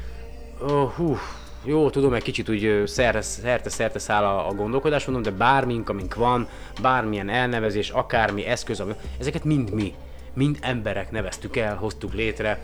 ö, 0.61 0.83
hú, 0.95 1.17
jó, 1.63 1.89
tudom, 1.89 2.13
egy 2.13 2.23
kicsit 2.23 2.49
úgy 2.49 2.83
szerte-szerte 2.85 3.99
száll 3.99 4.23
a, 4.23 4.49
a 4.49 4.53
gondolkodás, 4.53 5.05
mondom, 5.05 5.23
de 5.23 5.37
bármink, 5.37 5.89
amink 5.89 6.15
van, 6.15 6.47
bármilyen 6.81 7.29
elnevezés, 7.29 7.89
akármi 7.89 8.45
eszköz, 8.45 8.79
ami, 8.79 8.93
ezeket 9.19 9.43
mind 9.43 9.73
mi, 9.73 9.93
mind 10.33 10.57
emberek 10.61 11.11
neveztük 11.11 11.57
el, 11.57 11.75
hoztuk 11.75 12.13
létre, 12.13 12.59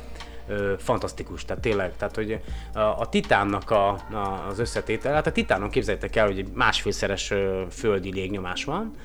ö, 0.47 0.74
fantasztikus, 0.78 1.45
tehát 1.45 1.61
tényleg, 1.61 1.95
tehát 1.97 2.15
hogy 2.15 2.39
a, 2.74 2.80
a 2.80 3.09
titánnak 3.09 3.72
a, 3.72 3.88
a, 3.89 4.45
az 4.49 4.59
összetétel, 4.59 5.13
hát 5.13 5.28
a 5.28 5.32
titánon 5.32 5.70
képzeljétek 5.70 6.15
el, 6.15 6.26
hogy 6.26 6.39
egy 6.39 6.49
másfélszeres 6.53 7.32
ö, 7.32 7.61
földi 7.70 8.13
légnyomás 8.13 8.63
van, 8.63 8.95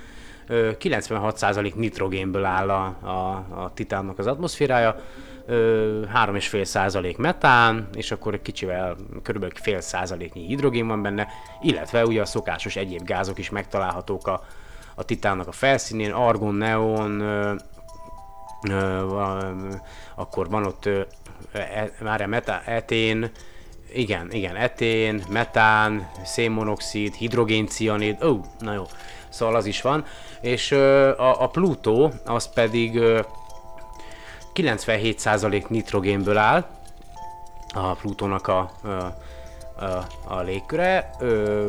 96% 0.49 1.75
nitrogénből 1.75 2.45
áll 2.45 2.71
a, 2.71 2.85
a, 3.01 3.45
a 3.63 3.71
titánnak 3.75 4.19
az 4.19 4.27
atmoszférája, 4.27 5.01
3,5 5.49 6.65
százalék 6.65 7.17
metán, 7.17 7.89
és 7.95 8.11
akkor 8.11 8.35
egy 8.35 8.43
kicsivel, 8.43 8.97
körülbelül 9.23 9.57
fél 9.61 9.81
százaléknyi 9.81 10.47
hidrogén 10.47 10.87
van 10.87 11.03
benne, 11.03 11.29
illetve 11.63 12.05
ugye 12.07 12.21
a 12.21 12.25
szokásos 12.25 12.77
egyéb 12.77 13.05
gázok 13.05 13.39
is 13.39 13.51
megtalálhatók 13.51 14.27
a, 14.27 14.45
a 14.95 15.05
titánnak 15.05 15.49
a 15.49 15.53
felszínén, 15.53 16.13
argon, 16.13 16.55
neon, 16.55 17.21
ö, 17.21 17.55
ö, 18.69 19.17
akkor 20.15 20.49
van 20.49 20.67
ott 20.67 20.87
ö, 20.87 21.01
e, 21.53 21.91
már 22.01 22.27
metá, 22.27 22.63
etén, 22.65 23.31
igen, 23.93 24.33
igen, 24.33 24.57
etén, 24.57 25.23
metán, 25.29 26.11
szénmonoxid, 26.25 27.15
hidrogéncianid, 27.15 28.25
ó, 28.25 28.41
na 28.61 28.73
jó, 28.73 28.85
szóval 29.29 29.55
az 29.55 29.67
is 29.67 29.83
van, 29.83 30.05
és 30.41 30.71
ö, 30.71 31.09
a, 31.19 31.43
a 31.43 31.49
Plutó 31.49 32.13
az 32.25 32.53
pedig 32.53 32.97
ö, 32.97 33.21
97% 34.55 35.69
nitrogénből 35.69 36.37
áll 36.37 36.67
a 37.75 37.93
Plutónak 37.95 38.49
a, 38.49 38.71
a, 38.83 38.89
a, 39.85 40.07
a 40.25 40.41
légköre, 40.41 41.11
ö, 41.21 41.67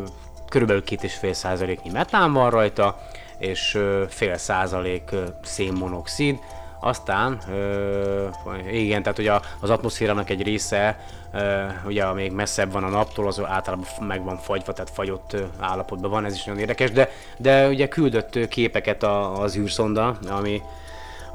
körülbelül 0.50 0.84
2,5 0.86 1.34
százaléknyi 1.34 1.90
metán 1.90 2.34
van 2.34 2.50
rajta, 2.50 3.00
és 3.38 3.76
ö, 3.76 4.04
fél 4.10 4.38
százalék 4.38 5.12
szénmonoxid, 5.44 6.40
aztán, 6.80 7.40
ö, 7.50 8.28
igen, 8.72 9.04
tehát 9.04 9.20
ugye 9.20 9.32
az 9.60 9.70
atmoszférának 9.70 10.30
egy 10.30 10.42
része, 10.42 11.00
ö, 11.34 11.64
ugye 11.86 12.14
még 12.14 12.32
messzebb 12.32 12.72
van 12.72 12.84
a 12.84 12.90
naptól, 12.90 13.28
az 13.28 13.42
általában 13.46 13.88
meg 14.00 14.24
van 14.24 14.38
fagyva, 14.38 14.74
tehát 14.74 14.92
fagyott 14.92 15.36
állapotban 15.60 16.12
van, 16.12 16.26
ez 16.26 16.34
is 16.34 16.44
nagyon 16.44 16.60
érdekes, 16.60 16.92
de, 16.92 17.10
de 17.38 17.68
ugye 17.68 17.88
küldött 17.88 18.48
képeket 18.48 19.04
a, 19.04 19.42
az 19.42 19.58
űrszonda, 19.58 20.18
ami 20.30 20.62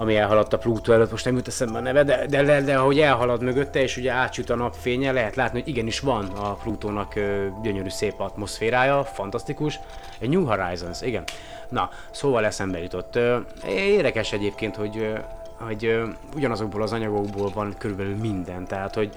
ami 0.01 0.17
elhaladt 0.17 0.53
a 0.53 0.59
Plutó 0.59 0.93
előtt, 0.93 1.11
most 1.11 1.25
nem 1.25 1.37
jut 1.37 1.49
eszembe 1.49 1.79
a 1.79 1.81
neve, 1.81 2.03
de, 2.03 2.27
de, 2.27 2.43
de, 2.43 2.61
de 2.61 2.77
ahogy 2.77 3.01
elhalad 3.01 3.43
mögötte, 3.43 3.83
és 3.83 3.97
ugye 3.97 4.13
átsüt 4.13 4.51
a 4.51 4.55
napfénye, 4.55 5.13
lehet 5.13 5.37
látni, 5.37 5.59
hogy 5.59 5.69
igenis 5.69 6.01
van 6.01 6.25
a 6.27 6.53
Plutónak 6.53 7.15
ö, 7.15 7.47
gyönyörű 7.63 7.89
szép 7.89 8.21
atmoszférája, 8.21 9.05
fantasztikus. 9.05 9.79
A 10.21 10.27
New 10.27 10.45
Horizons, 10.45 11.03
igen. 11.03 11.25
Na, 11.69 11.91
szóval 12.11 12.45
eszembe 12.45 12.83
jutott. 12.83 13.19
Érdekes 13.69 14.33
egyébként, 14.33 14.77
hogy, 14.77 15.13
hogy 15.59 16.01
ugyanazokból 16.37 16.83
az 16.83 16.93
anyagokból 16.93 17.51
van 17.55 17.75
körülbelül 17.79 18.17
minden, 18.17 18.67
tehát 18.67 18.95
hogy, 18.95 19.17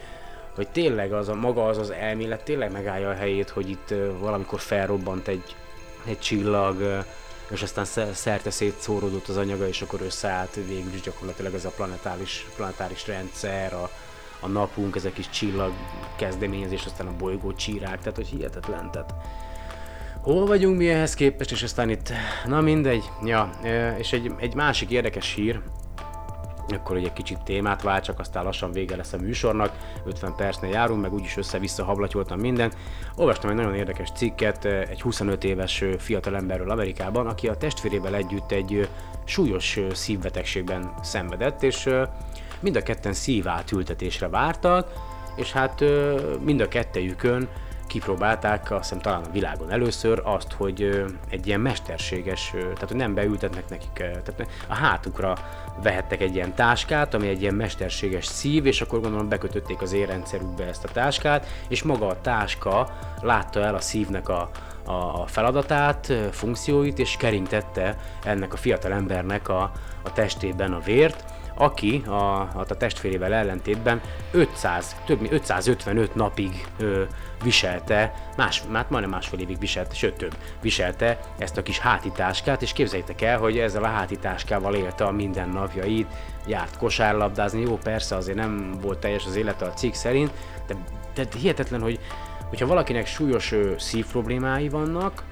hogy 0.56 0.68
tényleg 0.68 1.14
az 1.14 1.30
a 1.30 1.36
maga 1.36 1.66
az 1.66 1.78
az 1.78 1.92
elmélet 1.92 2.44
tényleg 2.44 2.72
megállja 2.72 3.10
a 3.10 3.14
helyét, 3.14 3.50
hogy 3.50 3.70
itt 3.70 3.94
valamikor 4.20 4.60
felrobbant 4.60 5.28
egy, 5.28 5.56
egy 6.06 6.20
csillag, 6.20 7.04
és 7.52 7.62
aztán 7.62 7.86
szerte 8.14 8.50
szétszóródott 8.50 9.28
az 9.28 9.38
anyaga, 9.38 9.68
és 9.68 9.82
akkor 9.82 10.02
összeállt 10.02 10.56
végül 10.68 10.94
is 10.94 11.02
gyakorlatilag 11.02 11.54
ez 11.54 11.66
a 11.66 11.70
planetáris, 11.70 12.46
planetáris 12.56 13.08
rendszer, 13.08 13.74
a, 13.74 13.90
a 14.40 14.48
napunk, 14.48 14.96
ez 14.96 15.06
a 15.06 15.12
kis 15.12 15.30
csillag 15.30 15.72
kezdeményezés, 16.18 16.86
aztán 16.86 17.08
a 17.08 17.16
bolygó 17.18 17.54
csírák, 17.54 18.00
tehát 18.00 18.16
hogy 18.16 18.28
hihetetlen, 18.28 18.92
tehát 18.92 19.14
hol 20.22 20.46
vagyunk 20.46 20.78
mi 20.78 20.90
ehhez 20.90 21.14
képest, 21.14 21.52
és 21.52 21.64
aztán 21.64 21.90
itt, 21.90 22.12
na 22.46 22.62
mindegy, 22.62 23.04
ja, 23.24 23.50
és 23.98 24.14
egy, 24.14 24.32
egy 24.38 24.54
másik 24.54 24.90
érdekes 24.90 25.34
hír, 25.34 25.62
akkor 26.74 26.98
egy 26.98 27.14
kicsit 27.14 27.44
témát 27.44 27.82
váltsak, 27.82 28.20
aztán 28.20 28.44
lassan 28.44 28.72
vége 28.72 28.96
lesz 28.96 29.14
a 29.14 29.18
műsornak, 29.18 29.72
50 30.06 30.36
percnél 30.36 30.72
járunk, 30.72 31.02
meg 31.02 31.14
úgyis 31.14 31.38
össze-vissza 31.38 31.84
hablatyoltam 31.84 32.40
minden. 32.40 32.72
Olvastam 33.16 33.50
egy 33.50 33.56
nagyon 33.56 33.76
érdekes 33.76 34.12
cikket 34.12 34.66
egy 34.66 35.02
25 35.02 35.44
éves 35.44 35.84
fiatalemberről 35.98 36.72
Amerikában, 36.72 37.28
aki 37.28 37.48
a 37.48 37.58
testvérével 37.58 38.16
együtt 38.16 38.52
egy 38.52 38.90
súlyos 39.26 39.80
szívbetegségben 39.94 40.94
szenvedett, 41.02 41.64
és 41.64 41.90
mind 42.60 42.76
a 42.76 42.84
ketten 42.84 43.14
szívátültetésre 43.14 44.28
vártak, 44.28 44.92
és 45.36 45.52
hát 45.52 45.84
mind 46.44 46.62
a 46.62 46.68
kettejükön 46.68 47.50
kipróbálták, 47.92 48.72
azt 48.72 48.82
hiszem 48.82 49.00
talán 49.00 49.24
a 49.24 49.32
világon 49.32 49.72
először 49.72 50.22
azt, 50.24 50.52
hogy 50.52 51.06
egy 51.30 51.48
ilyen 51.48 51.60
mesterséges, 51.60 52.50
tehát 52.52 52.88
hogy 52.88 52.96
nem 52.96 53.14
beültetnek 53.14 53.70
nekik, 53.70 53.94
tehát 53.94 54.48
a 54.68 54.74
hátukra 54.74 55.38
vehettek 55.84 56.22
egy 56.22 56.36
ilyen 56.36 56.56
táskát, 56.56 57.14
ami 57.14 57.28
egy 57.28 57.42
ilyen 57.42 57.54
mesterséges 57.54 58.26
szív, 58.26 58.66
és 58.66 58.82
akkor 58.82 59.02
gondolom 59.02 59.30
bekötötték 59.30 59.82
az 59.82 59.94
érrendszerükbe 59.94 60.66
ezt 60.66 60.84
a 60.84 60.92
táskát, 60.94 61.48
és 61.68 61.84
maga 61.84 62.08
a 62.08 62.22
táska 62.22 62.98
látta 63.22 63.60
el 63.60 63.76
a 63.76 63.82
szívnek 63.82 64.30
a, 64.30 64.50
a 64.86 65.28
feladatát, 65.28 66.14
funkcióit, 66.32 67.00
és 67.00 67.16
keringtette 67.18 67.98
ennek 68.24 68.54
a 68.54 68.58
fiatal 68.58 68.92
embernek 68.92 69.50
a, 69.50 69.72
a 70.04 70.14
testében 70.14 70.74
a 70.74 70.80
vért, 70.80 71.31
aki 71.62 72.04
a, 72.06 72.40
a 72.40 72.66
testvérével 72.78 73.34
ellentétben 73.34 74.02
500, 74.32 74.96
több 75.06 75.20
mint 75.22 75.34
555 75.34 76.16
napig 76.16 76.68
ö, 76.80 77.04
viselte, 77.44 78.14
más, 78.38 78.64
már 78.70 78.86
majdnem 78.90 79.12
másfél 79.12 79.40
évig 79.40 79.60
viselte, 79.60 79.94
sőt 79.94 80.14
több, 80.14 80.36
viselte 80.62 81.20
ezt 81.38 81.58
a 81.58 81.64
kis 81.64 81.80
hátitáskát, 81.80 82.62
és 82.62 82.74
képzeljétek 82.74 83.22
el, 83.22 83.38
hogy 83.38 83.58
ezzel 83.58 83.84
a 83.84 83.88
hátitáskával 83.88 84.76
élte 84.76 85.04
a 85.04 85.12
mindennapjait, 85.12 86.08
járt 86.48 86.78
kosárlabdázni, 86.78 87.62
jó 87.62 87.78
persze 87.78 88.16
azért 88.16 88.38
nem 88.38 88.78
volt 88.82 89.00
teljes 89.00 89.26
az 89.26 89.36
élete 89.36 89.66
a 89.66 89.74
cikk 89.74 89.94
szerint, 89.94 90.32
de, 90.68 90.76
de 91.14 91.26
hihetetlen, 91.38 91.82
hogy 91.82 92.00
hogyha 92.50 92.68
valakinek 92.68 93.08
súlyos 93.08 93.52
ö, 93.52 93.74
szívproblémái 93.78 94.70
vannak, 94.70 95.24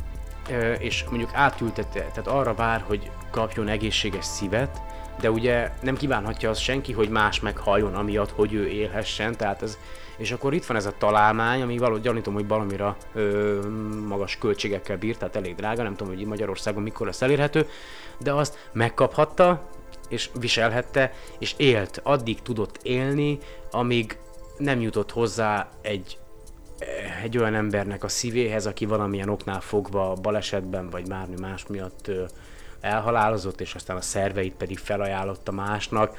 ö, 0.49 0.71
és 0.71 1.05
mondjuk 1.09 1.30
átültette, 1.34 1.99
tehát 1.99 2.27
arra 2.27 2.53
vár, 2.53 2.84
hogy 2.88 3.11
kapjon 3.32 3.67
egészséges 3.67 4.25
szívet, 4.25 4.82
de 5.20 5.32
ugye 5.32 5.72
nem 5.82 5.95
kívánhatja 5.95 6.49
az 6.49 6.57
senki, 6.57 6.93
hogy 6.93 7.09
más 7.09 7.39
meghaljon 7.39 7.95
amiatt, 7.95 8.32
hogy 8.32 8.53
ő 8.53 8.67
élhessen, 8.67 9.38
tehát 9.38 9.61
ez, 9.61 9.78
és 10.17 10.32
akkor 10.32 10.53
itt 10.53 10.65
van 10.65 10.78
ez 10.78 10.86
a 10.86 10.93
találmány, 10.97 11.61
ami 11.61 11.78
valahogy 11.78 12.01
gyanítom, 12.01 12.34
hogy 12.34 12.47
valamira 12.47 12.97
ö, 13.13 13.59
magas 14.07 14.38
költségekkel 14.38 14.97
bír, 14.97 15.17
tehát 15.17 15.36
elég 15.36 15.55
drága, 15.55 15.84
nem 15.84 15.95
tudom, 15.95 16.15
hogy 16.15 16.26
Magyarországon 16.26 16.84
mikor 16.84 17.05
lesz 17.05 17.22
elérhető, 17.22 17.67
de 18.20 18.34
azt 18.34 18.70
megkaphatta, 18.72 19.70
és 20.09 20.30
viselhette, 20.39 21.13
és 21.39 21.53
élt, 21.57 21.99
addig 22.03 22.41
tudott 22.41 22.80
élni, 22.84 23.38
amíg 23.72 24.17
nem 24.57 24.82
jutott 24.82 25.11
hozzá 25.11 25.70
egy 25.82 26.17
egy 27.24 27.38
olyan 27.38 27.55
embernek 27.55 28.03
a 28.03 28.07
szívéhez, 28.07 28.65
aki 28.65 28.86
valamilyen 28.86 29.30
oknál 29.30 29.61
fogva 29.61 30.13
balesetben 30.13 30.89
vagy 30.89 31.07
bármi 31.07 31.36
más 31.39 31.67
miatt 31.67 32.07
ö, 32.07 32.24
elhalálozott, 32.82 33.61
és 33.61 33.75
aztán 33.75 33.97
a 33.97 34.01
szerveit 34.01 34.53
pedig 34.53 34.77
felajánlotta 34.77 35.51
másnak. 35.51 36.17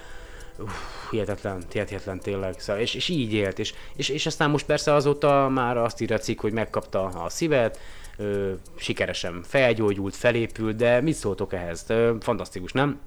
Uf, 0.59 0.73
hihetetlen, 1.11 1.63
hihetetlen 1.73 2.19
tényleg. 2.19 2.55
Szóval, 2.59 2.83
és, 2.83 2.95
és 2.95 3.09
így 3.09 3.33
élt, 3.33 3.59
és, 3.59 3.75
és, 3.97 4.09
és 4.09 4.27
aztán 4.27 4.51
most 4.51 4.67
persze 4.67 4.95
azóta 4.95 5.49
már 5.49 5.77
azt 5.77 6.01
írja 6.01 6.17
a 6.17 6.19
cikk, 6.19 6.41
hogy 6.41 6.53
megkapta 6.53 7.05
a 7.05 7.29
szívet, 7.29 7.79
ö, 8.17 8.53
sikeresen 8.77 9.43
felgyógyult, 9.43 10.17
felépült, 10.17 10.77
de 10.77 11.01
mit 11.01 11.15
szóltok 11.15 11.53
ehhez? 11.53 11.85
Ö, 11.89 12.15
fantasztikus, 12.21 12.73
nem? 12.73 13.01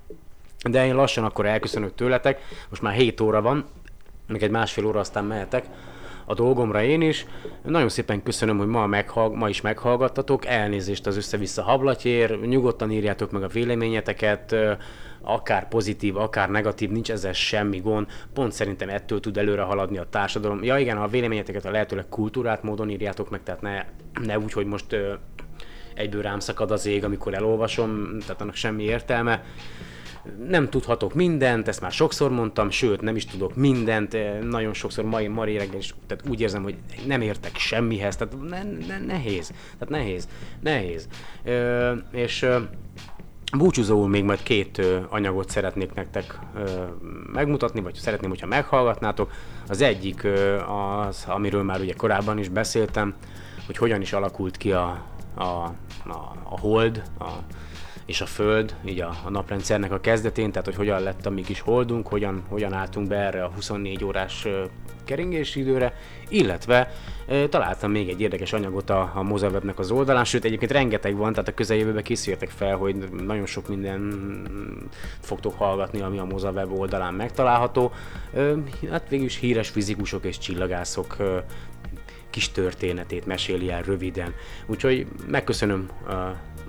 De 0.69 0.85
én 0.85 0.95
lassan 0.95 1.23
akkor 1.23 1.45
elköszönök 1.45 1.95
tőletek, 1.95 2.41
most 2.69 2.81
már 2.81 2.93
7 2.93 3.21
óra 3.21 3.41
van, 3.41 3.65
még 4.27 4.43
egy 4.43 4.51
másfél 4.51 4.85
óra 4.85 4.99
aztán 4.99 5.25
mehetek 5.25 5.65
a 6.25 6.33
dolgomra 6.33 6.83
én 6.83 7.01
is. 7.01 7.25
Nagyon 7.63 7.89
szépen 7.89 8.23
köszönöm, 8.23 8.57
hogy 8.57 8.67
ma, 8.67 8.87
meghall, 8.87 9.35
ma 9.35 9.49
is 9.49 9.61
meghallgattatok, 9.61 10.45
elnézést 10.45 11.07
az 11.07 11.17
össze-vissza 11.17 11.63
hablatyér, 11.63 12.39
nyugodtan 12.39 12.91
írjátok 12.91 13.31
meg 13.31 13.43
a 13.43 13.47
véleményeteket, 13.47 14.55
akár 15.21 15.67
pozitív, 15.67 16.17
akár 16.17 16.49
negatív, 16.49 16.89
nincs 16.89 17.11
ezzel 17.11 17.33
semmi 17.33 17.79
gond, 17.79 18.07
pont 18.33 18.51
szerintem 18.51 18.89
ettől 18.89 19.19
tud 19.19 19.37
előre 19.37 19.61
haladni 19.61 19.97
a 19.97 20.07
társadalom. 20.09 20.63
Ja 20.63 20.77
igen, 20.77 20.97
a 20.97 21.07
véleményeteket 21.07 21.65
a 21.65 21.71
lehetőleg 21.71 22.05
kultúrát 22.09 22.63
módon 22.63 22.89
írjátok 22.89 23.29
meg, 23.29 23.43
tehát 23.43 23.61
ne, 23.61 23.85
ne 24.25 24.39
úgy, 24.39 24.53
hogy 24.53 24.65
most 24.65 24.95
egyből 25.93 26.21
rám 26.21 26.39
szakad 26.39 26.71
az 26.71 26.85
ég, 26.85 27.03
amikor 27.03 27.33
elolvasom, 27.33 28.19
tehát 28.19 28.41
annak 28.41 28.55
semmi 28.55 28.83
értelme 28.83 29.43
nem 30.47 30.69
tudhatok 30.69 31.13
mindent, 31.13 31.67
ezt 31.67 31.81
már 31.81 31.91
sokszor 31.91 32.31
mondtam, 32.31 32.69
sőt 32.69 33.01
nem 33.01 33.15
is 33.15 33.25
tudok 33.25 33.55
mindent, 33.55 34.13
eh, 34.13 34.39
nagyon 34.41 34.73
sokszor 34.73 35.03
mai, 35.03 35.27
mai 35.27 35.57
reggel 35.57 35.77
is 35.77 35.95
tehát 36.07 36.27
úgy 36.29 36.41
érzem, 36.41 36.63
hogy 36.63 36.75
nem 37.05 37.21
értek 37.21 37.57
semmihez, 37.57 38.15
tehát 38.15 38.35
ne, 38.49 38.63
ne, 38.87 38.99
nehéz, 38.99 39.47
tehát 39.47 39.89
nehéz, 39.89 40.27
nehéz. 40.59 41.07
Ö, 41.43 41.93
és 42.11 42.41
ö, 42.41 42.59
Búcsúzóul 43.57 44.07
még 44.07 44.23
majd 44.23 44.43
két 44.43 44.81
anyagot 45.09 45.49
szeretnék 45.49 45.93
nektek 45.93 46.39
ö, 46.55 46.83
megmutatni, 47.33 47.81
vagy 47.81 47.95
szeretném, 47.95 48.29
hogyha 48.29 48.47
meghallgatnátok. 48.47 49.31
Az 49.67 49.81
egyik 49.81 50.27
az, 51.07 51.25
amiről 51.27 51.63
már 51.63 51.79
ugye 51.79 51.93
korábban 51.93 52.37
is 52.37 52.49
beszéltem, 52.49 53.15
hogy 53.65 53.77
hogyan 53.77 54.01
is 54.01 54.13
alakult 54.13 54.57
ki 54.57 54.71
a, 54.71 55.05
a, 55.35 55.43
a, 55.43 55.73
a 56.43 56.59
hold, 56.59 57.03
a, 57.19 57.29
és 58.05 58.21
a 58.21 58.25
Föld, 58.25 58.75
így 58.85 59.01
a, 59.01 59.15
a 59.23 59.29
naprendszernek 59.29 59.91
a 59.91 59.99
kezdetén, 59.99 60.51
tehát 60.51 60.65
hogy 60.65 60.75
hogyan 60.75 61.01
lett 61.01 61.25
a 61.25 61.29
mi 61.29 61.41
kis 61.41 61.59
holdunk, 61.59 62.07
hogyan, 62.07 62.43
hogyan 62.49 62.73
álltunk 62.73 63.07
be 63.07 63.15
erre 63.15 63.43
a 63.43 63.51
24 63.55 64.03
órás 64.03 64.47
keringési 65.03 65.59
időre, 65.59 65.93
illetve 66.29 66.91
találtam 67.49 67.91
még 67.91 68.09
egy 68.09 68.21
érdekes 68.21 68.53
anyagot 68.53 68.89
a, 68.89 69.11
a 69.15 69.23
Mozarwebnek 69.23 69.79
az 69.79 69.91
oldalán, 69.91 70.25
sőt 70.25 70.45
egyébként 70.45 70.71
rengeteg 70.71 71.15
van, 71.15 71.33
tehát 71.33 71.47
a 71.47 71.53
közeljövőben 71.53 72.03
készüljetek 72.03 72.49
fel, 72.49 72.75
hogy 72.75 72.95
nagyon 73.25 73.45
sok 73.45 73.67
minden 73.67 74.01
fogtok 75.19 75.57
hallgatni, 75.57 76.01
ami 76.01 76.17
a 76.17 76.25
Mozarweb 76.25 76.71
oldalán 76.71 77.13
megtalálható. 77.13 77.91
E, 78.33 78.53
hát 78.89 79.09
végül 79.09 79.25
is 79.25 79.37
híres 79.37 79.69
fizikusok 79.69 80.25
és 80.25 80.37
csillagászok 80.37 81.17
kis 82.29 82.51
történetét 82.51 83.25
meséli 83.25 83.71
el 83.71 83.81
röviden. 83.81 84.33
Úgyhogy 84.65 85.07
megköszönöm 85.27 85.89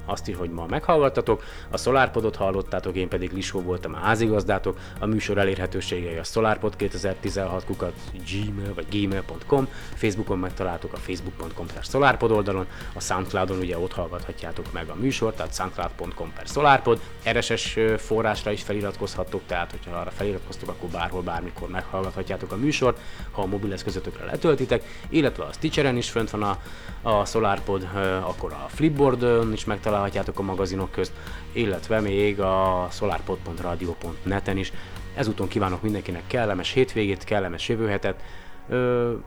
azt 0.04 0.28
is, 0.28 0.36
hogy 0.36 0.50
ma 0.50 0.66
meghallgattatok. 0.66 1.42
A 1.70 1.76
SolarPodot 1.76 2.36
hallottátok, 2.36 2.96
én 2.96 3.08
pedig 3.08 3.32
Lisó 3.32 3.60
voltam 3.60 3.94
a 3.94 3.98
házigazdátok. 3.98 4.78
A 4.98 5.06
műsor 5.06 5.38
elérhetőségei 5.38 6.16
a 6.16 6.24
SolarPod 6.24 6.76
2016 6.76 7.64
kukat 7.64 7.92
gmail 8.30 8.74
vagy 8.74 8.86
gmail.com, 8.90 9.68
Facebookon 9.94 10.38
megtaláltok 10.38 10.92
a 10.92 10.96
facebook.com 10.96 11.66
per 11.74 11.82
SolarPod 11.82 12.30
oldalon, 12.30 12.66
a 12.94 13.00
Soundcloudon 13.00 13.58
ugye 13.58 13.78
ott 13.78 13.92
hallgathatjátok 13.92 14.72
meg 14.72 14.88
a 14.88 14.94
műsort, 14.94 15.36
tehát 15.36 15.54
soundcloud.com 15.54 16.32
per 16.36 16.46
SolarPod, 16.46 17.00
RSS 17.32 17.78
forrásra 17.96 18.50
is 18.50 18.62
feliratkozhattok, 18.62 19.40
tehát 19.46 19.70
hogyha 19.70 19.96
arra 19.96 20.10
feliratkoztok, 20.10 20.68
akkor 20.68 20.88
bárhol, 20.88 21.22
bármikor 21.22 21.68
meghallgathatjátok 21.68 22.52
a 22.52 22.56
műsort, 22.56 23.00
ha 23.30 23.42
a 23.42 23.46
mobileszközötökre 23.46 24.24
letöltitek, 24.24 24.82
illetve 25.08 25.44
a 25.44 25.52
Stitcheren 25.52 25.96
is 25.96 26.10
fönt 26.10 26.30
van 26.30 26.42
a, 26.42 26.58
a 27.02 27.24
SolarPod, 27.24 27.88
akkor 28.22 28.52
a 28.52 28.68
Flipboardon 28.68 29.52
is 29.52 29.64
megtaláltok 29.64 29.93
megtalálhatjátok 29.94 30.38
a 30.38 30.42
magazinok 30.42 30.90
közt, 30.90 31.12
illetve 31.52 32.00
még 32.00 32.40
a 32.40 32.88
solarpod.radio.net-en 32.90 34.56
is. 34.56 34.72
Ezúton 35.14 35.48
kívánok 35.48 35.82
mindenkinek 35.82 36.22
kellemes 36.26 36.70
hétvégét, 36.72 37.24
kellemes 37.24 37.68
jövő 37.68 37.88
hetet, 37.88 38.22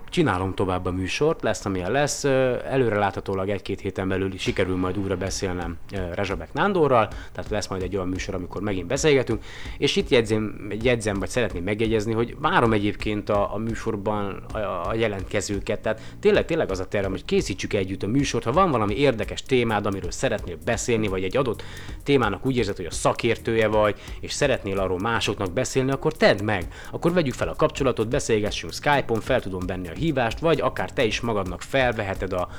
csinálom 0.09 0.53
tovább 0.53 0.85
a 0.85 0.91
műsort, 0.91 1.41
lesz 1.41 1.65
amilyen 1.65 1.91
lesz, 1.91 2.23
előre 2.23 2.97
láthatólag 2.97 3.49
egy-két 3.49 3.79
héten 3.79 4.07
belül 4.07 4.37
sikerül 4.37 4.75
majd 4.75 4.97
újra 4.97 5.17
beszélnem 5.17 5.77
Rezsabek 6.13 6.53
Nándorral, 6.53 7.07
tehát 7.07 7.49
lesz 7.49 7.67
majd 7.67 7.81
egy 7.81 7.95
olyan 7.95 8.07
műsor, 8.07 8.35
amikor 8.35 8.61
megint 8.61 8.87
beszélgetünk, 8.87 9.43
és 9.77 9.95
itt 9.95 10.09
jegyzem, 10.09 10.71
jegyzem 10.81 11.19
vagy 11.19 11.29
szeretném 11.29 11.63
megjegyezni, 11.63 12.13
hogy 12.13 12.35
várom 12.39 12.73
egyébként 12.73 13.29
a, 13.29 13.53
a 13.53 13.57
műsorban 13.57 14.43
a, 14.53 14.57
a 14.57 14.93
jelentkezőket, 14.95 15.79
tehát 15.79 16.01
tényleg, 16.19 16.45
tényleg 16.45 16.71
az 16.71 16.79
a 16.79 16.87
tervem, 16.87 17.11
hogy 17.11 17.25
készítsük 17.25 17.73
együtt 17.73 18.03
a 18.03 18.07
műsort, 18.07 18.43
ha 18.43 18.51
van 18.51 18.71
valami 18.71 18.95
érdekes 18.95 19.43
témád, 19.43 19.85
amiről 19.85 20.11
szeretnél 20.11 20.57
beszélni, 20.65 21.07
vagy 21.07 21.23
egy 21.23 21.37
adott 21.37 21.63
témának 22.03 22.45
úgy 22.45 22.57
érzed, 22.57 22.75
hogy 22.75 22.85
a 22.85 22.91
szakértője 22.91 23.67
vagy, 23.67 23.95
és 24.19 24.31
szeretnél 24.31 24.79
arról 24.79 24.99
másoknak 24.99 25.53
beszélni, 25.53 25.91
akkor 25.91 26.13
tedd 26.13 26.43
meg, 26.43 26.67
akkor 26.91 27.13
vegyük 27.13 27.33
fel 27.33 27.47
a 27.47 27.55
kapcsolatot, 27.55 28.09
beszélgessünk 28.09 28.73
Skype-on, 28.73 29.19
fel 29.27 29.41
tudom 29.41 29.65
venni 29.65 29.87
a 29.87 29.93
hívást, 29.93 30.39
vagy 30.39 30.61
akár 30.61 30.91
te 30.91 31.03
is 31.03 31.19
magadnak 31.21 31.61
felveheted 31.61 32.33
a, 32.33 32.49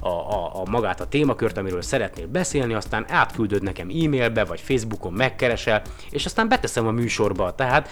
a, 0.00 0.08
a, 0.08 0.60
a 0.60 0.70
magát 0.70 1.00
a 1.00 1.06
témakört, 1.06 1.56
amiről 1.56 1.82
szeretnél 1.82 2.26
beszélni, 2.26 2.74
aztán 2.74 3.06
átküldöd 3.08 3.62
nekem 3.62 3.88
e-mailbe, 3.88 4.44
vagy 4.44 4.60
Facebookon 4.60 5.12
megkeresel, 5.12 5.82
és 6.10 6.24
aztán 6.24 6.48
beteszem 6.48 6.86
a 6.86 6.90
műsorba. 6.90 7.54
Tehát 7.54 7.90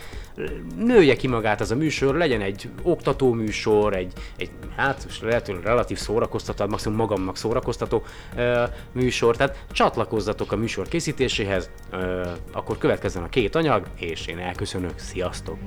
nője 0.77 1.17
ki 1.17 1.27
magát 1.27 1.61
az 1.61 1.71
a 1.71 1.77
műsor, 1.77 2.15
legyen 2.15 2.41
egy 2.41 2.69
oktató 2.83 3.33
műsor, 3.33 3.97
egy, 3.97 4.13
egy 4.37 4.51
hát 4.77 5.07
lehetőleg 5.23 5.63
relatív 5.63 5.99
szórakoztató, 5.99 6.67
maximum 6.67 6.97
magamnak 6.97 7.37
szórakoztató 7.37 8.03
ö, 8.37 8.65
műsor, 8.93 9.37
tehát 9.37 9.65
csatlakozzatok 9.73 10.53
a 10.53 10.57
műsor 10.57 10.89
készítéséhez, 10.89 11.71
ö, 11.91 12.29
akkor 12.53 12.79
következzen 12.79 13.23
a 13.23 13.29
két 13.29 13.55
anyag, 13.55 13.87
és 13.99 14.27
én 14.27 14.39
elköszönök, 14.39 14.99
sziasztok! 14.99 15.59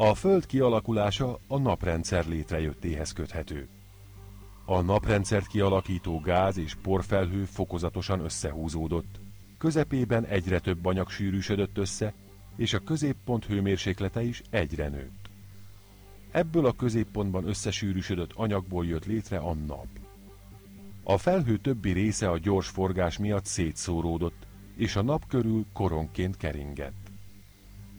A 0.00 0.14
Föld 0.14 0.46
kialakulása 0.46 1.38
a 1.46 1.58
naprendszer 1.58 2.26
létrejöttéhez 2.26 3.12
köthető. 3.12 3.68
A 4.64 4.80
naprendszert 4.80 5.46
kialakító 5.46 6.20
gáz 6.20 6.58
és 6.58 6.74
porfelhő 6.82 7.44
fokozatosan 7.44 8.20
összehúzódott, 8.20 9.20
közepében 9.58 10.24
egyre 10.24 10.58
több 10.58 10.86
anyag 10.86 11.10
sűrűsödött 11.10 11.78
össze, 11.78 12.14
és 12.56 12.72
a 12.72 12.78
középpont 12.78 13.44
hőmérséklete 13.44 14.22
is 14.22 14.42
egyre 14.50 14.88
nőtt. 14.88 15.30
Ebből 16.30 16.66
a 16.66 16.72
középpontban 16.72 17.48
összesűrűsödött 17.48 18.32
anyagból 18.32 18.86
jött 18.86 19.06
létre 19.06 19.38
a 19.38 19.54
nap. 19.54 19.88
A 21.02 21.18
felhő 21.18 21.56
többi 21.56 21.92
része 21.92 22.30
a 22.30 22.38
gyors 22.38 22.68
forgás 22.68 23.18
miatt 23.18 23.44
szétszóródott, 23.44 24.46
és 24.76 24.96
a 24.96 25.02
nap 25.02 25.26
körül 25.26 25.64
koronként 25.72 26.36
keringett. 26.36 27.07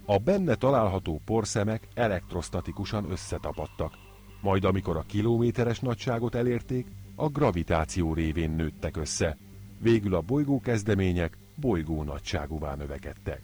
A 0.09 0.17
benne 0.17 0.55
található 0.55 1.21
porszemek 1.25 1.87
elektrostatikusan 1.93 3.11
összetapadtak, 3.11 3.93
majd 4.41 4.63
amikor 4.63 4.97
a 4.97 5.03
kilométeres 5.07 5.79
nagyságot 5.79 6.35
elérték, 6.35 6.87
a 7.15 7.27
gravitáció 7.27 8.13
révén 8.13 8.51
nőttek 8.51 8.97
össze. 8.97 9.37
Végül 9.81 10.15
a 10.15 10.21
bolygó 10.21 10.59
kezdemények 10.59 11.37
bolygó 11.55 12.03
nagyságúvá 12.03 12.75
növekedtek. 12.75 13.41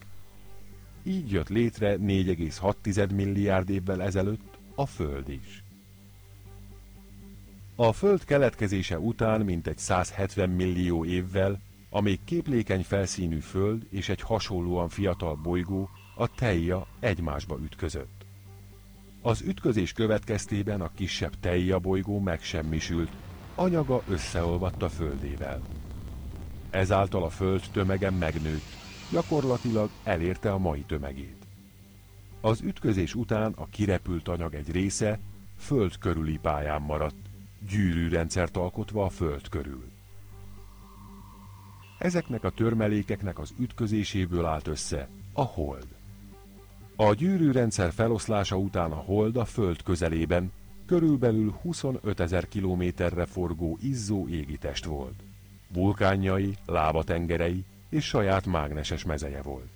Így 1.03 1.32
jött 1.32 1.49
létre 1.49 1.95
4,6 1.95 3.13
milliárd 3.16 3.70
évvel 3.70 4.01
ezelőtt 4.01 4.57
a 4.76 4.86
Föld 4.86 5.30
is. 5.30 5.63
A 7.76 7.91
Föld 7.91 8.24
keletkezése 8.24 8.99
után 8.99 9.41
mintegy 9.41 9.78
170 9.78 10.49
millió 10.49 11.05
évvel 11.05 11.61
a 11.89 12.01
még 12.01 12.20
képlékeny 12.24 12.84
felszínű 12.84 13.39
Föld 13.39 13.88
és 13.89 14.09
egy 14.09 14.22
hasonlóan 14.22 14.89
fiatal 14.89 15.36
bolygó 15.36 15.89
a 16.16 16.28
Teia 16.28 16.88
egymásba 16.99 17.59
ütközött. 17.63 18.26
Az 19.22 19.41
ütközés 19.41 19.93
következtében 19.93 20.82
a 20.82 20.91
kisebb 20.95 21.34
Teia 21.39 21.80
bolygó 21.80 22.20
megsemmisült, 22.20 23.11
anyaga 23.55 24.03
összeolvadt 24.07 24.84
a 24.84 24.89
Földével. 24.89 25.61
Ezáltal 26.70 27.24
a 27.24 27.30
Föld 27.30 27.63
tömege 27.72 28.09
megnőtt, 28.09 28.66
gyakorlatilag 29.11 29.89
elérte 30.03 30.51
a 30.51 30.57
mai 30.57 30.82
tömegét. 30.82 31.45
Az 32.41 32.61
ütközés 32.61 33.16
után 33.16 33.53
a 33.55 33.70
kirepült 33.70 34.28
anyag 34.28 34.53
egy 34.53 34.72
része 34.72 35.20
Föld 35.57 35.97
körüli 35.97 36.38
pályán 36.38 36.82
maradt, 36.82 37.16
gyűrűrendszert 37.70 38.57
alkotva 38.57 39.05
a 39.05 39.09
Föld 39.09 39.49
körül. 39.49 39.91
Ezeknek 41.97 42.43
a 42.43 42.49
törmelékeknek 42.49 43.39
az 43.39 43.53
ütközéséből 43.59 44.45
állt 44.45 44.68
össze 44.68 45.09
a 45.34 45.43
hold. 45.43 45.95
A 46.96 47.14
gyűrűrendszer 47.14 47.91
feloszlása 47.91 48.58
után 48.58 48.91
a 48.91 48.96
hold 48.96 49.38
a 49.38 49.46
Föld 49.46 49.84
közelében 49.84 50.52
körülbelül 50.86 51.52
25 51.62 52.20
ezer 52.20 52.48
kilométerre 52.48 53.26
forgó 53.26 53.78
izzó 53.82 54.28
égitest 54.28 54.86
volt. 54.86 55.24
Vulkánjai, 55.74 56.58
lábatengerei 56.66 57.64
és 57.89 58.06
saját 58.06 58.46
mágneses 58.46 59.04
mezeje 59.04 59.41
volt. 59.41 59.70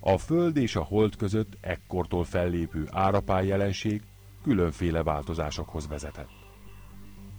A 0.00 0.18
Föld 0.18 0.56
és 0.56 0.76
a 0.76 0.82
Hold 0.82 1.16
között 1.16 1.56
ekkortól 1.60 2.24
fellépő 2.24 2.88
árapály 2.90 3.46
jelenség 3.46 4.02
különféle 4.42 5.02
változásokhoz 5.02 5.88
vezetett. 5.88 6.30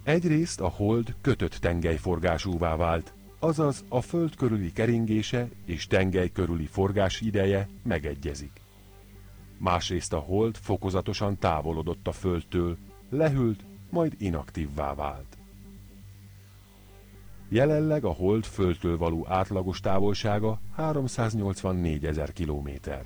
Egyrészt 0.03 0.61
a 0.61 0.67
Hold 0.67 1.15
kötött 1.21 1.53
tengelyforgásúvá 1.53 2.75
vált, 2.75 3.13
azaz 3.39 3.85
a 3.89 4.01
Föld 4.01 4.35
körüli 4.35 4.71
keringése 4.71 5.49
és 5.65 5.87
tengely 5.87 6.31
körüli 6.31 6.65
forgás 6.65 7.21
ideje 7.21 7.67
megegyezik. 7.83 8.61
Másrészt 9.57 10.13
a 10.13 10.19
Hold 10.19 10.55
fokozatosan 10.57 11.37
távolodott 11.37 12.07
a 12.07 12.11
Földtől, 12.11 12.77
lehűlt, 13.09 13.63
majd 13.89 14.15
inaktívvá 14.17 14.93
vált. 14.93 15.37
Jelenleg 17.49 18.05
a 18.05 18.11
Hold 18.11 18.43
Földtől 18.45 18.97
való 18.97 19.25
átlagos 19.27 19.79
távolsága 19.79 20.59
384 20.75 22.05
ezer 22.05 22.33
kilométer. 22.33 23.05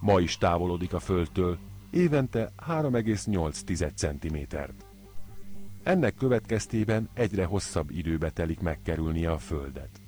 Ma 0.00 0.20
is 0.20 0.38
távolodik 0.38 0.92
a 0.92 0.98
Földtől, 0.98 1.58
évente 1.90 2.52
3,8 2.66 3.94
centimétert. 3.94 4.89
Ennek 5.82 6.14
következtében 6.14 7.08
egyre 7.14 7.44
hosszabb 7.44 7.90
időbe 7.90 8.30
telik 8.30 8.60
megkerülnie 8.60 9.30
a 9.30 9.38
Földet. 9.38 10.00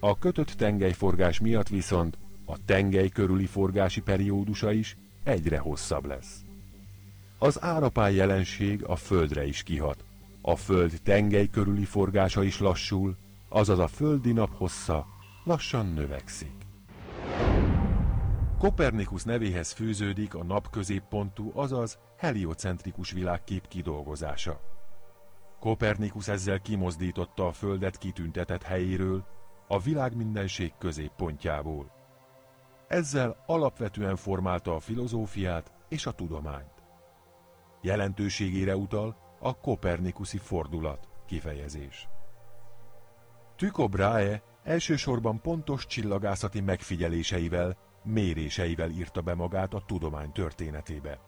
A 0.00 0.18
kötött 0.18 0.50
tengelyforgás 0.50 1.40
miatt 1.40 1.68
viszont 1.68 2.18
a 2.44 2.64
tengely 2.64 3.08
körüli 3.08 3.46
forgási 3.46 4.00
periódusa 4.00 4.72
is 4.72 4.96
egyre 5.24 5.58
hosszabb 5.58 6.04
lesz. 6.04 6.44
Az 7.38 7.62
árapály 7.62 8.14
jelenség 8.14 8.84
a 8.84 8.96
Földre 8.96 9.46
is 9.46 9.62
kihat. 9.62 10.04
A 10.40 10.56
Föld 10.56 11.00
tengely 11.02 11.46
körüli 11.46 11.84
forgása 11.84 12.42
is 12.42 12.60
lassul, 12.60 13.16
azaz 13.48 13.78
a 13.78 13.88
földi 13.88 14.32
nap 14.32 14.56
hossza 14.56 15.06
lassan 15.44 15.86
növekszik. 15.86 16.52
Kopernikus 18.58 19.22
nevéhez 19.22 19.72
fűződik 19.72 20.34
a 20.34 20.44
nap 20.44 20.70
középpontú, 20.70 21.52
azaz 21.54 21.98
heliocentrikus 22.16 23.10
világkép 23.10 23.68
kidolgozása. 23.68 24.75
Kopernikus 25.60 26.28
ezzel 26.28 26.60
kimozdította 26.60 27.46
a 27.46 27.52
Földet 27.52 27.98
kitüntetett 27.98 28.62
helyéről, 28.62 29.26
a 29.68 29.78
világmindenség 29.78 30.72
középpontjából. 30.78 31.90
Ezzel 32.88 33.42
alapvetően 33.46 34.16
formálta 34.16 34.74
a 34.74 34.80
filozófiát 34.80 35.72
és 35.88 36.06
a 36.06 36.12
tudományt. 36.12 36.84
Jelentőségére 37.80 38.76
utal 38.76 39.16
a 39.40 39.58
kopernikuszi 39.58 40.38
fordulat 40.38 41.08
kifejezés. 41.26 42.08
Tycho 43.56 43.88
Brahe 43.88 44.42
elsősorban 44.62 45.40
pontos 45.40 45.86
csillagászati 45.86 46.60
megfigyeléseivel, 46.60 47.76
méréseivel 48.02 48.90
írta 48.90 49.20
be 49.20 49.34
magát 49.34 49.74
a 49.74 49.82
tudomány 49.86 50.32
történetébe. 50.32 51.20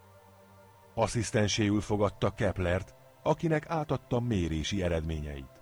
Asszisztenséül 0.95 1.81
fogadta 1.81 2.31
Keplert, 2.31 2.95
akinek 3.29 3.71
átadta 3.71 4.21
mérési 4.21 4.83
eredményeit. 4.83 5.61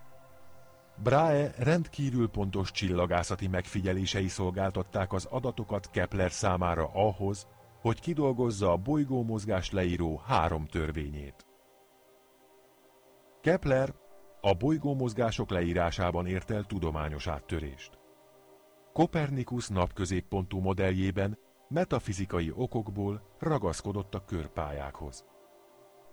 Brahe 1.03 1.53
rendkívül 1.59 2.29
pontos 2.29 2.71
csillagászati 2.71 3.47
megfigyelései 3.47 4.29
szolgáltatták 4.29 5.13
az 5.13 5.25
adatokat 5.25 5.91
Kepler 5.91 6.31
számára 6.31 6.91
ahhoz, 6.93 7.47
hogy 7.81 8.01
kidolgozza 8.01 8.73
a 8.73 8.77
bolygómozgás 8.77 9.71
leíró 9.71 10.23
három 10.27 10.67
törvényét. 10.67 11.47
Kepler 13.41 13.95
a 14.41 14.55
bolygómozgások 14.55 15.51
leírásában 15.51 16.27
ért 16.27 16.51
el 16.51 16.65
tudományos 16.65 17.27
áttörést. 17.27 17.99
Kopernikus 18.93 19.69
napközéppontú 19.69 20.59
modelljében 20.59 21.39
metafizikai 21.69 22.53
okokból 22.55 23.37
ragaszkodott 23.39 24.15
a 24.15 24.25
körpályákhoz. 24.25 25.25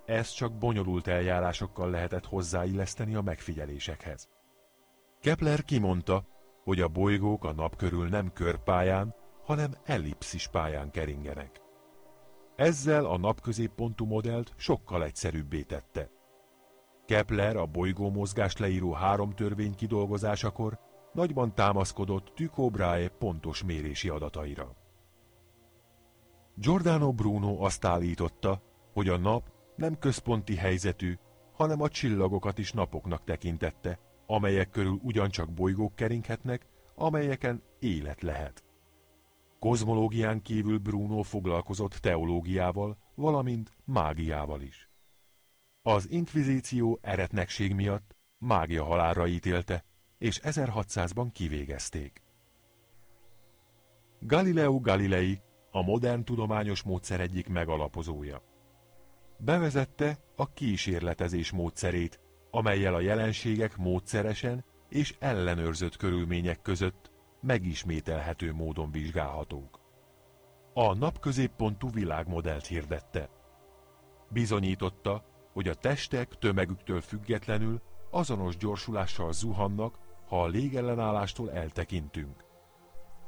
Ez 0.06 0.30
csak 0.30 0.58
bonyolult 0.58 1.08
eljárásokkal 1.08 1.90
lehetett 1.90 2.26
hozzáilleszteni 2.26 3.16
a 3.16 3.22
megfigyelésekhez. 3.22 4.30
Kepler 5.22 5.64
kimondta, 5.64 6.26
hogy 6.64 6.82
a 6.82 6.88
bolygók 6.88 7.44
a 7.44 7.54
nap 7.54 7.76
körül 7.76 8.08
nem 8.08 8.34
körpályán, 8.34 9.16
hanem 9.44 9.76
ellipszis 9.84 10.48
pályán 10.48 10.92
keringenek. 10.92 11.62
Ezzel 12.56 13.06
a 13.06 13.18
napközéppontú 13.18 14.06
modellt 14.06 14.54
sokkal 14.58 15.04
egyszerűbbé 15.04 15.62
tette. 15.62 16.10
Kepler 17.06 17.56
a 17.56 17.66
bolygó 17.66 18.10
mozgást 18.10 18.60
leíró 18.60 18.92
három 18.92 19.32
törvény 19.32 19.76
kidolgozásakor 19.76 20.80
nagyban 21.14 21.56
támaszkodott 21.56 22.32
Tycho 22.36 22.70
Brahe 22.70 23.08
pontos 23.08 23.64
mérési 23.64 24.10
adataira. 24.10 24.76
Giordano 26.56 27.14
Bruno 27.14 27.64
azt 27.64 27.86
állította, 27.86 28.62
hogy 28.94 29.10
a 29.10 29.18
nap 29.18 29.53
nem 29.76 30.00
központi 30.00 30.56
helyzetű, 30.56 31.18
hanem 31.54 31.82
a 31.82 31.90
csillagokat 31.90 32.58
is 32.58 32.72
napoknak 32.72 33.24
tekintette, 33.24 34.00
amelyek 34.26 34.70
körül 34.70 35.00
ugyancsak 35.02 35.54
bolygók 35.54 35.96
keringhetnek, 35.96 36.66
amelyeken 36.96 37.64
élet 37.80 38.22
lehet. 38.22 38.64
Kozmológián 39.60 40.42
kívül 40.42 40.78
Bruno 40.78 41.22
foglalkozott 41.22 41.94
teológiával, 41.94 42.98
valamint 43.16 43.72
mágiával 43.86 44.62
is. 44.62 44.90
Az 45.82 46.10
inkvizíció 46.10 47.00
eretnekség 47.02 47.74
miatt 47.74 48.16
mágia 48.38 48.84
halálra 48.84 49.28
ítélte, 49.28 49.84
és 50.18 50.40
1600-ban 50.44 51.28
kivégezték. 51.34 52.22
Galileo 54.20 54.80
Galilei 54.80 55.42
a 55.72 55.82
modern 55.82 56.24
tudományos 56.24 56.84
módszer 56.84 57.20
egyik 57.20 57.48
megalapozója. 57.48 58.53
Bevezette 59.46 60.18
a 60.36 60.54
kísérletezés 60.54 61.52
módszerét, 61.52 62.20
amelyel 62.52 62.94
a 62.94 63.00
jelenségek 63.00 63.78
módszeresen 63.78 64.66
és 64.90 65.16
ellenőrzött 65.20 65.98
körülmények 65.98 66.62
között 66.62 67.12
megismételhető 67.42 68.54
módon 68.54 68.92
vizsgálhatók. 68.92 69.80
A 70.74 70.94
napközéppontú 70.94 71.90
világmodellt 71.90 72.66
hirdette. 72.66 73.30
Bizonyította, 74.30 75.26
hogy 75.54 75.68
a 75.68 75.74
testek 75.74 76.38
tömegüktől 76.38 77.02
függetlenül 77.02 77.82
azonos 78.12 78.58
gyorsulással 78.58 79.34
zuhannak, 79.34 80.00
ha 80.28 80.42
a 80.44 80.48
légellenállástól 80.48 81.52
eltekintünk. 81.52 82.46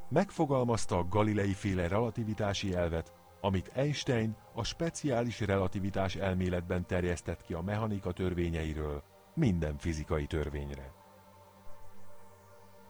Megfogalmazta 0.09 0.97
a 0.97 1.07
Galilei 1.07 1.53
féle 1.53 1.88
relativitási 1.88 2.74
elvet, 2.76 3.13
amit 3.46 3.72
Einstein 3.74 4.36
a 4.54 4.64
speciális 4.64 5.39
relativitás 5.39 6.16
elméletben 6.16 6.86
terjesztett 6.86 7.41
ki 7.41 7.54
a 7.54 7.62
mechanika 7.62 8.12
törvényeiről 8.12 9.04
minden 9.34 9.78
fizikai 9.78 10.26
törvényre. 10.26 10.91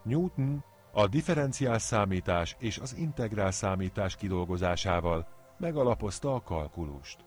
Newton 0.03 0.63
a 0.91 1.07
differenciál 1.07 1.79
számítás 1.79 2.55
és 2.59 2.77
az 2.77 2.95
integrál 2.97 3.51
számítás 3.51 4.15
kidolgozásával 4.15 5.27
megalapozta 5.57 6.35
a 6.35 6.41
kalkulust. 6.41 7.25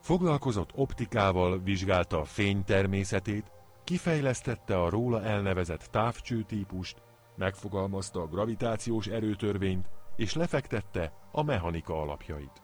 Foglalkozott 0.00 0.70
optikával, 0.74 1.62
vizsgálta 1.62 2.20
a 2.20 2.24
fény 2.24 2.64
természetét, 2.64 3.50
kifejlesztette 3.84 4.82
a 4.82 4.88
róla 4.90 5.22
elnevezett 5.22 5.88
távcső 5.90 6.42
típust, 6.42 7.02
megfogalmazta 7.36 8.20
a 8.20 8.26
gravitációs 8.26 9.06
erőtörvényt, 9.06 9.88
és 10.16 10.34
lefektette 10.34 11.12
a 11.32 11.42
mechanika 11.42 12.00
alapjait. 12.00 12.62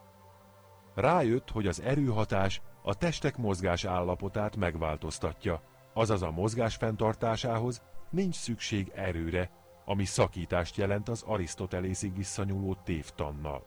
Rájött, 0.95 1.51
hogy 1.51 1.67
az 1.67 1.81
erőhatás 1.81 2.61
a 2.83 2.95
testek 2.95 3.37
mozgás 3.37 3.85
állapotát 3.85 4.57
megváltoztatja, 4.57 5.63
azaz 5.95 6.23
a 6.23 6.31
mozgás 6.31 6.77
fenntartásához 6.77 7.83
nincs 8.11 8.35
szükség 8.35 8.93
erőre, 8.95 9.51
ami 9.85 10.05
szakítást 10.05 10.77
jelent 10.77 11.09
az 11.09 11.23
Arisztotelészig 11.23 12.17
visszanyúló 12.17 12.75
tévtannal. 12.85 13.65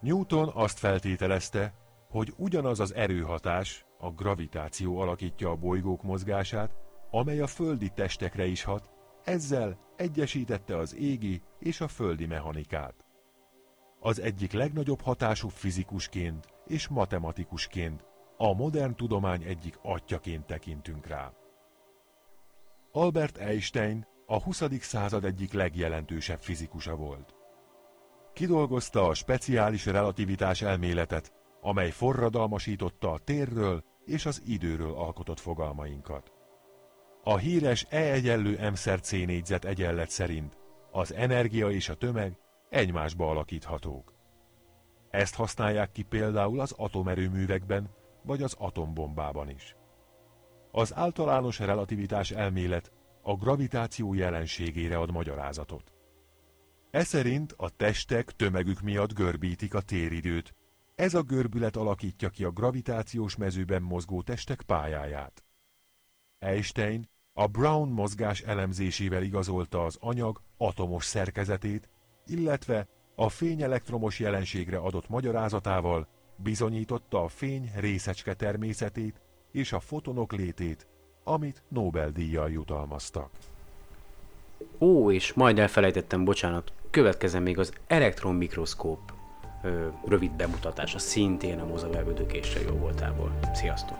Newton 0.00 0.50
azt 0.54 0.78
feltételezte, 0.78 1.74
hogy 2.10 2.34
ugyanaz 2.36 2.80
az 2.80 2.94
erőhatás, 2.94 3.86
a 3.98 4.10
gravitáció 4.10 4.98
alakítja 4.98 5.50
a 5.50 5.56
bolygók 5.56 6.02
mozgását, 6.02 6.74
amely 7.10 7.40
a 7.40 7.46
földi 7.46 7.88
testekre 7.88 8.46
is 8.46 8.62
hat, 8.62 8.90
ezzel 9.24 9.78
egyesítette 9.96 10.76
az 10.76 10.94
égi 10.94 11.42
és 11.58 11.80
a 11.80 11.88
földi 11.88 12.26
mechanikát. 12.26 13.04
Az 14.00 14.20
egyik 14.20 14.52
legnagyobb 14.52 15.00
hatású 15.00 15.48
fizikusként 15.48 16.46
és 16.66 16.88
matematikusként, 16.88 18.04
a 18.36 18.54
modern 18.54 18.94
tudomány 18.94 19.42
egyik 19.42 19.78
atyaként 19.82 20.46
tekintünk 20.46 21.06
rá. 21.06 21.32
Albert 22.92 23.36
Einstein 23.36 24.06
a 24.26 24.42
20. 24.42 24.62
század 24.80 25.24
egyik 25.24 25.52
legjelentősebb 25.52 26.40
fizikusa 26.40 26.96
volt. 26.96 27.34
Kidolgozta 28.32 29.06
a 29.06 29.14
speciális 29.14 29.86
relativitás 29.86 30.62
elméletet, 30.62 31.32
amely 31.60 31.90
forradalmasította 31.90 33.12
a 33.12 33.18
térről 33.18 33.84
és 34.04 34.26
az 34.26 34.42
időről 34.46 34.94
alkotott 34.94 35.40
fogalmainkat. 35.40 36.32
A 37.24 37.36
híres 37.36 37.86
E 37.90 38.12
egyenlő 38.12 38.70
M 38.70 38.74
C 38.74 39.10
négyzet 39.10 39.64
egyenlet 39.64 40.10
szerint 40.10 40.56
az 40.90 41.12
energia 41.12 41.70
és 41.70 41.88
a 41.88 41.94
tömeg 41.94 42.38
egymásba 42.68 43.30
alakíthatók. 43.30 44.14
Ezt 45.10 45.34
használják 45.34 45.92
ki 45.92 46.02
például 46.02 46.60
az 46.60 46.72
atomerőművekben 46.72 47.90
vagy 48.22 48.42
az 48.42 48.54
atombombában 48.58 49.50
is. 49.50 49.76
Az 50.70 50.94
általános 50.94 51.58
relativitás 51.58 52.30
elmélet 52.30 52.92
a 53.22 53.34
gravitáció 53.34 54.14
jelenségére 54.14 54.98
ad 54.98 55.10
magyarázatot. 55.10 55.92
E 56.90 57.04
szerint 57.04 57.54
a 57.56 57.68
testek 57.68 58.30
tömegük 58.30 58.80
miatt 58.80 59.12
görbítik 59.12 59.74
a 59.74 59.80
téridőt, 59.80 60.54
ez 60.94 61.14
a 61.14 61.22
görbület 61.22 61.76
alakítja 61.76 62.28
ki 62.28 62.44
a 62.44 62.50
gravitációs 62.50 63.36
mezőben 63.36 63.82
mozgó 63.82 64.22
testek 64.22 64.62
pályáját. 64.62 65.44
Einstein 66.38 67.08
a 67.38 67.46
Brown 67.46 67.88
mozgás 67.88 68.40
elemzésével 68.40 69.22
igazolta 69.22 69.84
az 69.84 69.96
anyag 70.00 70.40
atomos 70.56 71.04
szerkezetét, 71.04 71.88
illetve 72.26 72.86
a 73.14 73.28
fényelektromos 73.28 74.18
jelenségre 74.18 74.76
adott 74.76 75.08
magyarázatával 75.08 76.06
bizonyította 76.36 77.22
a 77.22 77.28
fény 77.28 77.70
részecske 77.76 78.34
természetét 78.34 79.20
és 79.52 79.72
a 79.72 79.80
fotonok 79.80 80.32
létét, 80.32 80.86
amit 81.24 81.62
Nobel-díjjal 81.68 82.50
jutalmaztak. 82.50 83.30
Ó, 84.78 85.12
és 85.12 85.32
majd 85.32 85.58
elfelejtettem, 85.58 86.24
bocsánat, 86.24 86.72
következem 86.90 87.42
még 87.42 87.58
az 87.58 87.72
elektronmikroszkóp 87.86 89.12
ö, 89.62 89.88
rövid 90.04 90.32
bemutatása, 90.32 90.98
szintén 90.98 91.58
a 91.58 91.66
mozavelvődőkéssel 91.66 92.62
jó 92.62 92.74
voltából. 92.74 93.38
Sziasztok! 93.52 93.96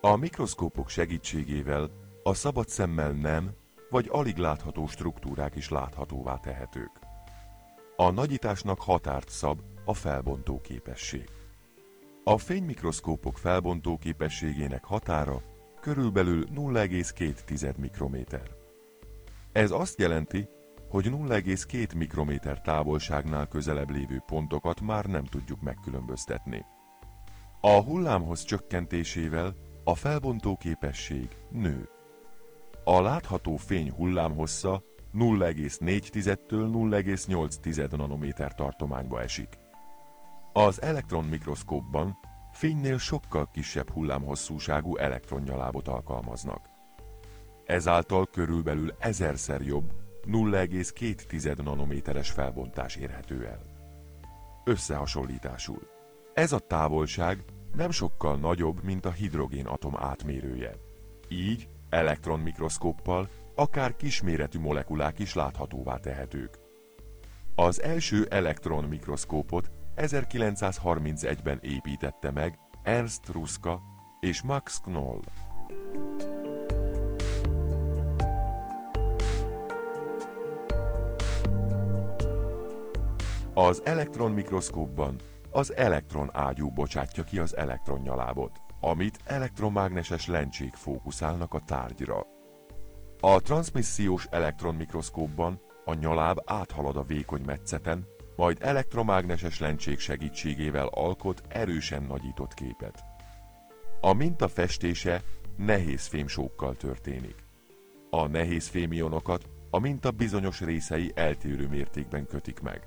A 0.00 0.16
mikroszkópok 0.16 0.88
segítségével 0.88 2.01
a 2.22 2.34
szabad 2.34 2.68
szemmel 2.68 3.10
nem, 3.10 3.50
vagy 3.90 4.08
alig 4.10 4.36
látható 4.36 4.86
struktúrák 4.86 5.56
is 5.56 5.68
láthatóvá 5.68 6.36
tehetők. 6.36 6.90
A 7.96 8.10
nagyításnak 8.10 8.80
határt 8.80 9.28
szab 9.28 9.60
a 9.84 9.94
felbontó 9.94 10.60
képesség. 10.60 11.28
A 12.24 12.38
fénymikroszkópok 12.38 13.38
felbontó 13.38 13.98
képességének 13.98 14.84
határa 14.84 15.42
körülbelül 15.80 16.46
0,2 16.54 17.76
mikrométer. 17.76 18.50
Ez 19.52 19.70
azt 19.70 19.98
jelenti, 19.98 20.48
hogy 20.88 21.06
0,2 21.06 21.96
mikrométer 21.96 22.60
távolságnál 22.60 23.48
közelebb 23.48 23.90
lévő 23.90 24.22
pontokat 24.26 24.80
már 24.80 25.04
nem 25.04 25.24
tudjuk 25.24 25.60
megkülönböztetni. 25.60 26.64
A 27.60 27.82
hullámhoz 27.82 28.44
csökkentésével 28.44 29.54
a 29.84 29.94
felbontó 29.94 30.56
képesség 30.56 31.28
nő. 31.50 31.88
A 32.84 33.00
látható 33.00 33.56
fény 33.56 33.90
hullámhossza 33.90 34.82
0,4-től 35.14 36.36
0,8 36.48 37.96
nanométer 37.96 38.54
tartományba 38.54 39.22
esik. 39.22 39.48
Az 40.52 40.82
elektronmikroszkópban 40.82 42.18
fénynél 42.52 42.98
sokkal 42.98 43.48
kisebb 43.52 43.90
hullámhosszúságú 43.90 44.96
elektronnyalábot 44.96 45.88
alkalmaznak. 45.88 46.68
Ezáltal 47.64 48.26
körülbelül 48.26 48.94
ezerszer 48.98 49.60
jobb 49.60 49.92
0,2 50.26 51.62
nanométeres 51.62 52.30
felbontás 52.30 52.96
érhető 52.96 53.46
el. 53.46 53.62
Összehasonlításul. 54.64 55.88
Ez 56.34 56.52
a 56.52 56.58
távolság 56.58 57.44
nem 57.74 57.90
sokkal 57.90 58.36
nagyobb, 58.36 58.82
mint 58.82 59.04
a 59.04 59.10
hidrogén 59.10 59.66
atom 59.66 59.96
átmérője. 59.96 60.72
Így 61.28 61.68
elektronmikroszkóppal 61.92 63.28
akár 63.54 63.96
kisméretű 63.96 64.58
molekulák 64.58 65.18
is 65.18 65.34
láthatóvá 65.34 65.96
tehetők. 65.96 66.58
Az 67.54 67.82
első 67.82 68.26
elektronmikroszkópot 68.30 69.70
1931-ben 69.96 71.58
építette 71.62 72.30
meg 72.30 72.58
Ernst 72.82 73.28
Ruska 73.28 73.80
és 74.20 74.42
Max 74.42 74.80
Knoll. 74.80 75.20
Az 83.54 83.82
elektronmikroszkópban 83.84 85.16
az 85.50 85.76
elektron 85.76 86.30
ágyú 86.32 86.70
bocsátja 86.70 87.24
ki 87.24 87.38
az 87.38 87.56
elektronnyalábot, 87.56 88.60
amit 88.84 89.18
elektromágneses 89.24 90.26
lencsék 90.26 90.74
fókuszálnak 90.74 91.54
a 91.54 91.62
tárgyra. 91.66 92.26
A 93.20 93.40
transmissziós 93.40 94.26
elektronmikroszkópban 94.30 95.60
a 95.84 95.94
nyaláb 95.94 96.38
áthalad 96.44 96.96
a 96.96 97.02
vékony 97.02 97.42
metszeten, 97.46 98.06
majd 98.36 98.58
elektromágneses 98.60 99.60
lencsék 99.60 99.98
segítségével 99.98 100.86
alkot 100.86 101.42
erősen 101.48 102.02
nagyított 102.02 102.54
képet. 102.54 103.04
A 104.00 104.12
minta 104.12 104.48
festése 104.48 105.22
nehéz 105.56 106.06
fémsókkal 106.06 106.76
történik. 106.76 107.44
A 108.10 108.26
nehéz 108.26 108.68
fémionokat 108.68 109.48
a 109.70 109.78
minta 109.78 110.10
bizonyos 110.10 110.60
részei 110.60 111.12
eltérő 111.14 111.68
mértékben 111.68 112.26
kötik 112.26 112.60
meg. 112.60 112.86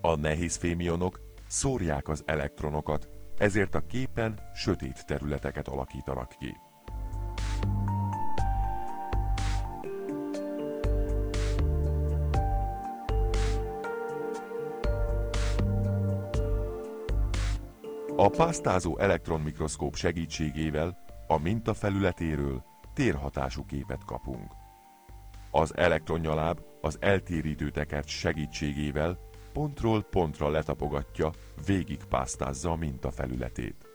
A 0.00 0.16
nehéz 0.16 0.56
fémionok 0.56 1.20
szórják 1.46 2.08
az 2.08 2.22
elektronokat, 2.26 3.08
ezért 3.40 3.74
a 3.74 3.86
képen 3.86 4.38
sötét 4.54 5.06
területeket 5.06 5.68
alakítanak 5.68 6.34
ki. 6.38 6.56
A 18.16 18.28
pásztázó 18.28 18.98
elektronmikroszkóp 18.98 19.94
segítségével 19.94 20.98
a 21.26 21.38
minta 21.38 21.74
felületéről 21.74 22.64
térhatású 22.94 23.64
képet 23.64 24.04
kapunk. 24.04 24.52
Az 25.50 25.76
elektronyaláb 25.76 26.60
az 26.80 26.96
eltérítő 27.00 27.70
tekert 27.70 28.08
segítségével 28.08 29.18
pontról 29.52 30.02
pontra 30.02 30.48
letapogatja, 30.48 31.30
végigpásztázza 31.66 32.70
a 32.70 32.76
minta 32.76 33.10
felületét. 33.10 33.88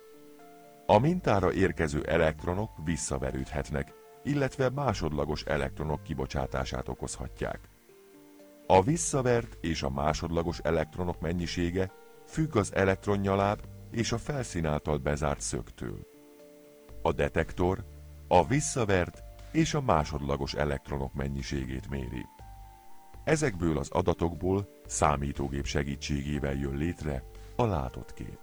A 0.86 1.00
mintára 1.00 1.54
érkező 1.54 2.04
elektronok 2.04 2.72
visszaverődhetnek, 2.84 3.94
illetve 4.24 4.70
másodlagos 4.70 5.44
elektronok 5.44 6.04
kibocsátását 6.04 6.88
okozhatják. 6.88 7.70
A 8.68 8.82
visszavert 8.82 9.58
és 9.62 9.84
a 9.84 9.90
másodlagos 9.90 10.60
elektronok 10.60 11.20
mennyisége 11.20 11.92
függ 12.26 12.56
az 12.56 12.76
elektronyaláb 12.76 13.60
és 13.92 14.12
a 14.12 14.18
felszín 14.18 14.66
által 14.66 14.98
bezárt 14.98 15.42
szögtől. 15.42 16.00
A 17.02 17.12
detektor 17.12 17.86
a 18.28 18.48
visszavert 18.48 19.24
és 19.52 19.74
a 19.74 19.82
másodlagos 19.82 20.54
elektronok 20.54 21.14
mennyiségét 21.14 21.90
méri. 21.90 22.26
Ezekből 23.24 23.78
az 23.78 23.90
adatokból 23.90 24.75
számítógép 24.86 25.66
segítségével 25.66 26.54
jön 26.54 26.78
létre 26.78 27.24
a 27.56 27.66
látott 27.66 28.14
kép. 28.14 28.40